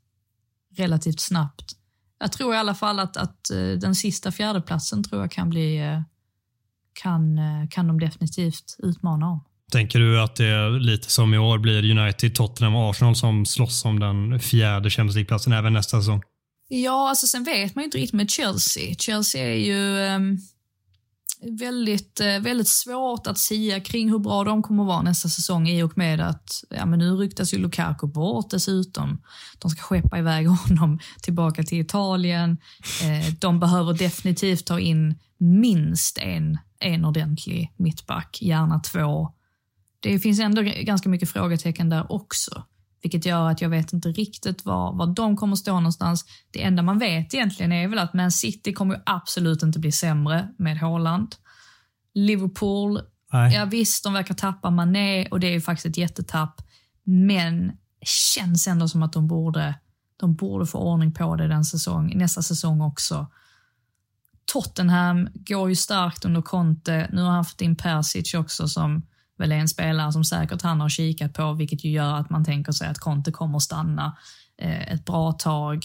relativt 0.76 1.20
snabbt? 1.20 1.76
Jag 2.18 2.32
tror 2.32 2.54
i 2.54 2.58
alla 2.58 2.74
fall 2.74 2.98
att, 2.98 3.16
att 3.16 3.50
eh, 3.50 3.58
den 3.58 3.94
sista 3.94 4.32
fjärdeplatsen 4.32 5.04
tror 5.04 5.20
jag 5.20 5.30
kan 5.30 5.50
bli 5.50 5.78
eh, 5.78 6.02
kan, 6.92 7.38
eh, 7.38 7.68
kan 7.70 7.86
de 7.86 8.00
definitivt 8.00 8.76
utmana 8.78 9.26
om. 9.26 9.44
Tänker 9.72 9.98
du 9.98 10.20
att 10.20 10.36
det 10.36 10.46
är 10.46 10.80
lite 10.80 11.10
som 11.10 11.34
i 11.34 11.38
år 11.38 11.58
blir 11.58 11.98
United, 11.98 12.34
Tottenham 12.34 12.76
och 12.76 12.90
Arsenal 12.90 13.16
som 13.16 13.46
slåss 13.46 13.84
om 13.84 14.00
den 14.00 14.40
fjärde 14.40 14.90
Champions 14.90 15.14
League-platsen 15.14 15.52
även 15.52 15.72
nästa 15.72 16.00
säsong? 16.00 16.22
Ja, 16.68 17.08
alltså 17.08 17.26
sen 17.26 17.44
vet 17.44 17.74
man 17.74 17.82
ju 17.82 17.84
inte 17.84 17.98
riktigt 17.98 18.14
med 18.14 18.30
Chelsea. 18.30 18.94
Chelsea 18.98 19.46
är 19.46 19.56
ju 19.56 20.14
um, 20.14 20.38
väldigt, 21.58 22.20
uh, 22.20 22.42
väldigt 22.42 22.68
svårt 22.68 23.26
att 23.26 23.38
säga 23.38 23.80
kring 23.80 24.10
hur 24.10 24.18
bra 24.18 24.44
de 24.44 24.62
kommer 24.62 24.82
att 24.82 24.86
vara 24.86 25.02
nästa 25.02 25.28
säsong 25.28 25.68
i 25.68 25.82
och 25.82 25.98
med 25.98 26.20
att 26.20 26.64
ja, 26.70 26.86
men 26.86 26.98
nu 26.98 27.10
ryktas 27.16 27.54
ju 27.54 27.58
Lukaku 27.58 28.06
bort 28.06 28.50
dessutom. 28.50 29.22
De 29.58 29.70
ska 29.70 29.82
skeppa 29.82 30.18
iväg 30.18 30.46
honom 30.68 30.98
tillbaka 31.22 31.62
till 31.62 31.80
Italien. 31.80 32.50
Uh, 33.02 33.34
de 33.40 33.60
behöver 33.60 33.92
definitivt 33.94 34.66
ta 34.66 34.80
in 34.80 35.14
minst 35.38 36.18
en, 36.18 36.58
en 36.80 37.04
ordentlig 37.04 37.72
mittback, 37.76 38.38
gärna 38.42 38.80
två. 38.80 39.32
Det 40.12 40.18
finns 40.18 40.40
ändå 40.40 40.62
ganska 40.62 41.08
mycket 41.08 41.30
frågetecken 41.30 41.88
där 41.88 42.12
också. 42.12 42.64
Vilket 43.02 43.26
gör 43.26 43.50
att 43.50 43.60
jag 43.60 43.68
vet 43.68 43.92
inte 43.92 44.08
riktigt 44.08 44.64
var, 44.64 44.92
var 44.92 45.06
de 45.06 45.36
kommer 45.36 45.56
stå 45.56 45.74
någonstans. 45.74 46.24
Det 46.50 46.62
enda 46.62 46.82
man 46.82 46.98
vet 46.98 47.34
egentligen 47.34 47.72
är 47.72 47.88
väl 47.88 47.98
att 47.98 48.14
Man 48.14 48.32
City 48.32 48.72
kommer 48.72 48.94
ju 48.94 49.00
absolut 49.06 49.62
inte 49.62 49.78
bli 49.78 49.92
sämre 49.92 50.48
med 50.58 50.78
Haaland. 50.78 51.34
Liverpool, 52.14 53.00
Nej. 53.32 53.54
ja 53.54 53.64
visst, 53.64 54.04
de 54.04 54.12
verkar 54.12 54.34
tappa 54.34 54.70
Mané 54.70 55.28
och 55.28 55.40
det 55.40 55.46
är 55.46 55.52
ju 55.52 55.60
faktiskt 55.60 55.86
ett 55.86 55.96
jättetapp. 55.96 56.62
Men 57.04 57.66
det 58.00 58.08
känns 58.34 58.66
ändå 58.66 58.88
som 58.88 59.02
att 59.02 59.12
de 59.12 59.26
borde, 59.26 59.74
de 60.16 60.34
borde 60.34 60.66
få 60.66 60.78
ordning 60.78 61.12
på 61.12 61.36
det 61.36 61.48
den 61.48 61.64
säsong, 61.64 62.18
nästa 62.18 62.42
säsong 62.42 62.80
också. 62.80 63.26
Tottenham 64.52 65.28
går 65.34 65.68
ju 65.68 65.74
starkt 65.74 66.24
under 66.24 66.42
Conte. 66.42 67.08
Nu 67.12 67.22
har 67.22 67.30
han 67.30 67.44
fått 67.44 67.60
in 67.60 67.76
Persic 67.76 68.34
också 68.34 68.68
som 68.68 69.02
väl 69.38 69.52
är 69.52 69.56
en 69.56 69.68
spelare 69.68 70.12
som 70.12 70.24
säkert 70.24 70.62
han 70.62 70.80
har 70.80 70.88
kikat 70.88 71.34
på, 71.34 71.52
vilket 71.52 71.84
ju 71.84 71.90
gör 71.90 72.14
att 72.14 72.30
man 72.30 72.44
tänker 72.44 72.72
sig 72.72 72.88
att 72.88 72.98
Conte 72.98 73.32
kommer 73.32 73.58
stanna 73.58 74.16
eh, 74.58 74.92
ett 74.92 75.04
bra 75.04 75.32
tag. 75.32 75.84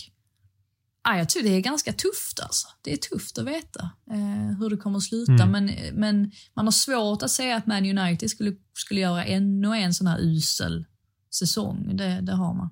Ah, 1.03 1.17
jag 1.17 1.29
tycker 1.29 1.49
det 1.49 1.55
är 1.55 1.61
ganska 1.61 1.93
tufft 1.93 2.39
alltså. 2.39 2.67
Det 2.81 2.93
är 2.93 2.97
tufft 2.97 3.37
att 3.37 3.45
veta 3.45 3.89
eh, 4.11 4.57
hur 4.59 4.69
det 4.69 4.77
kommer 4.77 4.97
att 4.97 5.03
sluta, 5.03 5.43
mm. 5.43 5.51
men, 5.51 5.75
men 5.93 6.31
man 6.53 6.65
har 6.65 6.71
svårt 6.71 7.23
att 7.23 7.31
säga 7.31 7.55
att 7.55 7.67
Man 7.67 7.97
United 7.97 8.29
skulle, 8.29 8.55
skulle 8.73 9.01
göra 9.01 9.25
ännu 9.25 9.77
en 9.77 9.93
sån 9.93 10.07
här 10.07 10.19
usel 10.19 10.85
säsong. 11.33 11.97
Det, 11.97 12.21
det 12.21 12.33
har 12.33 12.53
man. 12.53 12.69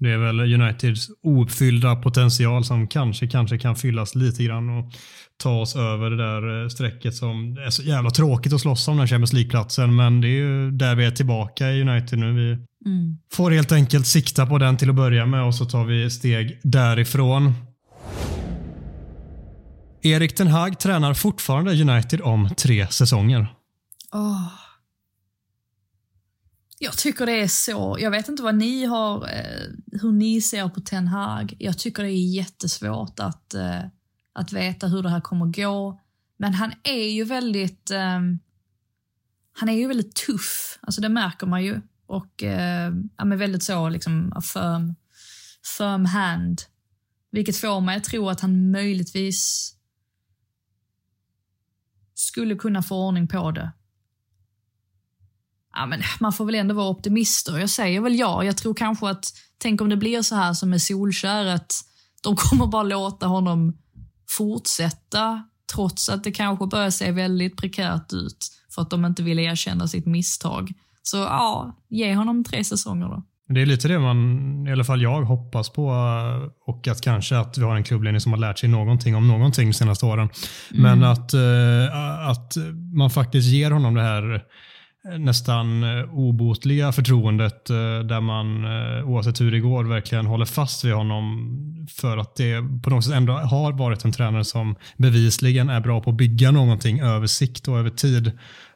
Det 0.00 0.10
är 0.10 0.18
väl 0.18 0.40
Uniteds 0.40 1.08
ouppfyllda 1.22 1.96
potential 1.96 2.64
som 2.64 2.88
kanske, 2.88 3.26
kanske 3.26 3.58
kan 3.58 3.76
fyllas 3.76 4.14
lite 4.14 4.44
grann 4.44 4.78
och 4.78 4.92
ta 5.36 5.60
oss 5.60 5.76
över 5.76 6.10
det 6.10 6.16
där 6.16 6.62
eh, 6.62 6.68
strecket 6.68 7.14
som 7.14 7.56
är 7.66 7.70
så 7.70 7.82
jävla 7.82 8.10
tråkigt 8.10 8.52
att 8.52 8.60
slåss 8.60 8.88
om 8.88 8.96
den 8.96 9.08
Champions 9.08 9.32
League-platsen. 9.32 9.96
Men 9.96 10.20
det 10.20 10.28
är 10.28 10.30
ju 10.30 10.70
där 10.70 10.94
vi 10.94 11.04
är 11.04 11.10
tillbaka 11.10 11.70
i 11.70 11.82
United 11.82 12.18
nu. 12.18 12.32
Vi 12.32 12.52
mm. 12.90 13.18
får 13.32 13.50
helt 13.50 13.72
enkelt 13.72 14.06
sikta 14.06 14.46
på 14.46 14.58
den 14.58 14.76
till 14.76 14.90
att 14.90 14.96
börja 14.96 15.26
med 15.26 15.44
och 15.44 15.54
så 15.54 15.64
tar 15.64 15.84
vi 15.84 16.10
steg 16.10 16.60
därifrån. 16.62 17.52
Erik 20.02 20.34
Ten 20.34 20.46
Hag 20.46 20.78
tränar 20.78 21.14
fortfarande 21.14 21.82
United 21.82 22.20
om 22.20 22.48
tre 22.56 22.86
säsonger. 22.86 23.46
Oh. 24.12 24.59
Jag 26.82 26.98
tycker 26.98 27.26
det 27.26 27.40
är 27.40 27.48
så. 27.48 27.96
Jag 28.00 28.10
vet 28.10 28.28
inte 28.28 28.42
vad 28.42 28.54
ni 28.54 28.84
har, 28.84 29.28
eh, 29.28 29.68
hur 30.00 30.12
ni 30.12 30.40
ser 30.40 30.68
på 30.68 30.80
Ten 30.80 31.08
Hag. 31.08 31.54
Jag 31.58 31.78
tycker 31.78 32.02
det 32.02 32.10
är 32.10 32.34
jättesvårt 32.34 33.20
att, 33.20 33.54
eh, 33.54 33.82
att 34.32 34.52
veta 34.52 34.86
hur 34.86 35.02
det 35.02 35.08
här 35.08 35.20
kommer 35.20 35.46
gå. 35.46 36.00
Men 36.36 36.54
han 36.54 36.72
är 36.82 37.08
ju 37.10 37.24
väldigt, 37.24 37.90
ehm, 37.90 38.38
han 39.52 39.68
är 39.68 39.72
ju 39.72 39.86
väldigt 39.86 40.14
tuff. 40.14 40.78
Alltså 40.82 41.00
det 41.00 41.08
märker 41.08 41.46
man 41.46 41.64
ju. 41.64 41.80
Och 42.06 42.42
eh, 42.42 42.92
ja, 43.16 43.24
men 43.24 43.38
väldigt 43.38 43.62
så 43.62 43.88
liksom 43.88 44.32
firm, 44.42 44.94
firm 45.78 46.04
hand. 46.04 46.62
Vilket 47.30 47.56
får 47.56 47.80
mig 47.80 47.96
att 47.96 48.04
tro 48.04 48.28
att 48.28 48.40
han 48.40 48.70
möjligtvis 48.70 49.72
skulle 52.14 52.54
kunna 52.54 52.82
få 52.82 53.06
ordning 53.06 53.28
på 53.28 53.50
det 53.50 53.72
ja, 55.74 55.86
men 55.86 56.02
man 56.20 56.32
får 56.32 56.44
väl 56.44 56.54
ändå 56.54 56.74
vara 56.74 56.88
optimist 56.88 57.48
och 57.48 57.60
jag 57.60 57.70
säger 57.70 58.00
väl 58.00 58.18
ja. 58.18 58.44
Jag 58.44 58.56
tror 58.56 58.74
kanske 58.74 59.08
att, 59.08 59.24
tänk 59.58 59.80
om 59.80 59.88
det 59.88 59.96
blir 59.96 60.22
så 60.22 60.34
här 60.34 60.52
som 60.52 60.70
med 60.70 60.82
Solskär, 60.82 61.46
att 61.46 61.72
de 62.22 62.36
kommer 62.36 62.66
bara 62.66 62.82
låta 62.82 63.26
honom 63.26 63.76
fortsätta 64.30 65.44
trots 65.74 66.08
att 66.08 66.24
det 66.24 66.32
kanske 66.32 66.66
börjar 66.66 66.90
se 66.90 67.12
väldigt 67.12 67.56
prekärt 67.56 68.12
ut 68.12 68.48
för 68.74 68.82
att 68.82 68.90
de 68.90 69.04
inte 69.04 69.22
vill 69.22 69.38
erkänna 69.38 69.88
sitt 69.88 70.06
misstag. 70.06 70.72
Så 71.02 71.16
ja, 71.16 71.76
ge 71.88 72.14
honom 72.14 72.44
tre 72.44 72.64
säsonger 72.64 73.06
då. 73.06 73.22
Det 73.54 73.62
är 73.62 73.66
lite 73.66 73.88
det 73.88 73.98
man, 73.98 74.66
i 74.66 74.72
alla 74.72 74.84
fall 74.84 75.02
jag, 75.02 75.22
hoppas 75.22 75.70
på 75.70 75.86
och 76.66 76.88
att 76.88 77.00
kanske 77.00 77.38
att 77.38 77.58
vi 77.58 77.62
har 77.62 77.76
en 77.76 77.84
klubbledning 77.84 78.20
som 78.20 78.32
har 78.32 78.38
lärt 78.38 78.58
sig 78.58 78.68
någonting 78.68 79.16
om 79.16 79.28
någonting 79.28 79.68
de 79.68 79.72
senaste 79.72 80.06
åren. 80.06 80.28
Mm. 80.70 80.82
Men 80.82 81.10
att, 81.10 81.34
eh, 81.34 82.28
att 82.28 82.52
man 82.94 83.10
faktiskt 83.10 83.48
ger 83.48 83.70
honom 83.70 83.94
det 83.94 84.02
här 84.02 84.42
Eh, 85.08 85.18
nästan 85.18 85.82
eh, 85.84 86.14
obotliga 86.14 86.92
förtroendet 86.92 87.70
eh, 87.70 87.76
där 88.04 88.20
man 88.20 88.64
oavsett 89.04 89.40
hur 89.40 89.52
det 89.52 89.60
går 89.60 89.84
verkligen 89.84 90.26
håller 90.26 90.44
fast 90.44 90.84
vid 90.84 90.92
honom 90.92 91.86
för 91.90 92.16
att 92.16 92.36
det 92.36 92.62
på 92.82 92.90
något 92.90 93.04
sätt 93.04 93.14
ändå 93.14 93.32
har 93.32 93.72
varit 93.72 94.04
en 94.04 94.12
tränare 94.12 94.44
som 94.44 94.76
bevisligen 94.96 95.70
är 95.70 95.80
bra 95.80 96.00
på 96.00 96.10
att 96.10 96.16
bygga 96.16 96.50
någonting 96.50 97.00
över 97.00 97.26
sikt 97.26 97.68
och 97.68 97.78
över 97.78 97.90
tid. 97.90 98.32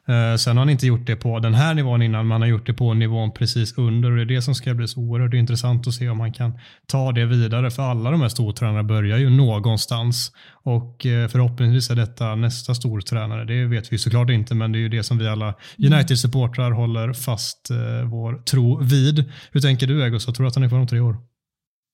Eh, 0.07 0.35
sen 0.37 0.57
har 0.57 0.61
han 0.61 0.69
inte 0.69 0.87
gjort 0.87 1.05
det 1.07 1.15
på 1.15 1.39
den 1.39 1.53
här 1.53 1.73
nivån 1.73 2.01
innan, 2.01 2.27
man 2.27 2.41
har 2.41 2.47
gjort 2.47 2.65
det 2.65 2.73
på 2.73 2.93
nivån 2.93 3.31
precis 3.31 3.77
under 3.77 4.11
och 4.11 4.17
det 4.17 4.23
är 4.23 4.35
det 4.35 4.41
som 4.41 4.55
ska 4.55 4.73
bli 4.73 4.87
så 4.87 4.99
oerhört 4.99 5.33
intressant 5.33 5.87
att 5.87 5.93
se 5.93 6.09
om 6.09 6.19
han 6.19 6.33
kan 6.33 6.59
ta 6.87 7.11
det 7.11 7.25
vidare. 7.25 7.71
För 7.71 7.83
alla 7.83 8.11
de 8.11 8.21
här 8.21 8.29
stortränarna 8.29 8.83
börjar 8.83 9.17
ju 9.17 9.29
någonstans 9.29 10.31
och 10.63 11.05
eh, 11.05 11.27
förhoppningsvis 11.27 11.89
är 11.89 11.95
detta 11.95 12.35
nästa 12.35 12.75
stortränare. 12.75 13.45
Det 13.45 13.65
vet 13.65 13.93
vi 13.93 13.97
såklart 13.97 14.29
inte, 14.29 14.55
men 14.55 14.71
det 14.71 14.77
är 14.77 14.81
ju 14.81 14.89
det 14.89 15.03
som 15.03 15.17
vi 15.17 15.27
alla 15.27 15.53
United-supportrar 15.77 16.71
håller 16.71 17.13
fast 17.13 17.69
eh, 17.69 18.09
vår 18.09 18.43
tro 18.43 18.83
vid. 18.83 19.31
Hur 19.51 19.61
tänker 19.61 19.87
du 19.87 20.05
Egos? 20.05 20.25
Tror 20.25 20.43
du 20.43 20.47
att 20.47 20.55
han 20.55 20.63
är 20.63 20.69
kvar 20.69 20.79
om 20.79 20.87
tre 20.87 20.99
år? 20.99 21.17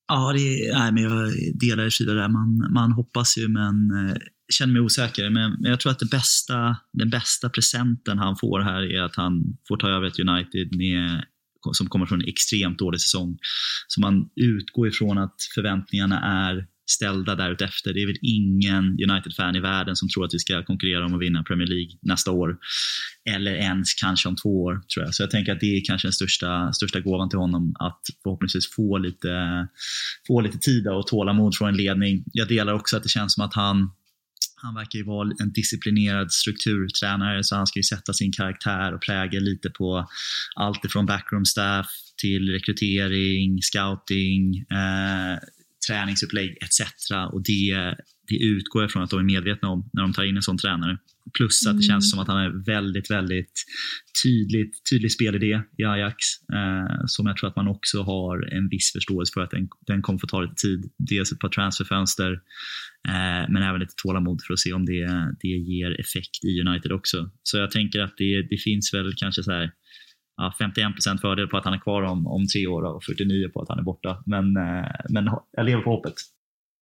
Ja, 0.07 0.33
det 0.33 0.77
nej, 0.79 0.91
men 0.91 1.03
jag 1.03 1.31
delar 1.59 1.89
Shida 1.89 2.13
där. 2.13 2.29
Man, 2.29 2.73
man 2.73 2.91
hoppas 2.91 3.37
ju, 3.37 3.47
men 3.47 3.75
eh, 3.91 4.15
känner 4.51 4.73
mig 4.73 4.81
osäker, 4.81 5.29
men 5.29 5.57
jag 5.59 5.79
tror 5.79 5.91
att 5.91 5.99
det 5.99 6.09
bästa, 6.09 6.77
den 6.93 7.09
bästa 7.09 7.49
presenten 7.49 8.17
han 8.17 8.37
får 8.37 8.59
här 8.59 8.95
är 8.95 9.01
att 9.01 9.15
han 9.15 9.57
får 9.67 9.77
ta 9.77 9.89
över 9.89 10.07
ett 10.07 10.19
United 10.19 10.75
med, 10.75 11.25
som 11.71 11.87
kommer 11.87 12.05
från 12.05 12.21
en 12.21 12.27
extremt 12.27 12.79
dålig 12.79 13.01
säsong. 13.01 13.37
Så 13.87 14.01
man 14.01 14.29
utgår 14.35 14.87
ifrån 14.87 15.17
att 15.17 15.35
förväntningarna 15.55 16.19
är 16.19 16.65
ställda 16.91 17.35
därutefter. 17.35 17.93
Det 17.93 18.01
är 18.01 18.07
väl 18.07 18.17
ingen 18.21 18.83
United-fan 19.09 19.55
i 19.55 19.59
världen 19.59 19.95
som 19.95 20.09
tror 20.09 20.25
att 20.25 20.33
vi 20.33 20.39
ska 20.39 20.63
konkurrera 20.63 21.05
om 21.05 21.13
att 21.13 21.21
vinna 21.21 21.43
Premier 21.43 21.67
League 21.67 21.91
nästa 22.01 22.31
år. 22.31 22.57
Eller 23.29 23.51
ens 23.51 23.93
kanske 23.93 24.29
om 24.29 24.35
två 24.35 24.63
år, 24.63 24.81
tror 24.93 25.05
jag. 25.05 25.15
Så 25.15 25.23
jag 25.23 25.31
tänker 25.31 25.51
att 25.51 25.59
det 25.59 25.77
är 25.77 25.85
kanske 25.85 26.07
den 26.07 26.13
största, 26.13 26.73
största 26.73 26.99
gåvan 26.99 27.29
till 27.29 27.39
honom, 27.39 27.75
att 27.79 28.01
förhoppningsvis 28.23 28.75
få 28.75 28.97
lite, 28.97 29.67
få 30.27 30.41
lite 30.41 30.57
tid 30.57 30.87
och 30.87 31.07
tålamod 31.07 31.55
från 31.55 31.69
en 31.69 31.77
ledning. 31.77 32.23
Jag 32.33 32.47
delar 32.47 32.73
också 32.73 32.97
att 32.97 33.03
det 33.03 33.09
känns 33.09 33.33
som 33.33 33.45
att 33.45 33.53
han 33.53 33.91
han 34.61 34.75
verkar 34.75 34.99
ju 34.99 35.05
vara 35.05 35.29
en 35.39 35.51
disciplinerad 35.51 36.31
strukturtränare 36.31 37.43
så 37.43 37.55
han 37.55 37.67
ska 37.67 37.79
ju 37.79 37.83
sätta 37.83 38.13
sin 38.13 38.31
karaktär 38.31 38.93
och 38.93 39.01
prägel 39.01 39.43
lite 39.43 39.69
på 39.69 40.07
allt 40.55 40.85
ifrån 40.85 41.05
backroom 41.05 41.45
staff 41.45 41.87
till 42.21 42.49
rekrytering, 42.51 43.61
scouting, 43.61 44.57
eh, 44.57 45.39
träningsupplägg 45.87 46.57
etc. 46.61 47.11
Och 47.31 47.43
det, 47.43 47.95
det 48.27 48.35
utgår 48.45 48.81
jag 48.81 48.91
från 48.91 49.03
att 49.03 49.09
de 49.09 49.19
är 49.19 49.23
medvetna 49.23 49.69
om 49.69 49.89
när 49.93 50.01
de 50.01 50.13
tar 50.13 50.23
in 50.23 50.35
en 50.35 50.41
sån 50.41 50.57
tränare. 50.57 50.97
Plus 51.37 51.67
att 51.67 51.77
det 51.77 51.83
känns 51.83 52.05
mm. 52.05 52.09
som 52.09 52.19
att 52.19 52.27
han 52.27 52.37
är 52.37 52.65
väldigt, 52.65 53.11
väldigt 53.11 53.53
tydligt, 54.23 54.73
tydlig 54.91 55.11
spelidé 55.11 55.61
i 55.77 55.83
Ajax 55.83 56.17
eh, 56.53 57.03
som 57.05 57.27
jag 57.27 57.37
tror 57.37 57.49
att 57.49 57.55
man 57.55 57.67
också 57.67 58.01
har 58.01 58.53
en 58.53 58.69
viss 58.69 58.91
förståelse 58.91 59.33
för 59.33 59.41
att 59.41 59.51
den, 59.51 59.67
den 59.87 60.01
kommer 60.01 60.19
få 60.19 60.27
ta 60.27 60.41
lite 60.41 60.55
tid. 60.55 60.91
Dels 60.97 61.31
ett 61.31 61.39
par 61.39 61.49
transferfönster 61.49 62.31
eh, 63.07 63.49
men 63.49 63.63
även 63.63 63.79
lite 63.79 63.93
tålamod 64.03 64.41
för 64.47 64.53
att 64.53 64.59
se 64.59 64.73
om 64.73 64.85
det, 64.85 65.05
det 65.41 65.47
ger 65.47 65.99
effekt 65.99 66.43
i 66.43 66.61
United 66.61 66.91
också. 66.91 67.29
Så 67.43 67.57
jag 67.57 67.71
tänker 67.71 67.99
att 68.01 68.13
det, 68.17 68.47
det 68.49 68.57
finns 68.57 68.93
väl 68.93 69.13
kanske 69.17 69.43
så 69.43 69.51
här 69.51 69.71
ja, 70.37 70.53
51% 70.59 71.21
fördel 71.21 71.47
på 71.47 71.57
att 71.57 71.65
han 71.65 71.73
är 71.73 71.79
kvar 71.79 72.01
om, 72.01 72.27
om 72.27 72.47
tre 72.47 72.67
år 72.67 72.83
och 72.83 73.03
49% 73.03 73.49
på 73.49 73.61
att 73.61 73.69
han 73.69 73.79
är 73.79 73.83
borta. 73.83 74.23
Men, 74.25 74.57
eh, 74.57 74.91
men 75.09 75.29
jag 75.51 75.65
lever 75.65 75.81
på 75.81 75.89
hoppet. 75.89 76.13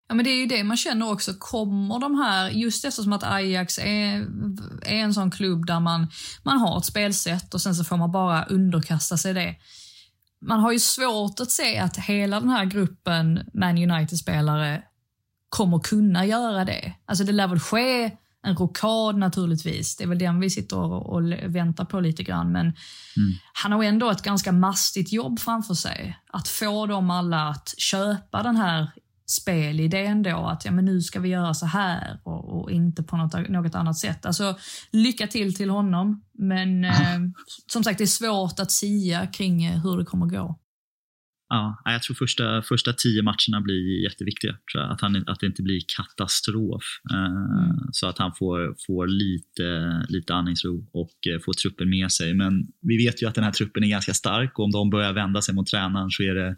Ja, 0.08 0.14
men 0.14 0.24
det 0.24 0.30
är 0.30 0.40
ju 0.40 0.46
det 0.46 0.64
man 0.64 0.76
känner 0.76 1.12
också. 1.12 1.34
Kommer 1.38 1.98
de 1.98 2.14
här, 2.14 2.50
just 2.50 2.84
eftersom 2.84 3.12
att 3.12 3.24
Ajax 3.24 3.78
är, 3.78 4.26
är 4.82 4.96
en 4.96 5.14
sån 5.14 5.30
klubb 5.30 5.66
där 5.66 5.80
man, 5.80 6.06
man 6.42 6.58
har 6.58 6.78
ett 6.78 6.84
spelsätt 6.84 7.54
och 7.54 7.60
sen 7.60 7.74
så 7.74 7.84
får 7.84 7.96
man 7.96 8.12
bara 8.12 8.44
underkasta 8.44 9.16
sig 9.16 9.34
det. 9.34 9.56
man 10.40 10.60
har 10.60 10.72
ju 10.72 10.78
svårt 10.78 11.40
att 11.40 11.50
se 11.50 11.78
att 11.78 11.96
hela 11.96 12.40
den 12.40 12.50
här 12.50 12.64
gruppen 12.64 13.50
Man 13.54 13.90
United-spelare 13.90 14.82
kommer 15.48 15.78
kunna 15.78 16.26
göra 16.26 16.64
det. 16.64 16.92
Alltså 17.06 17.24
det 17.24 17.32
lär 17.32 17.46
väl 17.46 17.60
ske 17.60 18.10
en 18.42 18.56
rokad 18.56 19.18
naturligtvis. 19.18 19.96
Det 19.96 20.04
är 20.04 20.08
väl 20.08 20.18
den 20.18 20.40
vi 20.40 20.50
sitter 20.50 20.76
och, 20.76 21.14
och 21.14 21.32
väntar 21.46 21.84
på 21.84 22.00
lite 22.00 22.22
grann. 22.22 22.52
Men 22.52 22.66
mm. 22.66 23.32
han 23.52 23.72
har 23.72 23.84
ändå 23.84 24.10
ett 24.10 24.22
ganska 24.22 24.52
mastigt 24.52 25.12
jobb 25.12 25.40
framför 25.40 25.74
sig. 25.74 26.18
Att 26.26 26.48
få 26.48 26.86
dem 26.86 27.10
alla 27.10 27.48
att 27.48 27.74
köpa 27.78 28.42
den 28.42 28.56
här 28.56 28.90
spelidén 29.32 30.22
då, 30.22 30.36
att 30.36 30.64
ja, 30.64 30.70
men 30.70 30.84
nu 30.84 31.00
ska 31.00 31.20
vi 31.20 31.28
göra 31.28 31.54
så 31.54 31.66
här 31.66 32.20
och, 32.24 32.60
och 32.62 32.70
inte 32.70 33.02
på 33.02 33.16
något, 33.16 33.48
något, 33.48 33.74
annat 33.74 33.98
sätt. 33.98 34.26
Alltså, 34.26 34.56
lycka 34.90 35.26
till 35.26 35.54
till 35.54 35.70
honom, 35.70 36.22
men 36.32 36.84
eh, 36.84 37.20
som 37.72 37.84
sagt 37.84 37.98
det 37.98 38.04
är 38.04 38.06
svårt 38.06 38.60
att 38.60 38.70
sia 38.70 39.26
kring 39.26 39.64
eh, 39.64 39.82
hur 39.82 39.98
det 39.98 40.04
kommer 40.04 40.26
gå. 40.26 40.58
Ja, 41.54 41.82
jag 41.84 42.02
tror 42.02 42.14
första, 42.14 42.62
första 42.62 42.92
tio 42.92 43.22
matcherna 43.22 43.60
blir 43.60 44.02
jätteviktiga. 44.04 44.56
Att, 44.78 45.00
han, 45.00 45.24
att 45.26 45.40
det 45.40 45.46
inte 45.46 45.62
blir 45.62 45.80
katastrof. 45.96 46.84
Eh, 47.12 47.24
mm. 47.24 47.88
Så 47.92 48.06
att 48.06 48.18
han 48.18 48.32
får, 48.38 48.74
får 48.86 49.06
lite, 49.06 50.06
lite 50.08 50.34
andningsro 50.34 50.86
och 50.92 51.26
eh, 51.26 51.40
får 51.44 51.52
truppen 51.52 51.90
med 51.90 52.12
sig. 52.12 52.34
Men 52.34 52.66
vi 52.82 52.96
vet 52.96 53.22
ju 53.22 53.28
att 53.28 53.34
den 53.34 53.44
här 53.44 53.52
truppen 53.52 53.84
är 53.84 53.88
ganska 53.88 54.14
stark 54.14 54.58
och 54.58 54.64
om 54.64 54.70
de 54.70 54.90
börjar 54.90 55.12
vända 55.12 55.42
sig 55.42 55.54
mot 55.54 55.66
tränaren 55.66 56.10
så 56.10 56.22
är 56.22 56.34
det 56.34 56.56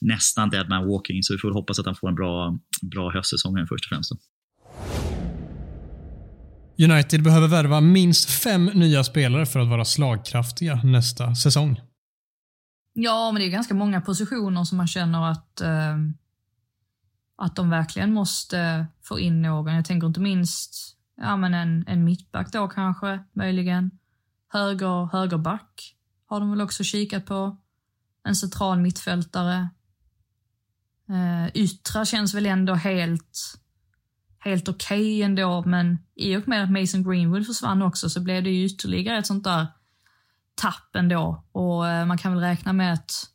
nästan 0.00 0.50
dead 0.50 0.68
man 0.68 0.86
walking. 0.88 1.22
Så 1.22 1.34
vi 1.34 1.38
får 1.38 1.50
hoppas 1.50 1.78
att 1.78 1.86
han 1.86 1.94
får 1.94 2.08
en 2.08 2.14
bra, 2.14 2.58
bra 2.82 3.10
höstsäsong 3.10 3.66
först 3.66 3.84
och 3.84 3.88
främst. 3.88 4.10
Då. 4.10 4.18
United 6.84 7.22
behöver 7.22 7.48
värva 7.48 7.80
minst 7.80 8.30
fem 8.30 8.64
nya 8.64 9.04
spelare 9.04 9.46
för 9.46 9.60
att 9.60 9.68
vara 9.68 9.84
slagkraftiga 9.84 10.80
nästa 10.84 11.34
säsong. 11.34 11.87
Ja, 13.00 13.32
men 13.32 13.40
det 13.40 13.46
är 13.46 13.50
ganska 13.50 13.74
många 13.74 14.00
positioner 14.00 14.64
som 14.64 14.78
man 14.78 14.86
känner 14.86 15.30
att, 15.30 15.60
eh, 15.60 15.96
att 17.36 17.56
de 17.56 17.70
verkligen 17.70 18.12
måste 18.12 18.86
få 19.02 19.20
in 19.20 19.42
någon. 19.42 19.74
Jag 19.74 19.84
tänker 19.84 20.06
inte 20.06 20.20
minst 20.20 20.96
ja, 21.16 21.36
men 21.36 21.54
en, 21.54 21.84
en 21.86 22.04
mittback 22.04 22.52
då 22.52 22.68
kanske, 22.68 23.24
möjligen. 23.32 23.90
Höger, 24.48 25.12
högerback 25.12 25.96
har 26.26 26.40
de 26.40 26.50
väl 26.50 26.60
också 26.60 26.84
kikat 26.84 27.26
på. 27.26 27.56
En 28.24 28.36
central 28.36 28.78
mittfältare. 28.78 29.68
Eh, 31.08 31.48
yttra 31.54 32.04
känns 32.04 32.34
väl 32.34 32.46
ändå 32.46 32.74
helt, 32.74 33.60
helt 34.38 34.68
okej 34.68 34.98
okay 34.98 35.22
ändå, 35.22 35.62
men 35.66 35.98
i 36.14 36.36
och 36.36 36.48
med 36.48 36.64
att 36.64 36.70
Mason 36.70 37.02
Greenwood 37.02 37.46
försvann 37.46 37.82
också 37.82 38.10
så 38.10 38.20
blev 38.20 38.42
det 38.42 38.50
ju 38.50 38.64
ytterligare 38.64 39.18
ett 39.18 39.26
sånt 39.26 39.44
där 39.44 39.66
tapp 40.58 40.96
ändå 40.96 41.44
och 41.52 41.88
eh, 41.88 42.06
man 42.06 42.18
kan 42.18 42.32
väl 42.32 42.40
räkna 42.40 42.72
med 42.72 42.92
att 42.92 43.30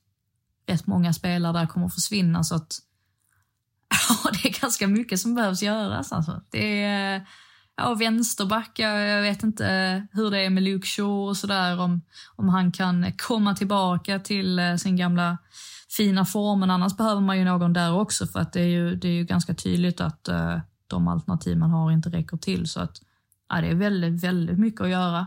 rätt 0.67 0.87
många 0.87 1.13
spelare 1.13 1.59
där 1.59 1.65
kommer 1.65 1.85
att 1.85 1.95
försvinna 1.95 2.43
så 2.43 2.55
att 2.55 2.79
ja, 4.23 4.31
det 4.31 4.49
är 4.49 4.61
ganska 4.61 4.87
mycket 4.87 5.19
som 5.19 5.35
behövs 5.35 5.63
göras 5.63 6.11
alltså. 6.11 6.41
Det 6.49 6.83
är 6.83 7.27
ja, 7.75 7.93
vänsterback, 7.93 8.79
jag 8.79 9.21
vet 9.21 9.43
inte 9.43 10.07
hur 10.11 10.31
det 10.31 10.39
är 10.39 10.49
med 10.49 10.63
Luke 10.63 10.87
Shaw 10.87 11.29
och 11.29 11.37
sådär 11.37 11.79
om, 11.79 12.01
om 12.35 12.49
han 12.49 12.71
kan 12.71 13.11
komma 13.17 13.55
tillbaka 13.55 14.19
till 14.19 14.59
eh, 14.59 14.75
sin 14.75 14.95
gamla 14.95 15.37
fina 15.97 16.25
form, 16.25 16.59
men 16.59 16.71
annars 16.71 16.97
behöver 16.97 17.21
man 17.21 17.37
ju 17.37 17.45
någon 17.45 17.73
där 17.73 17.93
också 17.93 18.27
för 18.27 18.39
att 18.39 18.53
det 18.53 18.61
är 18.61 18.67
ju, 18.67 18.95
det 18.95 19.07
är 19.07 19.13
ju 19.13 19.23
ganska 19.23 19.53
tydligt 19.53 20.01
att 20.01 20.29
uh, 20.31 20.57
de 20.87 21.07
alternativ 21.07 21.57
man 21.57 21.71
har 21.71 21.91
inte 21.91 22.09
räcker 22.09 22.37
till 22.37 22.67
så 22.67 22.79
att 22.79 23.01
ja, 23.49 23.61
det 23.61 23.67
är 23.67 23.75
väldigt, 23.75 24.23
väldigt 24.23 24.59
mycket 24.59 24.81
att 24.81 24.89
göra. 24.89 25.19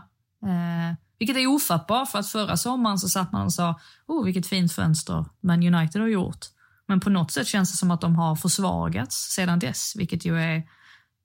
Uh, 0.43 0.95
vilket 1.19 1.37
är 1.37 1.47
ofattbart 1.47 2.11
för 2.11 2.19
att 2.19 2.27
förra 2.27 2.57
sommaren 2.57 2.97
så 2.97 3.09
satt 3.09 3.31
man 3.31 3.45
och 3.45 3.53
sa 3.53 3.79
oh 4.07 4.25
vilket 4.25 4.47
fint 4.47 4.71
fönster 4.71 5.25
Man 5.41 5.75
United 5.75 6.01
har 6.01 6.09
gjort. 6.09 6.45
Men 6.87 6.99
på 6.99 7.09
något 7.09 7.31
sätt 7.31 7.47
känns 7.47 7.71
det 7.71 7.77
som 7.77 7.91
att 7.91 8.01
de 8.01 8.15
har 8.15 8.35
försvagats 8.35 9.15
sedan 9.15 9.59
dess, 9.59 9.93
vilket 9.95 10.25
ju 10.25 10.39
är 10.39 10.63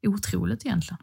otroligt 0.06 0.66
egentligen. 0.66 0.98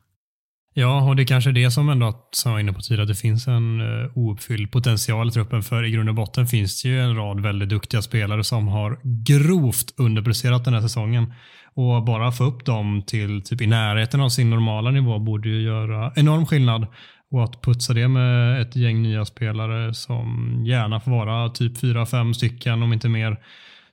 Ja, 0.74 1.10
och 1.10 1.16
det 1.16 1.24
är 1.24 1.26
kanske 1.26 1.50
är 1.50 1.54
det 1.54 1.72
som 1.72 1.90
ändå, 1.90 2.28
som 2.32 2.50
jag 2.50 2.56
var 2.56 2.60
inne 2.60 2.74
på 2.74 2.82
tidigare, 2.82 3.02
att 3.02 3.08
det 3.08 3.16
finns 3.16 3.48
en 3.48 3.82
uh, 3.82 4.18
ouppfylld 4.18 4.72
potential 4.72 5.28
i 5.28 5.32
truppen. 5.32 5.64
För 5.64 5.86
i 5.86 5.92
grund 5.92 6.10
och 6.10 6.16
botten 6.16 6.48
finns 6.48 6.82
det 6.82 6.90
ju 6.90 7.02
en 7.02 7.16
rad 7.16 7.40
väldigt 7.40 7.70
duktiga 7.70 8.02
spelare 8.02 8.44
som 8.44 8.68
har 8.68 9.00
grovt 9.26 9.94
underpresterat 9.98 10.66
den 10.66 10.74
här 10.74 10.82
säsongen. 10.82 11.34
Och 11.74 12.04
bara 12.04 12.32
få 12.32 12.44
upp 12.44 12.66
dem 12.66 13.04
till 13.08 13.42
typ 13.42 13.62
i 13.62 13.68
närheten 13.68 14.22
av 14.22 14.30
sin 14.30 14.50
normala 14.50 14.92
nivå 14.92 15.20
borde 15.20 15.50
ju 15.50 15.62
göra 15.62 16.14
enorm 16.16 16.46
skillnad. 16.46 16.88
Och 17.32 17.44
att 17.44 17.62
putsa 17.62 17.94
det 17.94 18.08
med 18.08 18.62
ett 18.62 18.76
gäng 18.76 19.02
nya 19.02 19.26
spelare 19.26 19.94
som 19.94 20.58
gärna 20.66 21.00
får 21.00 21.12
vara 21.12 21.50
typ 21.50 21.78
4-5 21.78 22.34
stycken 22.34 22.84
om 22.84 22.94
inte 22.94 23.10
mer. 23.10 23.38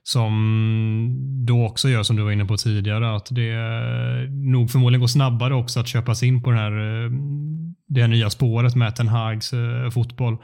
Som 0.03 1.15
då 1.45 1.65
också 1.65 1.89
gör 1.89 2.03
som 2.03 2.15
du 2.15 2.23
var 2.23 2.31
inne 2.31 2.45
på 2.45 2.57
tidigare 2.57 3.15
att 3.15 3.27
det 3.31 3.57
nog 4.29 4.71
förmodligen 4.71 4.99
går 4.99 5.07
snabbare 5.07 5.55
också 5.55 5.79
att 5.79 5.87
köpa 5.87 6.15
sig 6.15 6.27
in 6.27 6.43
på 6.43 6.49
den 6.49 6.59
här, 6.59 6.71
eh, 6.71 7.11
det 7.87 8.01
här 8.01 8.07
nya 8.07 8.29
spåret 8.29 8.75
med 8.75 8.95
Ten 8.95 9.07
Hags 9.07 9.53
eh, 9.53 9.89
fotboll. 9.89 10.37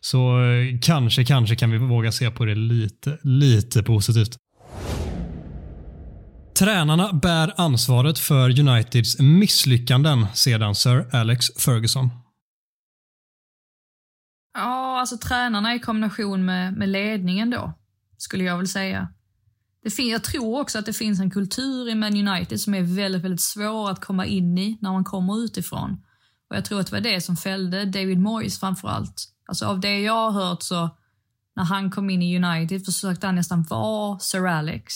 Så 0.00 0.42
eh, 0.42 0.78
kanske, 0.82 1.24
kanske 1.24 1.56
kan 1.56 1.70
vi 1.70 1.78
våga 1.78 2.12
se 2.12 2.30
på 2.30 2.44
det 2.44 2.54
lite, 2.54 3.18
lite 3.22 3.82
positivt. 3.82 4.36
Tränarna 6.58 7.12
bär 7.12 7.52
ansvaret 7.56 8.18
för 8.18 8.60
Uniteds 8.60 9.20
misslyckanden 9.20 10.26
sedan 10.34 10.74
Sir 10.74 11.06
Alex 11.12 11.46
Ferguson. 11.64 12.10
Ja, 14.56 15.00
alltså 15.00 15.18
tränarna 15.18 15.74
i 15.74 15.78
kombination 15.78 16.44
med, 16.44 16.76
med 16.76 16.88
ledningen 16.88 17.50
då, 17.50 17.72
skulle 18.16 18.44
jag 18.44 18.56
väl 18.56 18.68
säga. 18.68 19.08
Det 19.82 20.02
jag 20.02 20.24
tror 20.24 20.60
också 20.60 20.78
att 20.78 20.86
det 20.86 20.92
finns 20.92 21.20
en 21.20 21.30
kultur 21.30 21.88
i 21.88 21.94
Man 21.94 22.28
United 22.28 22.60
som 22.60 22.74
är 22.74 22.82
väldigt, 22.82 23.24
väldigt 23.24 23.40
svår 23.40 23.90
att 23.90 24.04
komma 24.04 24.26
in 24.26 24.58
i 24.58 24.78
när 24.80 24.92
man 24.92 25.04
kommer 25.04 25.44
utifrån. 25.44 26.02
Och 26.50 26.56
jag 26.56 26.64
tror 26.64 26.80
att 26.80 26.86
det 26.86 26.92
var 26.92 27.00
det 27.00 27.20
som 27.20 27.36
fällde 27.36 27.84
David 27.84 28.18
Moyes 28.18 28.60
framför 28.60 28.88
allt. 28.88 29.24
Alltså 29.48 29.66
av 29.66 29.80
det 29.80 30.00
jag 30.00 30.30
har 30.30 30.30
hört 30.30 30.62
så, 30.62 30.90
när 31.56 31.64
han 31.64 31.90
kom 31.90 32.10
in 32.10 32.22
i 32.22 32.44
United 32.44 32.84
försökte 32.84 33.26
han 33.26 33.34
nästan 33.34 33.62
vara 33.62 34.18
Sir 34.18 34.46
Alex. 34.46 34.94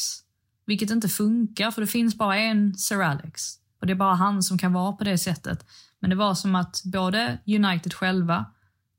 Vilket 0.66 0.90
inte 0.90 1.08
funkar, 1.08 1.70
för 1.70 1.80
det 1.80 1.86
finns 1.86 2.18
bara 2.18 2.36
en 2.36 2.74
Sir 2.74 3.02
Alex. 3.02 3.42
Och 3.80 3.86
det 3.86 3.92
är 3.92 3.96
bara 3.96 4.14
han 4.14 4.42
som 4.42 4.58
kan 4.58 4.72
vara 4.72 4.92
på 4.92 5.04
det 5.04 5.18
sättet. 5.18 5.66
Men 6.00 6.10
det 6.10 6.16
var 6.16 6.34
som 6.34 6.54
att 6.54 6.82
både 6.84 7.38
United 7.46 7.94
själva 7.94 8.46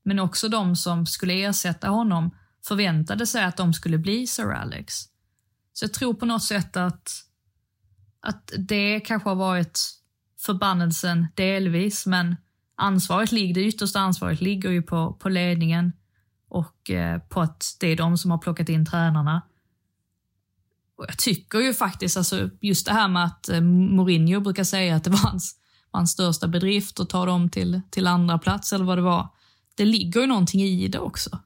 men 0.04 0.20
också 0.20 0.50
de 0.50 0.76
som 0.76 1.06
skulle 1.06 1.34
ersätta 1.34 1.90
honom 1.90 2.32
förväntade 2.68 3.28
sig 3.28 3.44
att 3.44 3.58
de 3.58 3.74
skulle 3.74 3.98
bli 3.98 4.28
Sir 4.28 4.52
Alex. 4.52 4.94
Så 5.74 5.86
jag 5.86 5.94
tror 5.94 6.14
på 6.14 6.26
något 6.26 6.44
sätt 6.44 6.78
att, 6.78 7.10
att 8.20 8.52
det 8.58 9.00
kanske 9.00 9.30
har 9.30 9.36
varit 9.36 9.80
förbannelsen 10.40 11.28
delvis, 11.36 12.06
men 12.06 12.36
ansvaret 12.76 13.32
ligger, 13.32 13.54
det 13.54 13.64
yttersta 13.64 14.00
ansvaret 14.00 14.42
ligger 14.42 14.70
ju 14.70 14.82
på, 14.82 15.14
på 15.14 15.30
ledningen 15.30 15.94
och 16.50 16.90
eh, 16.90 17.20
på 17.20 17.42
att 17.42 17.78
det 17.80 17.88
är 17.88 17.96
de 17.96 18.18
som 18.18 18.32
har 18.32 18.38
plockat 18.38 18.70
in 18.70 18.86
tränarna. 18.86 19.42
Och 20.96 21.06
jag 21.08 21.18
tycker 21.18 21.60
ju 21.60 21.74
faktiskt, 21.74 22.18
alltså, 22.18 22.50
just 22.62 22.86
det 22.86 22.94
här 22.94 23.08
med 23.08 23.26
att 23.26 23.50
eh, 23.50 23.62
Mourinho 23.62 24.40
brukar 24.40 24.64
säga 24.64 24.96
att 24.96 25.04
det 25.04 25.10
var 25.10 25.20
hans, 25.20 25.56
hans 25.92 26.12
största 26.12 26.48
bedrift 26.48 27.00
att 27.00 27.10
ta 27.10 27.26
dem 27.26 27.50
till, 27.50 27.82
till 27.90 28.08
andra 28.08 28.38
plats 28.38 28.74
eller 28.74 28.86
vad 28.86 28.98
det 28.98 29.02
var 29.02 29.30
det 29.76 29.86
ligger 29.86 30.22
ju 30.22 30.28
någonting 30.28 30.62
i 30.62 30.88
det 30.88 31.00
också. 31.00 31.40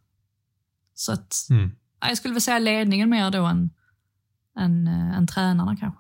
Så 0.94 1.12
att, 1.12 1.48
mm. 1.50 1.72
jag 2.00 2.18
skulle 2.18 2.34
väl 2.34 2.42
säga 2.42 2.60
ledningen 2.60 3.10
mer 3.10 3.32
då 3.32 3.46
än, 3.46 3.70
än, 4.60 4.88
äh, 4.88 5.18
än 5.18 5.28
tränarna 5.28 5.76
kanske. 5.76 6.00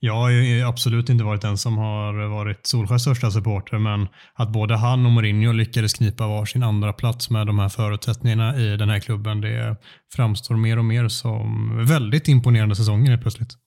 Jag 0.00 0.14
har 0.14 0.30
ju 0.30 0.62
absolut 0.62 1.08
inte 1.08 1.24
varit 1.24 1.42
den 1.42 1.58
som 1.58 1.78
har 1.78 2.28
varit 2.28 2.66
Solskjaers 2.66 3.02
största 3.02 3.30
supporter, 3.30 3.78
men 3.78 4.08
att 4.34 4.52
både 4.52 4.76
han 4.76 5.06
och 5.06 5.12
Mourinho 5.12 5.52
lyckades 5.52 5.94
knipa 5.94 6.26
var 6.26 6.44
sin 6.46 6.62
andra 6.62 6.92
plats 6.92 7.30
med 7.30 7.46
de 7.46 7.58
här 7.58 7.68
förutsättningarna 7.68 8.56
i 8.56 8.76
den 8.76 8.88
här 8.88 9.00
klubben, 9.00 9.40
det 9.40 9.76
framstår 10.12 10.56
mer 10.56 10.78
och 10.78 10.84
mer 10.84 11.08
som 11.08 11.76
väldigt 11.86 12.28
imponerande 12.28 12.76
säsonger 12.76 13.10
helt 13.10 13.22
plötsligt. 13.22 13.58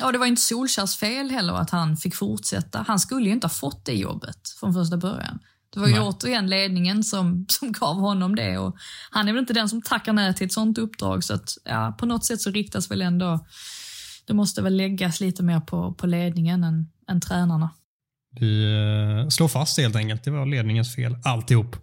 Ja, 0.00 0.12
det 0.12 0.18
var 0.18 0.26
inte 0.26 0.42
Solskjers 0.42 0.96
fel 0.96 1.30
heller 1.30 1.52
att 1.54 1.70
han 1.70 1.96
fick 1.96 2.14
fortsätta. 2.14 2.84
Han 2.88 2.98
skulle 2.98 3.26
ju 3.26 3.32
inte 3.32 3.46
ha 3.46 3.52
fått 3.52 3.84
det 3.84 3.94
jobbet 3.94 4.48
från 4.60 4.74
första 4.74 4.96
början. 4.96 5.38
Det 5.74 5.80
var 5.80 5.86
ju 5.86 5.92
Nej. 5.94 6.02
återigen 6.02 6.46
ledningen 6.46 7.04
som, 7.04 7.46
som 7.48 7.72
gav 7.72 7.96
honom 7.96 8.34
det 8.34 8.58
och 8.58 8.76
han 9.10 9.28
är 9.28 9.32
väl 9.32 9.40
inte 9.40 9.52
den 9.52 9.68
som 9.68 9.82
tackar 9.82 10.12
nej 10.12 10.34
till 10.34 10.46
ett 10.46 10.52
sånt 10.52 10.78
uppdrag 10.78 11.24
så 11.24 11.34
att 11.34 11.48
ja, 11.64 11.96
på 11.98 12.06
något 12.06 12.24
sätt 12.24 12.40
så 12.40 12.50
riktas 12.50 12.90
väl 12.90 13.02
ändå, 13.02 13.46
det 14.26 14.34
måste 14.34 14.62
väl 14.62 14.76
läggas 14.76 15.20
lite 15.20 15.42
mer 15.42 15.60
på, 15.60 15.94
på 15.94 16.06
ledningen 16.06 16.64
än, 16.64 16.86
än 17.10 17.20
tränarna. 17.20 17.70
Vi 18.40 18.64
eh, 19.22 19.28
slår 19.28 19.48
fast 19.48 19.78
helt 19.78 19.96
enkelt, 19.96 20.24
det 20.24 20.30
var 20.30 20.46
ledningens 20.46 20.94
fel 20.94 21.16
alltihop. 21.24 21.76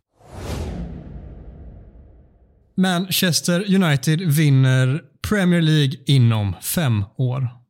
Manchester 2.77 3.75
United 3.75 4.21
vinner 4.21 5.01
Premier 5.29 5.61
League 5.61 5.93
inom 6.05 6.55
fem 6.61 7.03
år. 7.17 7.61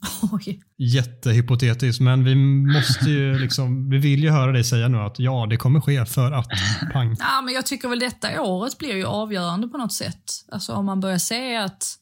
Oj. 0.32 0.60
Jättehypotetiskt, 0.76 2.00
men 2.00 2.24
vi 2.24 2.34
måste 2.34 3.10
ju 3.10 3.38
liksom, 3.38 3.90
vi 3.90 3.98
vill 3.98 4.22
ju 4.22 4.30
höra 4.30 4.52
dig 4.52 4.64
säga 4.64 4.88
nu 4.88 4.98
att 4.98 5.18
ja, 5.18 5.46
det 5.50 5.56
kommer 5.56 5.80
ske 5.80 6.06
för 6.06 6.32
att 6.32 6.48
pang. 6.92 7.16
Ja, 7.18 7.42
men 7.44 7.54
jag 7.54 7.66
tycker 7.66 7.88
väl 7.88 7.98
detta 7.98 8.42
året 8.42 8.78
blir 8.78 8.96
ju 8.96 9.04
avgörande 9.04 9.68
på 9.68 9.78
något 9.78 9.92
sätt. 9.92 10.24
Alltså 10.52 10.72
om 10.72 10.86
man 10.86 11.00
börjar 11.00 11.18
se 11.18 11.56
att 11.56 11.98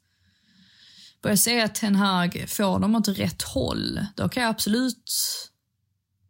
börjar 1.22 1.36
se 1.36 1.62
att 1.62 1.74
Ten 1.74 1.97
Hag 1.97 2.44
får 2.49 2.78
dem 2.78 2.94
åt 2.94 3.09
rätt 3.09 3.42
håll, 3.42 4.01
då 4.16 4.28
kan 4.28 4.42
jag 4.42 4.51
absolut 4.51 5.11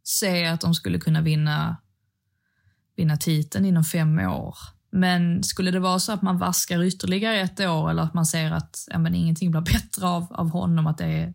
se 0.04 0.46
att 0.46 0.60
de 0.60 0.74
skulle 0.74 0.98
kunna 0.98 1.20
vinna, 1.20 1.76
vinna 2.96 3.16
titeln 3.16 3.64
inom 3.64 3.84
fem 3.84 4.18
år. 4.18 4.56
Men 4.92 5.42
skulle 5.42 5.70
det 5.70 5.80
vara 5.80 5.98
så 5.98 6.12
att 6.12 6.22
man 6.22 6.38
vaskar 6.38 6.82
ytterligare 6.82 7.40
ett 7.40 7.60
år 7.60 7.90
eller 7.90 8.02
att 8.02 8.14
man 8.14 8.26
ser 8.26 8.50
att 8.52 8.88
ja, 8.90 8.98
men 8.98 9.14
ingenting 9.14 9.50
blir 9.50 9.60
bättre 9.60 10.06
av, 10.06 10.26
av 10.30 10.50
honom, 10.50 10.86
att 10.86 10.98
det 10.98 11.04
är 11.04 11.34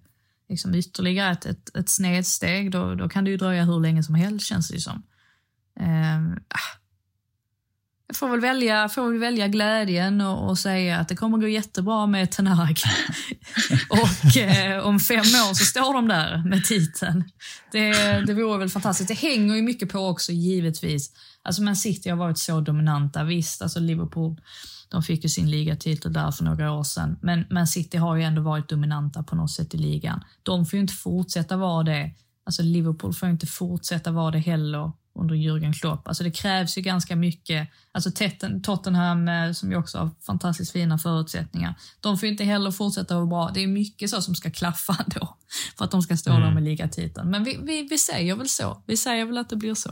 liksom 0.51 0.75
ytterligare 0.75 1.31
ett, 1.31 1.45
ett, 1.45 1.75
ett 1.75 1.89
snedsteg, 1.89 2.71
då, 2.71 2.95
då 2.95 3.09
kan 3.09 3.23
det 3.23 3.31
ju 3.31 3.37
dröja 3.37 3.63
hur 3.63 3.79
länge 3.79 4.03
som 4.03 4.15
helst 4.15 4.47
känns 4.47 4.67
det 4.67 4.73
ju 4.73 4.79
som. 4.79 5.03
Eh, 5.79 6.41
jag 8.07 8.15
får 8.15 8.29
väl 8.29 8.39
välja, 8.39 8.89
får 8.89 9.09
väl 9.09 9.19
välja 9.19 9.47
glädjen 9.47 10.21
och, 10.21 10.49
och 10.49 10.59
säga 10.59 10.99
att 10.99 11.07
det 11.07 11.15
kommer 11.15 11.37
gå 11.37 11.47
jättebra 11.47 12.07
med 12.07 12.31
Tenag. 12.31 12.79
och 13.89 14.37
eh, 14.37 14.85
om 14.85 14.99
fem 14.99 15.19
år 15.19 15.53
så 15.53 15.65
står 15.65 15.93
de 15.93 16.07
där 16.07 16.43
med 16.45 16.65
titeln. 16.65 17.23
Det, 17.71 17.91
det 18.25 18.33
vore 18.33 18.57
väl 18.57 18.69
fantastiskt. 18.69 19.07
Det 19.07 19.13
hänger 19.13 19.55
ju 19.55 19.61
mycket 19.61 19.91
på 19.91 19.99
också 19.99 20.31
givetvis. 20.31 21.11
Alltså 21.43 21.61
Man 21.61 21.75
City 21.75 22.09
har 22.09 22.17
varit 22.17 22.37
så 22.37 22.61
dominanta. 22.61 23.23
Visst, 23.23 23.61
alltså 23.61 23.79
Liverpool 23.79 24.41
de 24.91 25.03
fick 25.03 25.23
ju 25.23 25.29
sin 25.29 25.49
ligatitel 25.49 26.13
där 26.13 26.31
för 26.31 26.43
några 26.43 26.71
år 26.71 26.83
sedan. 26.83 27.19
Men 27.21 27.45
Man 27.49 27.67
City 27.67 27.97
har 27.97 28.15
ju 28.15 28.23
ändå 28.23 28.41
varit 28.41 28.69
dominanta 28.69 29.23
på 29.23 29.35
något 29.35 29.51
sätt 29.51 29.73
i 29.73 29.77
ligan. 29.77 30.23
De 30.43 30.65
får 30.65 30.77
ju 30.77 30.81
inte 30.81 30.93
fortsätta 30.93 31.57
vara 31.57 31.83
det. 31.83 32.11
Alltså 32.43 32.61
Liverpool 32.63 33.13
får 33.13 33.29
inte 33.29 33.47
fortsätta 33.47 34.11
vara 34.11 34.31
det 34.31 34.39
heller 34.39 34.91
under 35.15 35.35
Jürgen 35.35 35.73
Klopp. 35.73 36.07
Alltså 36.07 36.23
det 36.23 36.31
krävs 36.31 36.77
ju 36.77 36.81
ganska 36.81 37.15
mycket. 37.15 37.69
Alltså 37.91 38.11
Tottenham, 38.63 39.27
eh, 39.27 39.51
som 39.51 39.71
ju 39.71 39.77
också 39.77 39.97
har 39.97 40.09
fantastiskt 40.21 40.71
fina 40.71 40.97
förutsättningar, 40.97 41.75
de 41.99 42.17
får 42.17 42.29
inte 42.29 42.43
heller 42.43 42.71
fortsätta 42.71 43.15
vara 43.15 43.25
bra. 43.25 43.51
Det 43.53 43.63
är 43.63 43.67
mycket 43.67 44.09
så 44.09 44.21
som 44.21 44.35
ska 44.35 44.51
klaffa 44.51 44.97
då 45.07 45.37
för 45.77 45.85
att 45.85 45.91
de 45.91 46.01
ska 46.01 46.17
stå 46.17 46.31
mm. 46.31 46.41
där 46.41 46.51
med 46.53 46.63
ligatiteln. 46.63 47.29
Men 47.29 47.43
vi, 47.43 47.59
vi, 47.63 47.87
vi 47.89 47.97
säger 47.97 48.35
väl 48.35 48.49
så. 48.49 48.83
Vi 48.87 48.97
säger 48.97 49.25
väl 49.25 49.37
att 49.37 49.49
det 49.49 49.55
blir 49.55 49.75
så. 49.75 49.91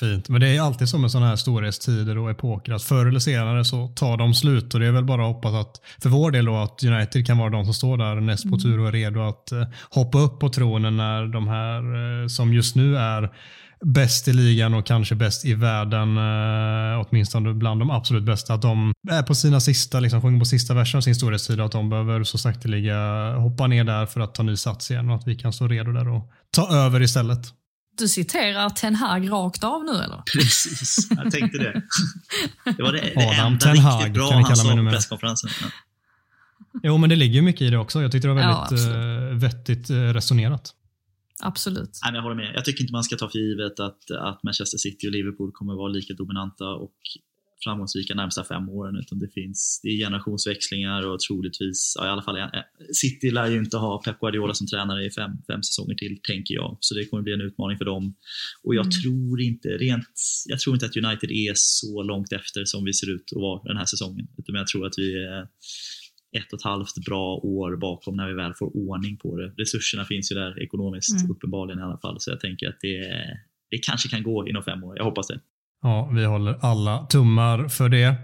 Fint, 0.00 0.28
men 0.28 0.40
det 0.40 0.56
är 0.56 0.60
alltid 0.60 0.88
som 0.88 1.00
med 1.00 1.10
sådana 1.10 1.28
här 1.28 1.36
storhetstider 1.36 2.18
och 2.18 2.30
epoker 2.30 2.72
att 2.72 2.82
förr 2.82 3.06
eller 3.06 3.18
senare 3.18 3.64
så 3.64 3.88
tar 3.88 4.16
de 4.16 4.34
slut 4.34 4.74
och 4.74 4.80
det 4.80 4.86
är 4.86 4.92
väl 4.92 5.04
bara 5.04 5.22
att 5.22 5.34
hoppas 5.34 5.54
att 5.54 5.80
för 6.02 6.08
vår 6.08 6.30
del 6.30 6.44
då 6.44 6.56
att 6.56 6.84
United 6.84 7.26
kan 7.26 7.38
vara 7.38 7.50
de 7.50 7.64
som 7.64 7.74
står 7.74 7.96
där 7.96 8.20
näst 8.20 8.42
på 8.42 8.48
mm. 8.48 8.60
tur 8.60 8.80
och 8.80 8.88
är 8.88 8.92
redo 8.92 9.20
att 9.20 9.52
eh, 9.52 9.64
hoppa 9.90 10.18
upp 10.18 10.40
på 10.40 10.48
tronen 10.48 10.96
när 10.96 11.26
de 11.26 11.48
här 11.48 11.78
eh, 12.22 12.26
som 12.26 12.54
just 12.54 12.76
nu 12.76 12.96
är 12.96 13.30
bäst 13.84 14.28
i 14.28 14.32
ligan 14.32 14.74
och 14.74 14.86
kanske 14.86 15.14
bäst 15.14 15.44
i 15.44 15.54
världen, 15.54 16.16
eh, 16.16 17.06
åtminstone 17.06 17.54
bland 17.54 17.80
de 17.80 17.90
absolut 17.90 18.24
bästa, 18.24 18.54
att 18.54 18.62
de 18.62 18.92
är 19.10 19.22
på 19.22 19.34
sina 19.34 19.60
sista, 19.60 20.00
liksom 20.00 20.22
sjunger 20.22 20.38
på 20.38 20.44
sista 20.44 20.74
versen 20.74 20.98
av 20.98 21.02
sin 21.02 21.14
storhetstid 21.14 21.60
och 21.60 21.66
att 21.66 21.72
de 21.72 21.90
behöver 21.90 22.24
så 22.24 22.38
sakteliga 22.38 23.32
hoppa 23.34 23.66
ner 23.66 23.84
där 23.84 24.06
för 24.06 24.20
att 24.20 24.34
ta 24.34 24.42
ny 24.42 24.56
sats 24.56 24.90
igen 24.90 25.10
och 25.10 25.16
att 25.16 25.26
vi 25.26 25.34
kan 25.34 25.52
stå 25.52 25.68
redo 25.68 25.92
där 25.92 26.08
och 26.08 26.30
ta 26.50 26.68
över 26.72 27.02
istället. 27.02 27.59
Du 28.00 28.08
citerar 28.08 28.70
Ten 28.70 28.94
Hag 28.94 29.30
rakt 29.30 29.64
av 29.64 29.84
nu 29.84 29.92
eller? 29.92 30.22
Precis, 30.32 31.08
jag 31.10 31.32
tänkte 31.32 31.58
det. 31.58 31.82
Det 32.76 32.82
var 32.82 32.92
det, 32.92 33.12
det 33.14 33.26
Adam 33.28 33.52
enda 33.52 33.66
Ten 33.66 33.78
Hag, 33.78 34.00
riktigt 34.00 34.14
bra 34.14 34.32
han 34.32 34.56
sa 34.56 34.76
på 34.76 34.90
presskonferensen. 34.90 35.50
Ja. 35.62 35.66
Jo, 36.82 36.98
men 36.98 37.10
det 37.10 37.16
ligger 37.16 37.34
ju 37.34 37.42
mycket 37.42 37.62
i 37.62 37.70
det 37.70 37.78
också. 37.78 38.02
Jag 38.02 38.12
tyckte 38.12 38.28
det 38.28 38.34
var 38.34 38.40
väldigt 38.40 38.86
Ja, 38.86 39.30
ja, 39.30 39.34
vettigt 39.34 39.90
eh, 39.90 39.96
resonerat. 39.96 40.74
Absolut. 41.42 41.98
Nej, 42.02 42.12
men 42.12 42.14
jag 42.14 42.22
håller 42.22 42.36
med. 42.36 42.52
Jag 42.54 42.64
tycker 42.64 42.80
inte 42.80 42.92
man 42.92 43.04
ska 43.04 43.16
ta 43.16 43.28
för 43.28 43.38
givet 43.38 43.80
att, 43.80 44.10
att 44.10 44.42
Manchester 44.42 44.78
City 44.78 45.08
och 45.08 45.12
Liverpool 45.12 45.50
kommer 45.52 45.74
vara 45.74 45.88
lika 45.88 46.14
dominanta 46.14 46.64
och 46.64 46.94
framgångsrika 47.64 48.14
närmsta 48.14 48.44
fem 48.44 48.68
åren 48.68 48.96
utan 48.96 49.18
det 49.18 49.28
finns 49.28 49.80
det 49.82 49.88
är 49.88 49.96
generationsväxlingar 49.96 51.06
och 51.06 51.20
troligtvis, 51.20 51.94
ja, 51.98 52.06
i 52.06 52.08
alla 52.08 52.22
fall 52.22 52.36
eh, 52.36 52.48
City 52.92 53.30
lär 53.30 53.46
ju 53.46 53.58
inte 53.58 53.76
ha 53.76 54.02
Pep 54.02 54.20
Guardiola 54.20 54.54
som 54.54 54.66
tränare 54.66 55.04
i 55.04 55.10
fem, 55.10 55.30
fem 55.46 55.62
säsonger 55.62 55.94
till 55.94 56.20
tänker 56.22 56.54
jag. 56.54 56.76
Så 56.80 56.94
det 56.94 57.04
kommer 57.04 57.22
bli 57.22 57.32
en 57.32 57.40
utmaning 57.40 57.78
för 57.78 57.84
dem. 57.84 58.14
Och 58.62 58.74
jag 58.74 58.86
mm. 58.86 58.90
tror 58.90 59.40
inte 59.40 59.68
rent, 59.68 60.06
jag 60.46 60.60
tror 60.60 60.76
inte 60.76 60.86
att 60.86 60.96
United 60.96 61.30
är 61.30 61.52
så 61.54 62.02
långt 62.02 62.32
efter 62.32 62.64
som 62.64 62.84
vi 62.84 62.92
ser 62.92 63.10
ut 63.14 63.32
att 63.36 63.42
vara 63.42 63.62
den 63.64 63.76
här 63.76 63.86
säsongen. 63.86 64.26
Utan 64.38 64.54
jag 64.54 64.66
tror 64.66 64.86
att 64.86 64.94
vi 64.96 65.24
är 65.24 65.48
ett 66.38 66.52
och 66.52 66.58
ett 66.58 66.64
halvt 66.64 66.94
bra 67.06 67.36
år 67.36 67.76
bakom 67.76 68.16
när 68.16 68.28
vi 68.28 68.34
väl 68.34 68.54
får 68.54 68.76
ordning 68.76 69.16
på 69.16 69.36
det. 69.36 69.52
Resurserna 69.56 70.04
finns 70.04 70.32
ju 70.32 70.36
där 70.36 70.62
ekonomiskt 70.62 71.20
mm. 71.20 71.30
uppenbarligen 71.30 71.80
i 71.80 71.82
alla 71.82 71.98
fall 71.98 72.16
så 72.20 72.30
jag 72.30 72.40
tänker 72.40 72.68
att 72.68 72.80
det, 72.80 72.98
det 73.70 73.78
kanske 73.78 74.08
kan 74.08 74.22
gå 74.22 74.48
inom 74.48 74.62
fem 74.62 74.84
år. 74.84 74.96
Jag 74.96 75.04
hoppas 75.04 75.26
det. 75.26 75.40
Ja, 75.82 76.10
vi 76.14 76.24
håller 76.24 76.58
alla 76.60 77.06
tummar 77.06 77.68
för 77.68 77.88
det. 77.88 78.14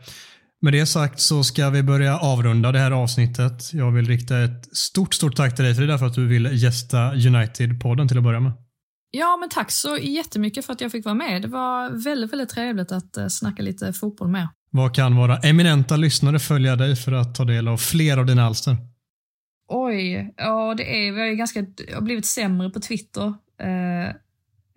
Med 0.61 0.73
det 0.73 0.87
sagt 0.87 1.21
så 1.21 1.45
ska 1.45 1.71
vi 1.71 1.83
börja 1.83 2.19
avrunda 2.19 2.73
det 2.73 2.79
här 2.79 2.91
avsnittet. 2.91 3.73
Jag 3.73 3.93
vill 3.93 4.07
rikta 4.07 4.39
ett 4.45 4.77
stort, 4.77 5.15
stort 5.15 5.37
tack 5.37 5.57
till 5.57 5.65
dig 5.65 5.75
Frida 5.75 5.99
för 5.99 6.07
att 6.07 6.15
du 6.15 6.27
ville 6.27 6.51
gästa 6.51 7.13
United-podden 7.15 8.09
till 8.09 8.19
att 8.19 8.25
börja 8.25 8.41
med. 8.41 8.53
Ja, 9.11 9.37
men 9.41 9.49
tack 9.49 9.71
så 9.71 9.97
jättemycket 9.97 10.67
för 10.67 10.73
att 10.73 10.81
jag 10.81 10.93
fick 10.93 11.05
vara 11.05 11.15
med. 11.15 11.43
Det 11.43 11.49
var 11.49 12.05
väldigt, 12.05 12.33
väldigt 12.33 12.49
trevligt 12.49 12.93
att 12.93 13.17
eh, 13.17 13.27
snacka 13.29 13.63
lite 13.63 13.93
fotboll 13.93 14.29
med 14.29 14.49
Vad 14.71 14.95
kan 14.95 15.17
våra 15.17 15.37
eminenta 15.39 15.97
lyssnare 15.97 16.39
följa 16.39 16.77
dig 16.77 16.97
för 16.97 17.13
att 17.13 17.35
ta 17.35 17.45
del 17.45 17.69
av 17.69 17.77
fler 17.77 18.19
av 18.19 18.27
dina 18.27 18.47
alster? 18.47 18.77
Oj, 19.69 20.35
ja 20.37 20.75
det 20.75 21.09
är, 21.09 21.19
har 21.19 21.27
ju 21.27 21.37
ganska, 21.37 21.67
jag 21.89 21.95
har 21.95 22.03
blivit 22.03 22.27
sämre 22.27 22.71
på 22.71 22.81
Twitter. 22.81 23.35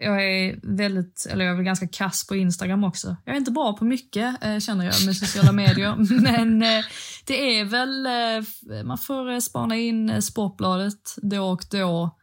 Jag 0.02 0.24
är 0.24 0.60
väldigt, 0.64 1.28
eller 1.30 1.46
jag 1.46 1.60
är 1.60 1.64
ganska 1.64 1.88
kass 1.88 2.28
på 2.28 2.36
Instagram 2.36 2.84
också. 2.84 3.16
Jag 3.26 3.34
är 3.34 3.40
inte 3.40 3.52
bra 3.52 3.74
på 3.74 3.86
mycket 3.86 4.44
eh, 4.44 4.60
känner 4.60 4.86
jag 4.86 5.06
med 5.06 5.16
sociala 5.16 5.52
medier. 5.52 5.96
Men 6.22 6.62
eh, 6.62 6.86
det 7.26 7.60
är 7.60 7.66
väl, 7.66 8.06
eh, 8.06 8.84
man 8.84 8.98
får 8.98 9.40
spana 9.40 9.76
in 9.76 10.22
Sportbladet 10.22 11.16
då 11.22 11.44
och 11.44 11.66
då. 11.72 12.16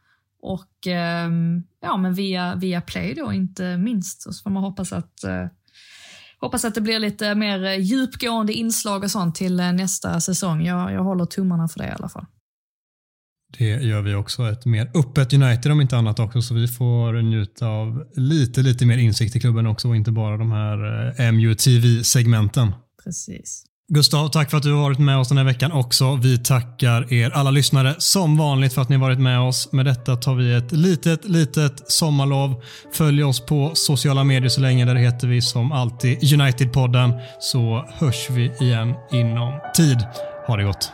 Och 0.42 0.86
ehm, 0.86 1.62
ja, 1.80 1.96
men 1.96 2.14
via, 2.14 2.54
via 2.54 2.80
Play 2.80 3.14
då 3.14 3.32
inte 3.32 3.76
minst. 3.76 4.26
Och 4.26 4.34
så 4.34 4.42
får 4.42 4.50
man 4.50 4.62
hoppas 4.62 4.92
att 4.92 5.24
Hoppas 6.40 6.64
att 6.64 6.74
det 6.74 6.80
blir 6.80 6.98
lite 6.98 7.34
mer 7.34 7.72
djupgående 7.72 8.52
inslag 8.52 9.04
och 9.04 9.10
sånt 9.10 9.34
till 9.34 9.56
nästa 9.56 10.20
säsong. 10.20 10.64
Jag, 10.64 10.92
jag 10.92 11.04
håller 11.04 11.26
tummarna 11.26 11.68
för 11.68 11.78
det 11.78 11.86
i 11.86 11.90
alla 11.90 12.08
fall. 12.08 12.26
Det 13.58 13.64
gör 13.64 14.02
vi 14.02 14.14
också. 14.14 14.50
Ett 14.50 14.66
mer 14.66 14.90
öppet 14.94 15.32
United 15.32 15.72
om 15.72 15.80
inte 15.80 15.96
annat 15.96 16.18
också, 16.18 16.42
så 16.42 16.54
vi 16.54 16.68
får 16.68 17.22
njuta 17.22 17.66
av 17.66 18.04
lite, 18.16 18.62
lite 18.62 18.86
mer 18.86 18.98
insikt 18.98 19.36
i 19.36 19.40
klubben 19.40 19.66
också 19.66 19.88
och 19.88 19.96
inte 19.96 20.12
bara 20.12 20.36
de 20.36 20.52
här 20.52 21.06
eh, 21.20 21.32
MUTV-segmenten. 21.32 22.72
Precis. 23.04 23.64
Gustav, 23.88 24.28
tack 24.28 24.50
för 24.50 24.56
att 24.56 24.62
du 24.62 24.72
har 24.72 24.82
varit 24.82 24.98
med 24.98 25.18
oss 25.18 25.28
den 25.28 25.38
här 25.38 25.44
veckan 25.44 25.72
också. 25.72 26.16
Vi 26.22 26.38
tackar 26.38 27.12
er 27.12 27.30
alla 27.30 27.50
lyssnare 27.50 27.94
som 27.98 28.36
vanligt 28.36 28.72
för 28.72 28.82
att 28.82 28.88
ni 28.88 28.96
har 28.96 29.00
varit 29.00 29.20
med 29.20 29.40
oss. 29.40 29.72
Med 29.72 29.86
detta 29.86 30.16
tar 30.16 30.34
vi 30.34 30.54
ett 30.54 30.72
litet, 30.72 31.28
litet 31.28 31.90
sommarlov. 31.90 32.62
Följ 32.92 33.24
oss 33.24 33.40
på 33.40 33.70
sociala 33.74 34.24
medier 34.24 34.48
så 34.48 34.60
länge. 34.60 34.84
Där 34.84 34.94
heter 34.94 35.28
vi 35.28 35.42
som 35.42 35.72
alltid 35.72 36.18
United-podden. 36.18 37.12
Så 37.40 37.88
hörs 37.88 38.30
vi 38.30 38.52
igen 38.60 38.94
inom 39.12 39.60
tid. 39.76 39.98
Ha 40.46 40.56
det 40.56 40.64
gott. 40.64 40.92